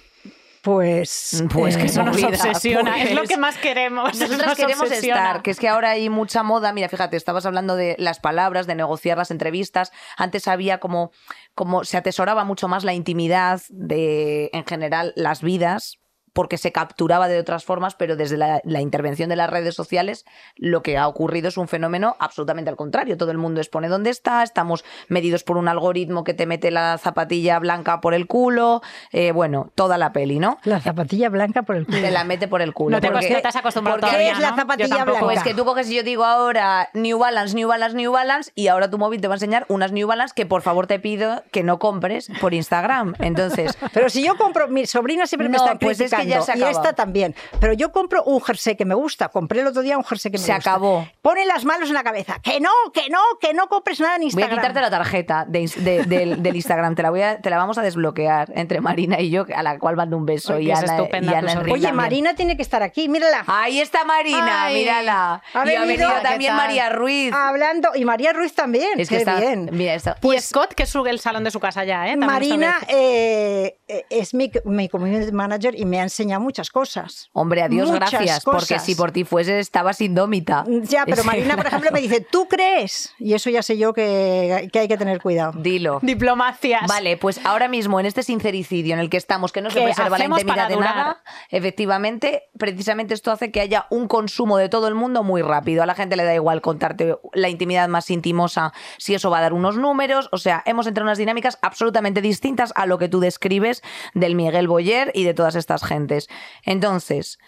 [0.67, 1.45] Pues...
[1.49, 3.29] Pues eh, que Eso nos obsesiona, es lo pues.
[3.29, 4.19] que más queremos.
[4.19, 5.27] Nosotras nos queremos obsesiona.
[5.27, 6.73] estar, que es que ahora hay mucha moda.
[6.73, 9.93] Mira, fíjate, estabas hablando de las palabras, de negociar las entrevistas.
[10.17, 11.11] Antes había como,
[11.55, 15.99] como se atesoraba mucho más la intimidad de, en general, las vidas
[16.33, 20.25] porque se capturaba de otras formas, pero desde la, la intervención de las redes sociales
[20.55, 23.17] lo que ha ocurrido es un fenómeno absolutamente al contrario.
[23.17, 26.97] Todo el mundo expone dónde está, estamos medidos por un algoritmo que te mete la
[26.97, 30.57] zapatilla blanca por el culo, eh, bueno, toda la peli, ¿no?
[30.63, 31.99] La zapatilla blanca por el culo.
[32.01, 32.95] Te la mete por el culo.
[32.97, 35.19] No te, porque- no te has acostumbrado porque todavía, es la zapatilla blanca?
[35.21, 38.67] pues que tú coges y yo digo ahora New Balance, New Balance, New Balance y
[38.67, 41.43] ahora tu móvil te va a enseñar unas New Balance que por favor te pido
[41.51, 43.15] que no compres por Instagram.
[43.19, 46.41] Entonces, Pero si yo compro, mi sobrina siempre me está pues es que criticando ya
[46.41, 47.35] se y esta también.
[47.59, 49.29] Pero yo compro un jersey que me gusta.
[49.29, 50.71] Compré el otro día un jersey que me Se gusta.
[50.71, 51.07] acabó.
[51.21, 52.39] Pone las manos en la cabeza.
[52.41, 54.57] Que no, que no, que no compres nada en voy a Instagram.
[54.59, 56.95] quitarte la tarjeta de ins- de- del, del Instagram.
[56.95, 59.77] Te la, voy a, te la vamos a desbloquear entre Marina y yo, a la
[59.79, 60.53] cual mando un beso.
[60.55, 61.51] Ay, y es Ana, estupenda y Ana.
[61.61, 61.95] Oye, también.
[61.95, 63.09] Marina tiene que estar aquí.
[63.09, 63.43] Mírala.
[63.47, 65.33] Ahí está Marina, Ay, mírala.
[65.33, 66.55] ha y ha venido- venido ¿qué también?
[66.55, 67.33] María Ruiz.
[67.33, 67.89] Hablando.
[67.95, 68.99] Y María Ruiz también.
[68.99, 69.69] es que Qué está bien.
[69.71, 72.11] mira, está- y Scott, que sube el salón de su casa ya, ¿eh?
[72.17, 77.29] También Marina eh, es mi, mi community manager y me ha enseñado muchas cosas.
[77.33, 78.43] Hombre, adiós, Muchas gracias.
[78.43, 80.65] Porque si por ti fuese, estabas indómita.
[80.83, 83.13] Ya, pero Es- Marina, por ejemplo, me dice, ¿tú crees?
[83.19, 85.53] Y eso ya sé yo que, que hay que tener cuidado.
[85.55, 85.99] Dilo.
[86.01, 86.81] Diplomacias.
[86.87, 89.85] Vale, pues ahora mismo en este sincericidio en el que estamos, que no se ¿Qué
[89.85, 94.87] preserva la intimidad de nada, efectivamente, precisamente esto hace que haya un consumo de todo
[94.87, 95.83] el mundo muy rápido.
[95.83, 99.41] A la gente le da igual contarte la intimidad más intimosa si eso va a
[99.41, 100.29] dar unos números.
[100.31, 103.76] O sea, hemos entrado en unas dinámicas absolutamente distintas a lo que tú describes
[104.13, 106.27] del Miguel Boyer y de todas estas gentes.
[106.63, 107.39] Entonces,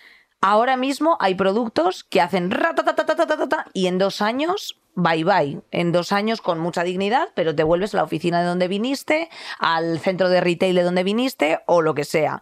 [0.41, 2.49] ahora mismo hay productos que hacen
[3.73, 5.61] y en dos años bye bye.
[5.71, 9.29] En dos años con mucha dignidad, pero te vuelves a la oficina de donde viniste,
[9.59, 12.41] al centro de retail de donde viniste o lo que sea.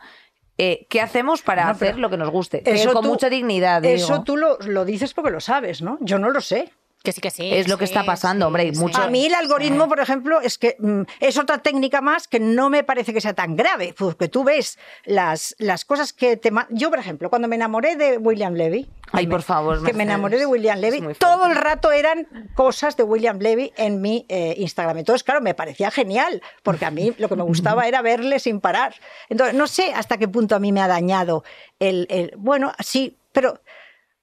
[0.58, 2.64] Eh, ¿Qué hacemos para No, hacer lo que nos guste?
[2.66, 3.86] Eso con tú- mucha dignidad.
[3.86, 4.24] Eso digo.
[4.24, 6.00] tú lo, lo dices porque lo sabes, ¿no?
[6.02, 6.74] Yo no lo sé.
[7.04, 7.54] Que sí, que sí.
[7.54, 8.82] Es lo que sí, está pasando, sí, hombre, y sí.
[8.82, 12.39] mucho- A mí el algoritmo, por ejemplo, es que mm, es otra técnica más que
[12.39, 16.52] no me parece que sea tan grave, porque tú ves las, las cosas que te...
[16.72, 19.93] Yo, por ejemplo, cuando me enamoré de William Levy, Ay, que me- por favor, que
[19.93, 24.26] me enamoré de William Levy, todo el rato eran cosas de William Levy en mi
[24.28, 24.98] eh, Instagram.
[24.98, 28.60] Entonces, claro, me parecía genial, porque a mí lo que me gustaba era verle sin
[28.60, 28.95] parar.
[29.30, 31.43] Entonces, no sé hasta qué punto a mí me ha dañado
[31.80, 32.08] el...
[32.10, 33.62] el- bueno, sí, pero...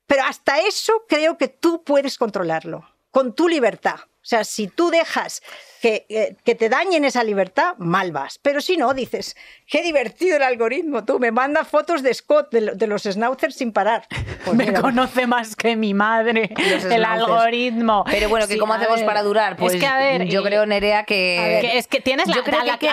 [0.06, 4.00] Pero hasta eso creo que tú puedes controlarlo, con tu libertad.
[4.00, 5.42] O sea, si tú dejas
[5.84, 8.38] que, eh, que te dañen esa libertad, mal vas.
[8.40, 9.36] Pero si no, dices,
[9.66, 13.54] qué divertido el algoritmo, tú me mandas fotos de Scott, de, lo- de los schnauzers
[13.54, 14.06] sin parar.
[14.44, 16.50] Pues me mira, conoce más que mi madre,
[16.90, 18.04] el algoritmo.
[18.10, 19.56] Pero bueno, que Sí, ¿cómo hacemos ver, para durar?
[19.56, 21.38] Pues es que, a ver, yo creo, Nerea, que...
[21.38, 22.36] a ver, que es que tienes la-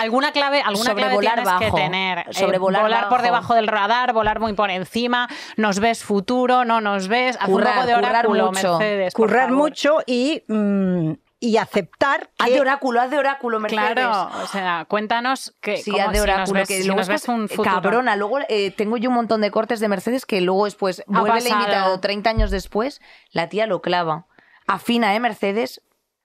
[0.00, 2.18] alguna clave, alguna clave tienes que tener.
[2.20, 3.22] Eh, sobrevolar volar por bajo.
[3.24, 7.62] debajo del radar, volar muy por encima, nos ves futuro, no nos ves, haz un
[7.62, 8.78] poco de currar oráculo, mucho.
[8.78, 11.12] Mercedes, currar mucho y, mm,
[11.42, 12.44] y aceptar que...
[12.44, 13.94] Haz de oráculo, haz de oráculo, Mercedes.
[13.94, 16.84] Claro, o sea, cuéntanos que Sí, cómo haz de si nos oráculo, ves, que si
[16.84, 17.70] luego nos ves después, un eh, futuro.
[17.74, 21.04] Cabrona, luego eh, tengo yo un montón de cortes de Mercedes que luego después Ha
[21.20, 21.60] vuelve el pasado.
[21.60, 23.00] invitado 30 años después,
[23.32, 24.26] la tía lo clava.
[24.68, 25.82] Afina, ¿eh, Mercedes?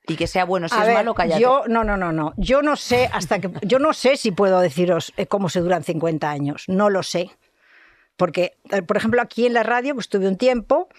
[0.08, 1.42] Y que sea bueno, si A es ver, malo, cállate.
[1.42, 2.34] Yo no, no, no, no.
[2.38, 5.84] Yo no sé hasta que yo no sé si puedo deciros eh, cómo se duran
[5.84, 6.66] 50 años.
[6.68, 7.32] No lo sé.
[8.18, 10.90] Porque, por ejemplo, aquí en la radio, pues tuve un tiempo,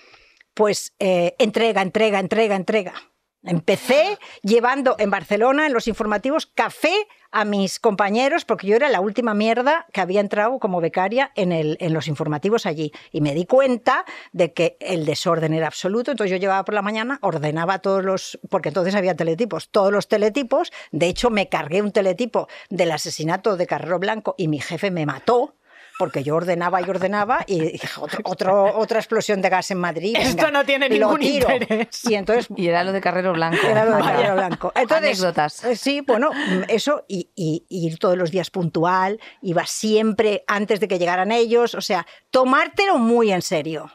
[0.55, 2.95] pues eh, entrega, entrega, entrega, entrega.
[3.45, 9.01] Empecé llevando en Barcelona, en los informativos, café a mis compañeros, porque yo era la
[9.01, 12.91] última mierda que había entrado como becaria en, el, en los informativos allí.
[13.13, 16.11] Y me di cuenta de que el desorden era absoluto.
[16.11, 20.09] Entonces yo llevaba por la mañana, ordenaba todos los, porque entonces había teletipos, todos los
[20.09, 20.73] teletipos.
[20.91, 25.07] De hecho, me cargué un teletipo del asesinato de Carrero Blanco y mi jefe me
[25.07, 25.55] mató.
[25.99, 30.17] Porque yo ordenaba y ordenaba y otro, otro- otra explosión de gas en Madrid.
[30.19, 31.53] Esto no tiene ningún tiro.
[31.53, 31.89] interés.
[32.09, 33.67] Y entonces Y era lo de Carrero Blanco.
[33.67, 34.13] era lo de Vaya.
[34.17, 34.73] Carrero Blanco.
[34.77, 35.65] Entonces, Anécdotas.
[35.65, 36.31] eh, Sí, bueno,
[36.69, 41.33] eso y, y- y ir todos los días puntual, iba siempre antes de que llegaran
[41.33, 43.91] ellos, o sea, tomártelo muy en serio.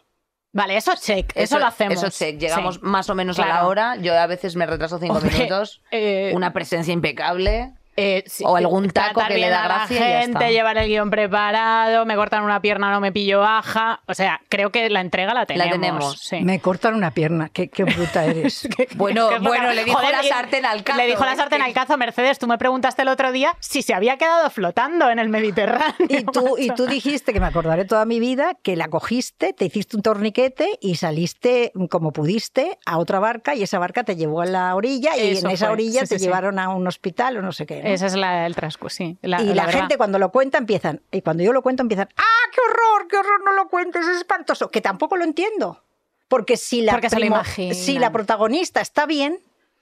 [0.55, 1.95] Vale, eso check, eso, lo hacemos.
[1.97, 2.37] Eso check.
[2.37, 2.81] Llegamos Sí.
[2.83, 3.95] más o menos a la hora.
[3.95, 5.81] Yo a veces me retraso cinco Hombre, minutos.
[5.89, 7.73] eh, Una presencia impecable.
[7.95, 10.49] Eh, sí, O algún taco que le da a la gracia y ya gente, está.
[10.51, 14.01] llevar el guion preparado, me cortan una pierna, no me pillo baja.
[14.07, 15.71] O sea, creo que la entrega la tenemos.
[15.71, 16.19] tenemos.
[16.19, 16.41] sí.
[16.41, 18.67] Me cortan una pierna, qué, qué bruta eres.
[18.95, 20.97] Bueno, bueno, le dijo Joder, la sartén al cazo.
[20.97, 22.39] Le dijo la sartén que- al cazo, Mercedes.
[22.39, 25.93] Tú me preguntaste el otro día si se había quedado flotando en el Mediterráneo.
[26.09, 29.65] Y tú, y tú dijiste, que me acordaré toda mi vida, que la cogiste, te
[29.65, 34.41] hiciste un torniquete y saliste como pudiste a otra barca y esa barca te llevó
[34.41, 36.25] a la orilla y Eso en esa fue, orilla sí, te sí, sí.
[36.25, 37.81] llevaron a un hospital o no sé qué.
[37.83, 37.89] ¿No?
[37.89, 39.17] Ese es la- el trasco, sí.
[39.21, 42.49] La, y la, gente cuando lo cuenta empiezan, y cuando yo lo cuento empiezan, ¡ah,
[42.53, 44.69] qué horror, qué horror, no lo cuentes, es espantoso!
[44.71, 45.83] Que tampoco lo entiendo.
[46.27, 49.39] Porque si la, Porque primo- si la protagonista está bien,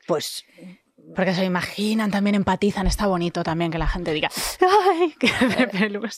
[0.08, 0.44] pues
[1.16, 2.88] Porque se lo imaginan, también empatizan.
[2.88, 4.30] Está bonito también que la gente diga,
[4.92, 5.30] ¡ay, que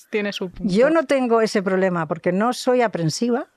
[0.10, 0.74] tiene su punto".
[0.74, 3.48] yo no tengo ese problema porque no soy aprensiva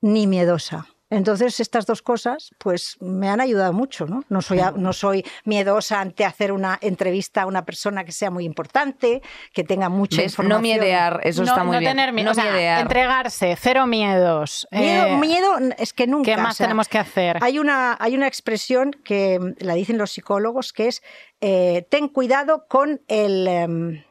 [0.00, 0.86] ni miedosa.
[1.12, 4.24] Entonces, estas dos cosas, pues, me han ayudado mucho, ¿no?
[4.30, 8.46] No soy, no soy miedosa ante hacer una entrevista a una persona que sea muy
[8.46, 9.20] importante,
[9.52, 10.32] que tenga mucha ¿Ves?
[10.32, 10.56] información.
[10.58, 11.90] No miedear, eso no, está muy no bien.
[11.92, 12.80] tener miedo, No o sea, miedear.
[12.80, 14.66] entregarse, cero miedos.
[14.70, 16.30] Miedo, eh, miedo es que nunca.
[16.34, 17.36] ¿Qué más o sea, tenemos que hacer?
[17.42, 21.02] Hay una, hay una expresión que mm, la dicen los psicólogos que es
[21.42, 24.02] eh, ten cuidado con el, em,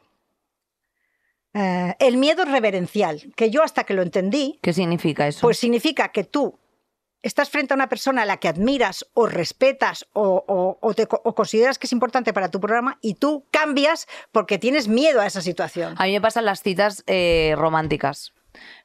[1.53, 5.41] eh, el miedo reverencial, que yo hasta que lo entendí, ¿Qué significa eso?
[5.41, 6.60] pues significa que tú
[7.23, 11.07] estás frente a una persona a la que admiras o respetas o, o- o te
[11.07, 15.22] co- o consideras que es importante para tu programa y tú cambias porque tienes miedo
[15.22, 15.95] a esa situación.
[15.98, 18.34] A mí me pasan las citas eh, románticas.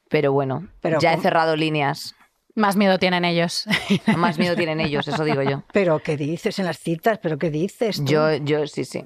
[0.09, 2.15] Pero bueno, Pero ya he cerrado líneas.
[2.55, 3.65] Más miedo tienen ellos.
[4.15, 5.63] Más miedo tienen ellos, eso digo yo.
[5.73, 7.19] Pero ¿qué dices en las citas?
[7.19, 7.97] ¿Pero qué dices?
[7.97, 8.05] tú?
[8.05, 9.05] Yo, yo sí, sí.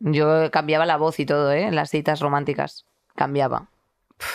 [0.00, 1.62] Yo cambiaba la voz y todo, ¿eh?
[1.62, 2.84] En las citas románticas.
[3.16, 3.68] Cambiaba.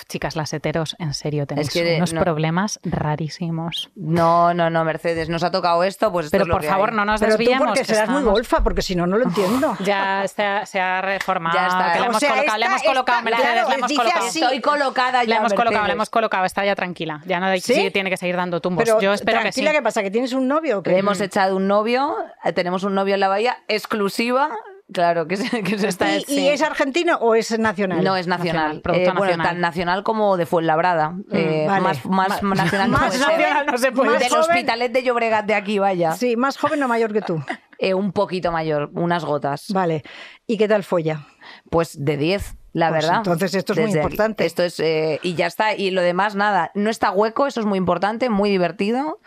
[0.07, 2.21] Chicas, las heteros, en serio, tenéis que de- unos no.
[2.21, 3.89] problemas rarísimos.
[3.95, 6.67] No, no, no, Mercedes, nos ha tocado esto, pues esto Pero es lo por que
[6.67, 6.95] favor, hay.
[6.97, 9.75] no nos Pero tú porque que serás muy golfa, porque si no, no lo entiendo.
[9.83, 11.57] Ya se ha, se ha reformado.
[11.57, 11.93] Ya está.
[11.93, 14.25] que le hemos sea, colocado, le esta- hemos colocado, esta- Mercedes, claro, le hemos colocado.
[14.27, 14.41] así.
[14.41, 17.21] Estoy colocada ya, Le hemos colocado, le hemos colocado, está ya tranquila.
[17.25, 17.61] Ya no ¿Sí?
[17.73, 18.83] sí, tiene que seguir dando tumbos.
[18.83, 19.63] Pero Yo espero que sí.
[19.63, 20.03] ¿qué pasa?
[20.03, 20.79] ¿Que tienes un novio?
[20.79, 20.91] o qué?
[20.91, 24.49] Le hemos echado un novio, eh, tenemos un novio en la bahía, exclusiva.
[24.91, 26.15] Claro, que se, que se está...
[26.17, 28.03] ¿Y, y es argentino o es nacional?
[28.03, 28.55] No, es nacional.
[28.77, 29.47] Nacional, producto Eh, bueno, nacional.
[29.47, 31.15] tan nacional como de Fuenlabrada.
[31.31, 31.81] Eh, vale.
[31.83, 35.45] Más, más nacional no más nacional no se puede más Del joven- Hospitalet de Llobregat
[35.45, 36.13] de aquí, vaya.
[36.13, 37.43] Sí, más joven o mayor que tú.
[37.81, 39.67] Eh, un poquito mayor, unas gotas.
[39.71, 40.03] Vale.
[40.45, 41.21] ¿Y qué tal folla?
[41.69, 43.17] Pues de 10, la Pues verdad.
[43.19, 43.97] entonces esto es muy aquí.
[43.99, 44.45] importante.
[44.45, 45.73] Esto es, eh, y ya está.
[45.75, 46.71] Y lo demás, nada.
[46.75, 49.21] No está hueco, eso es muy importante, muy divertido.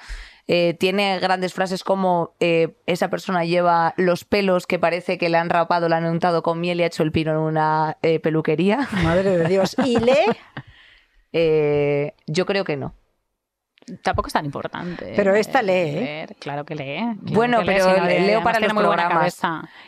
[0.48, 5.38] Eh, tiene grandes frases como eh, esa persona lleva los pelos que parece que le
[5.38, 8.18] han rapado, le han untado con miel y ha hecho el pino en una eh,
[8.18, 8.88] peluquería.
[9.04, 9.76] Madre de Dios.
[9.84, 10.12] ¿Y lee?
[12.26, 12.94] Yo creo que no.
[14.02, 15.12] Tampoco es tan importante.
[15.16, 16.26] Pero esta eh, lee, ¿eh?
[16.38, 16.96] Claro que lee.
[16.96, 19.40] claro bueno, que lee, pero si no, le- además leo para los programas.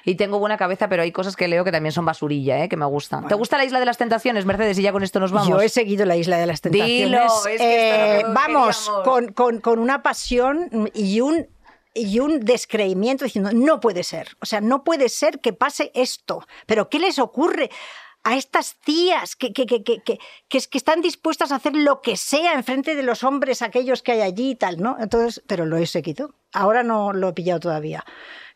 [0.05, 2.69] Y tengo buena cabeza, pero hay cosas que leo que también son basurilla, ¿eh?
[2.69, 3.27] que me gustan.
[3.29, 4.79] ¿Te gusta la Isla de las Tentaciones, Mercedes?
[4.79, 5.49] Y ya con esto nos vamos.
[5.49, 6.97] Yo he seguido la Isla de las Tentaciones.
[6.97, 11.47] Dilo, es que esto Eh, vamos, con, con- con una pasión y un,
[11.95, 14.37] y un descreimiento diciendo, no puede ser.
[14.41, 16.45] O sea, no puede ser que pase esto.
[16.67, 17.71] Pero ¿qué les ocurre?
[18.25, 20.19] A estas tías que, que, que, que, que,
[20.49, 23.61] que es que están dispuestas a hacer lo que sea en frente de los hombres
[23.63, 24.97] aquellos que hay allí y tal, ¿no?
[24.99, 26.35] Entonces, pero lo he seguido.
[26.53, 28.05] Ahora no lo he pillado todavía.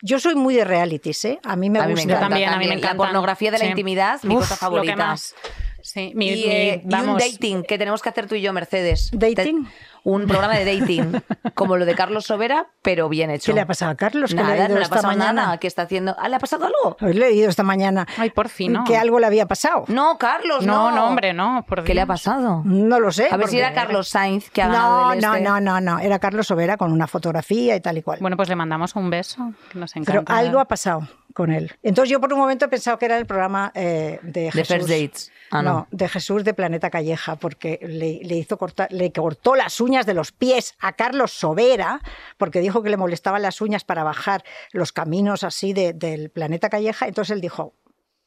[0.00, 1.38] Yo soy muy de realities, ¿eh?
[1.44, 2.04] A mí me A mí me gusta.
[2.04, 2.80] Encanta también, a mí me también.
[2.80, 3.04] La encanta.
[3.04, 4.92] pornografía de la intimidad, mi cosa favorita.
[4.92, 5.34] Lo que más.
[5.82, 8.52] Sí, mi, y, mi- eh, y un dating que tenemos que hacer tú y yo,
[8.52, 9.10] Mercedes.
[9.12, 9.64] ¿Dating?
[9.64, 9.70] Te-
[10.04, 11.12] un programa de dating,
[11.54, 13.46] como lo de Carlos Sobera, pero bien hecho.
[13.52, 14.30] ¿Qué le ha pasado a Carlos?
[14.30, 15.32] ¿Qué le ha Nada, ido no le ha esta pasado mañana?
[15.42, 15.58] nada.
[15.58, 16.14] ¿Qué está haciendo?
[16.18, 16.96] Ah, ¿Le ha pasado algo?
[17.00, 18.84] Habéis leído esta mañana Ay, por fin, ¿no?
[18.84, 19.84] que algo le había pasado.
[19.88, 20.96] No, Carlos, No, no.
[20.96, 21.64] no, hombre, no.
[21.68, 22.62] Por ¿Qué le ha pasado?
[22.64, 23.28] No lo sé.
[23.30, 25.44] A ver si era Carlos Sainz que ha ganado No, el no, este.
[25.48, 25.98] no, no, no.
[25.98, 28.18] Era Carlos Sobera con una fotografía y tal y cual.
[28.20, 29.52] Bueno, pues le mandamos un beso.
[29.72, 30.36] Que nos Pero encanta.
[30.36, 31.72] algo ha pasado con él.
[31.82, 34.68] Entonces yo por un momento he pensado que era el programa eh, de De Jesús.
[34.76, 35.32] First Dates.
[35.50, 35.86] Ah, no.
[35.90, 40.12] de Jesús de Planeta Calleja, porque le, le hizo cortar, le cortó las uñas de
[40.14, 42.00] los pies a Carlos Sobera,
[42.36, 46.68] porque dijo que le molestaban las uñas para bajar los caminos así de- del Planeta
[46.68, 47.06] Calleja.
[47.06, 47.72] Entonces él dijo,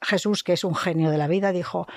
[0.02, 1.88] Jesús, que es un genio de la vida, dijo,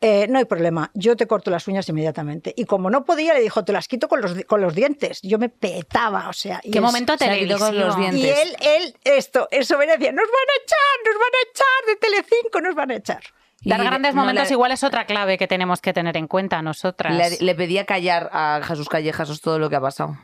[0.00, 2.52] "Eh, no hay problema, yo te corto las uñas inmediatamente.
[2.56, 5.20] Y como no podía, le dijo, te las quito con los, di- con los dientes.
[5.22, 6.60] Yo me petaba, o sea.
[6.62, 8.12] y Qué es- momento se la quitó con los televisivo.
[8.20, 8.20] dientes.
[8.20, 11.86] y él, él, esto, el Sobera decía, nos van a echar, nos van a echar
[11.88, 13.22] de Telecinco, nos van a echar.
[13.66, 16.26] Dar Y grandes no momentos le- igual es otra clave que tenemos que tener en
[16.26, 17.16] cuenta nosotras.
[17.16, 20.18] Le, le pedía callar a Jesús Callejas, eso es todo lo que ha pasado.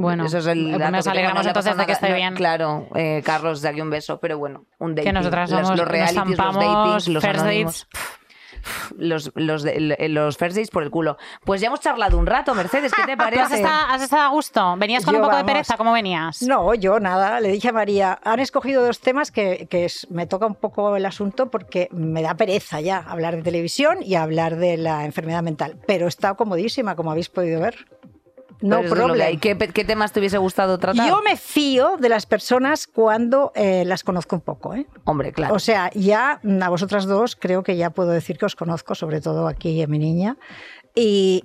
[0.00, 2.34] Bueno, Eso es el dato nos que alegramos ha entonces de que esté No, bien.
[2.34, 5.08] Claro, eh, Carlos, de aquí un beso, pero bueno, un dating.
[5.08, 7.88] que nosotras Los- somos, los, realities, los zampamos datings, los first anónimos.
[7.92, 8.18] dates.
[8.96, 11.16] Los, los, los first dates por el culo.
[11.44, 13.54] Pues ya hemos charlado un rato, Mercedes, ¿qué te ¿Tú has parece?
[13.56, 14.74] estado, has estado a gusto?
[14.76, 15.76] ¿Venías con Yo, un poco de pereza?
[15.76, 16.42] ¿Cómo venías?
[16.42, 17.40] No, yo nada.
[17.40, 20.94] Le dije a María, han escogido dos temas que, que es- me toca un poco
[20.96, 25.42] el asunto porque me da pereza ya hablar de televisión y hablar de la enfermedad
[25.42, 25.78] mental.
[25.86, 27.86] Pero está comodísima, como habéis podido ver.
[28.60, 29.40] No Pero eso es problem.
[29.40, 31.08] ¿Qué, ¿Qué temas te hubiese gustado tratar?
[31.08, 34.74] Yo me fío de las personas cuando eh, las conozco un poco.
[34.74, 34.86] ¿eh?
[35.04, 35.54] Hombre, claro.
[35.54, 38.94] O sea, ya mm, a vosotras dos creo que ya puedo decir que os conozco,
[38.94, 40.36] sobre todo aquí en mi niña.
[40.94, 41.44] Y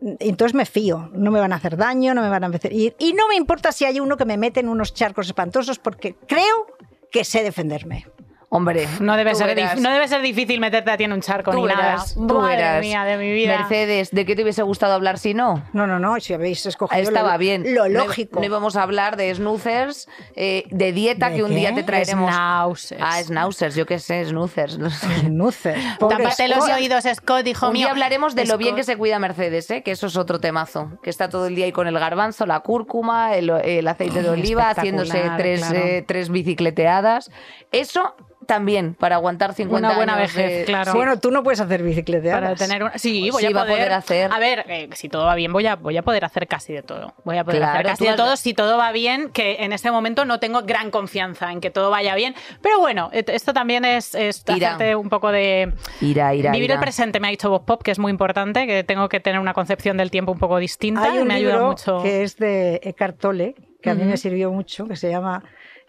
[0.00, 2.72] mm, entonces me fío, no me van a hacer daño, no me van a hacer...
[2.72, 5.78] Y, y no me importa si hay uno que me mete en unos charcos espantosos
[5.78, 6.66] porque creo
[7.12, 8.06] que sé defenderme.
[8.50, 9.76] Hombre, No debe, ser verás.
[9.76, 12.28] dif- no debe ser difícil meterte a ti en un charco Tú ni verás, nada.
[12.28, 12.80] tú Madre verás.
[12.80, 13.58] mía de mi vida.
[13.58, 15.62] Mercedes, ¿de qué te hubiese gustado hablar si no?
[15.74, 17.74] No, no, no, si habéis escogido estaba lo, bien.
[17.74, 18.40] lo No- lógico.
[18.40, 22.30] No, íbamos a hablar de snoozers, eh, de dieta ¿De que un día te traeremos.
[22.30, 23.02] Schnauzers.
[23.04, 24.78] Ah, schnauzers, yo qué sé, snoozers.
[24.78, 25.28] no sé.
[25.28, 27.88] Nuces, pobres Tápate los oídos, Scott, hijo Un mío.
[27.90, 29.82] hablaremos de lo bien que se cuida Mercedes, ¿eh?
[29.82, 30.92] que eso es otro temazo.
[31.02, 34.30] Que está todo el día ahí con el garbanzo, la cúrcuma, el, el aceite de
[34.30, 35.76] oliva, haciéndose tres, claro.
[35.84, 37.30] eh, tres bicicleteadas.
[37.72, 38.14] Eso
[38.48, 40.34] también, para aguantar 50 Una buena años.
[40.34, 40.90] vejez, de- claro.
[40.92, 40.96] Sí.
[40.96, 42.40] Bueno, tú no puedes hacer bicicleteadas.
[42.40, 42.96] Para tener una...
[42.96, 44.32] Sí, voy Sí, a, poder, hacer.
[44.32, 46.82] A ver, eh, si todo va bien, voy a, voy a poder hacer casi de
[46.82, 47.12] todo.
[47.24, 49.74] Voy a poder Claro, hacer casi de has- todo si todo va bien, que en
[49.74, 52.34] este momento no tengo gran confianza en que todo vaya bien.
[52.62, 55.74] Pero bueno, esto también es, es hacerte un poco de...
[56.00, 56.74] Irá, irá, Vivir irá.
[56.76, 59.40] el presente, me ha dicho Bob Pop, que es muy importante, que tengo que tener
[59.40, 61.02] una concepción del tiempo un poco distinta.
[61.04, 62.02] Hay y un me ayuda libro mucho.
[62.02, 65.44] que es de Eckhart Tolle, que a mí me sirvió mucho, que se llama,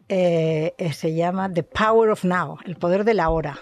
[0.10, 3.60] eh, eh, se llama The Power of Now, el poder de la hora.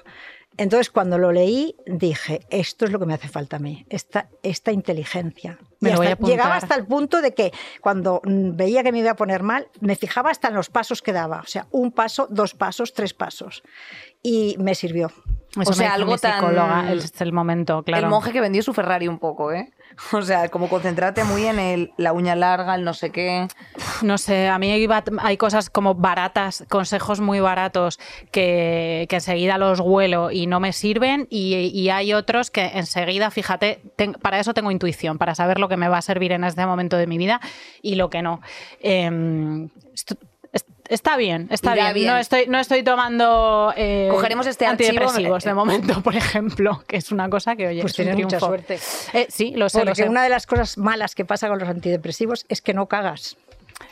[0.59, 4.27] Entonces, cuando lo leí, dije, esto es lo que me hace falta a mí, esta,
[4.41, 5.59] esta inteligencia.
[5.81, 8.91] Me Y lo voy a hasta- llegaba hasta el punto de que cuando veía que
[8.91, 11.41] me iba a poner mal, me fijaba hasta en los pasos que daba.
[11.41, 13.61] O sea, un paso, dos pasos, tres pasos.
[14.23, 15.11] Y me sirvió.
[15.63, 18.03] Eso O sea, algo mi tan- es el momento, claro.
[18.05, 19.71] El monje que vendió su Ferrari un poco, ¿eh?
[20.13, 23.47] O sea, como concentrate muy en el, la uña larga, el no sé qué.
[24.03, 27.99] No sé, a mí hay, cosas como baratas, consejos muy baratos
[28.31, 33.31] que, que enseguida los huelo y no me sirven y, y hay otros que enseguida,
[33.31, 36.43] fíjate, ten- para eso tengo intuición, para saber lo que me va a servir en
[36.43, 37.41] este momento de mi vida
[37.81, 38.41] y lo que no.
[38.81, 40.15] Em, esto-
[40.89, 41.93] Está bien, está bien.
[41.93, 42.07] bien.
[42.07, 46.97] No, estoy, no estoy tomando eh, Cogeremos este antidepresivos eh, de momento, por ejemplo, que
[46.97, 48.79] es una cosa que, oye, Pues tienes mucha suerte.
[49.13, 50.09] Eh, sí, lo sé, lo Porque sé.
[50.09, 53.37] una de las cosas malas que pasa con los antidepresivos es que no cagas.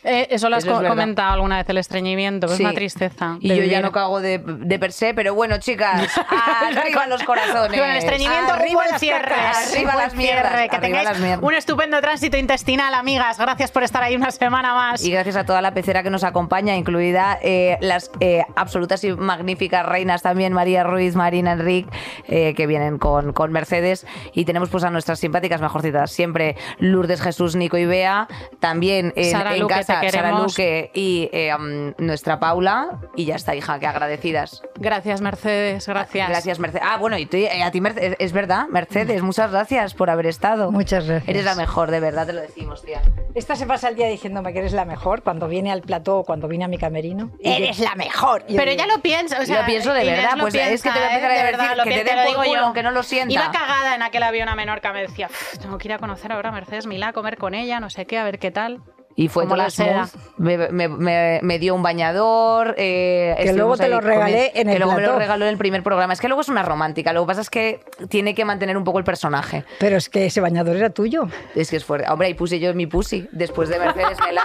[0.08, 2.54] Eh, eso lo has Eso co- comentado alguna vez, el estreñimiento, Sí.
[2.56, 3.38] es una tristeza.
[3.40, 7.80] Y yo ya no cago de, de per se, pero bueno, chicas, arriba los corazones.
[7.80, 9.30] Con el estreñimiento, Arriba las cierre.
[9.36, 13.38] cacas, arriba las mierdas, cierre, Que arriba tengáis las un estupendo tránsito intestinal, amigas.
[13.40, 15.04] Gracias por estar ahí una semana más.
[15.04, 19.12] Y gracias a toda la pecera que nos acompaña, incluida eh, las eh, absolutas y
[19.14, 21.88] magníficas reinas también, María Ruiz, Marina Enric,
[22.28, 24.06] que vienen con, con Mercedes.
[24.34, 28.28] Y tenemos pues a nuestras simpáticas mejorcitas siempre, Lourdes, Jesús, Nico y Bea.
[28.60, 30.32] También en, Sara en Luque, te Sara.
[30.32, 33.00] Luque y eh, um, nuestra Paula.
[33.16, 34.62] Y ya está, hija, que agradecidas.
[34.80, 35.88] Gracias, Mercedes.
[35.88, 36.30] Gracias.
[36.30, 36.86] Gracias, Mercedes.
[36.88, 40.26] Ah, bueno, y tú- eh, a ti, Mercedes, es verdad, Mercedes, muchas gracias por haber
[40.28, 40.72] estado.
[40.72, 41.30] Muchas gracias.
[41.30, 43.02] Eres la mejor, de verdad te lo decimos, tía.
[43.34, 46.24] Esta se pasa el día diciéndome que eres la mejor cuando viene al plató o
[46.24, 47.32] cuando viene a mi camerino.
[47.40, 48.46] Y Eres la mejor.
[48.48, 50.90] Yo Pero digo, ya lo pienso, o sea, Lo pienso de verdad, pues es que
[50.92, 51.38] te voy a piensa, empezar a ¿eh?
[51.38, 52.66] De decir verdad, que te piensa, den por culo, yo.
[52.66, 53.34] aunque no lo sienta.
[53.34, 56.32] Iba cagada en aquel avión a Menorca, me decía, "Uf, tengo que ir a conocer
[56.32, 58.82] ahora a Mercedes Milá, a comer con ella, no sé qué, a ver qué tal.
[59.18, 60.10] Y fue Como la seda.
[60.36, 62.76] Me, me- me- me dio un bañador.
[62.78, 65.52] eh, Que estuvimos luego te lo regalé en el Que luego me lo regaló en
[65.52, 66.12] el primer programa.
[66.12, 67.14] Es que luego es una romántica.
[67.14, 67.80] Lo que pasa es que
[68.10, 69.64] tiene que mantener un poco el personaje.
[69.80, 71.30] Pero es que ese bañador era tuyo.
[71.56, 72.12] Es que es fuerte.
[72.12, 73.30] Hombre, ahí puse yo mi pussy.
[73.32, 74.44] Después de Mercedes Mela,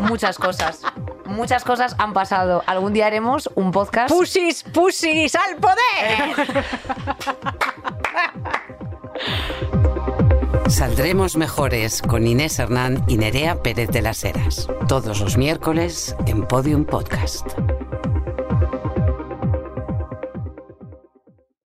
[0.00, 0.80] muchas cosas.
[1.26, 2.62] Muchas cosas han pasado.
[2.66, 4.08] Algún día haremos un podcast.
[4.08, 6.64] ¡Pusis, pusis al poder!
[10.68, 14.68] Saldremos mejores con Inés Hernán y Nerea Pérez de las Heras.
[14.86, 17.46] Todos los miércoles en Podium Podcast.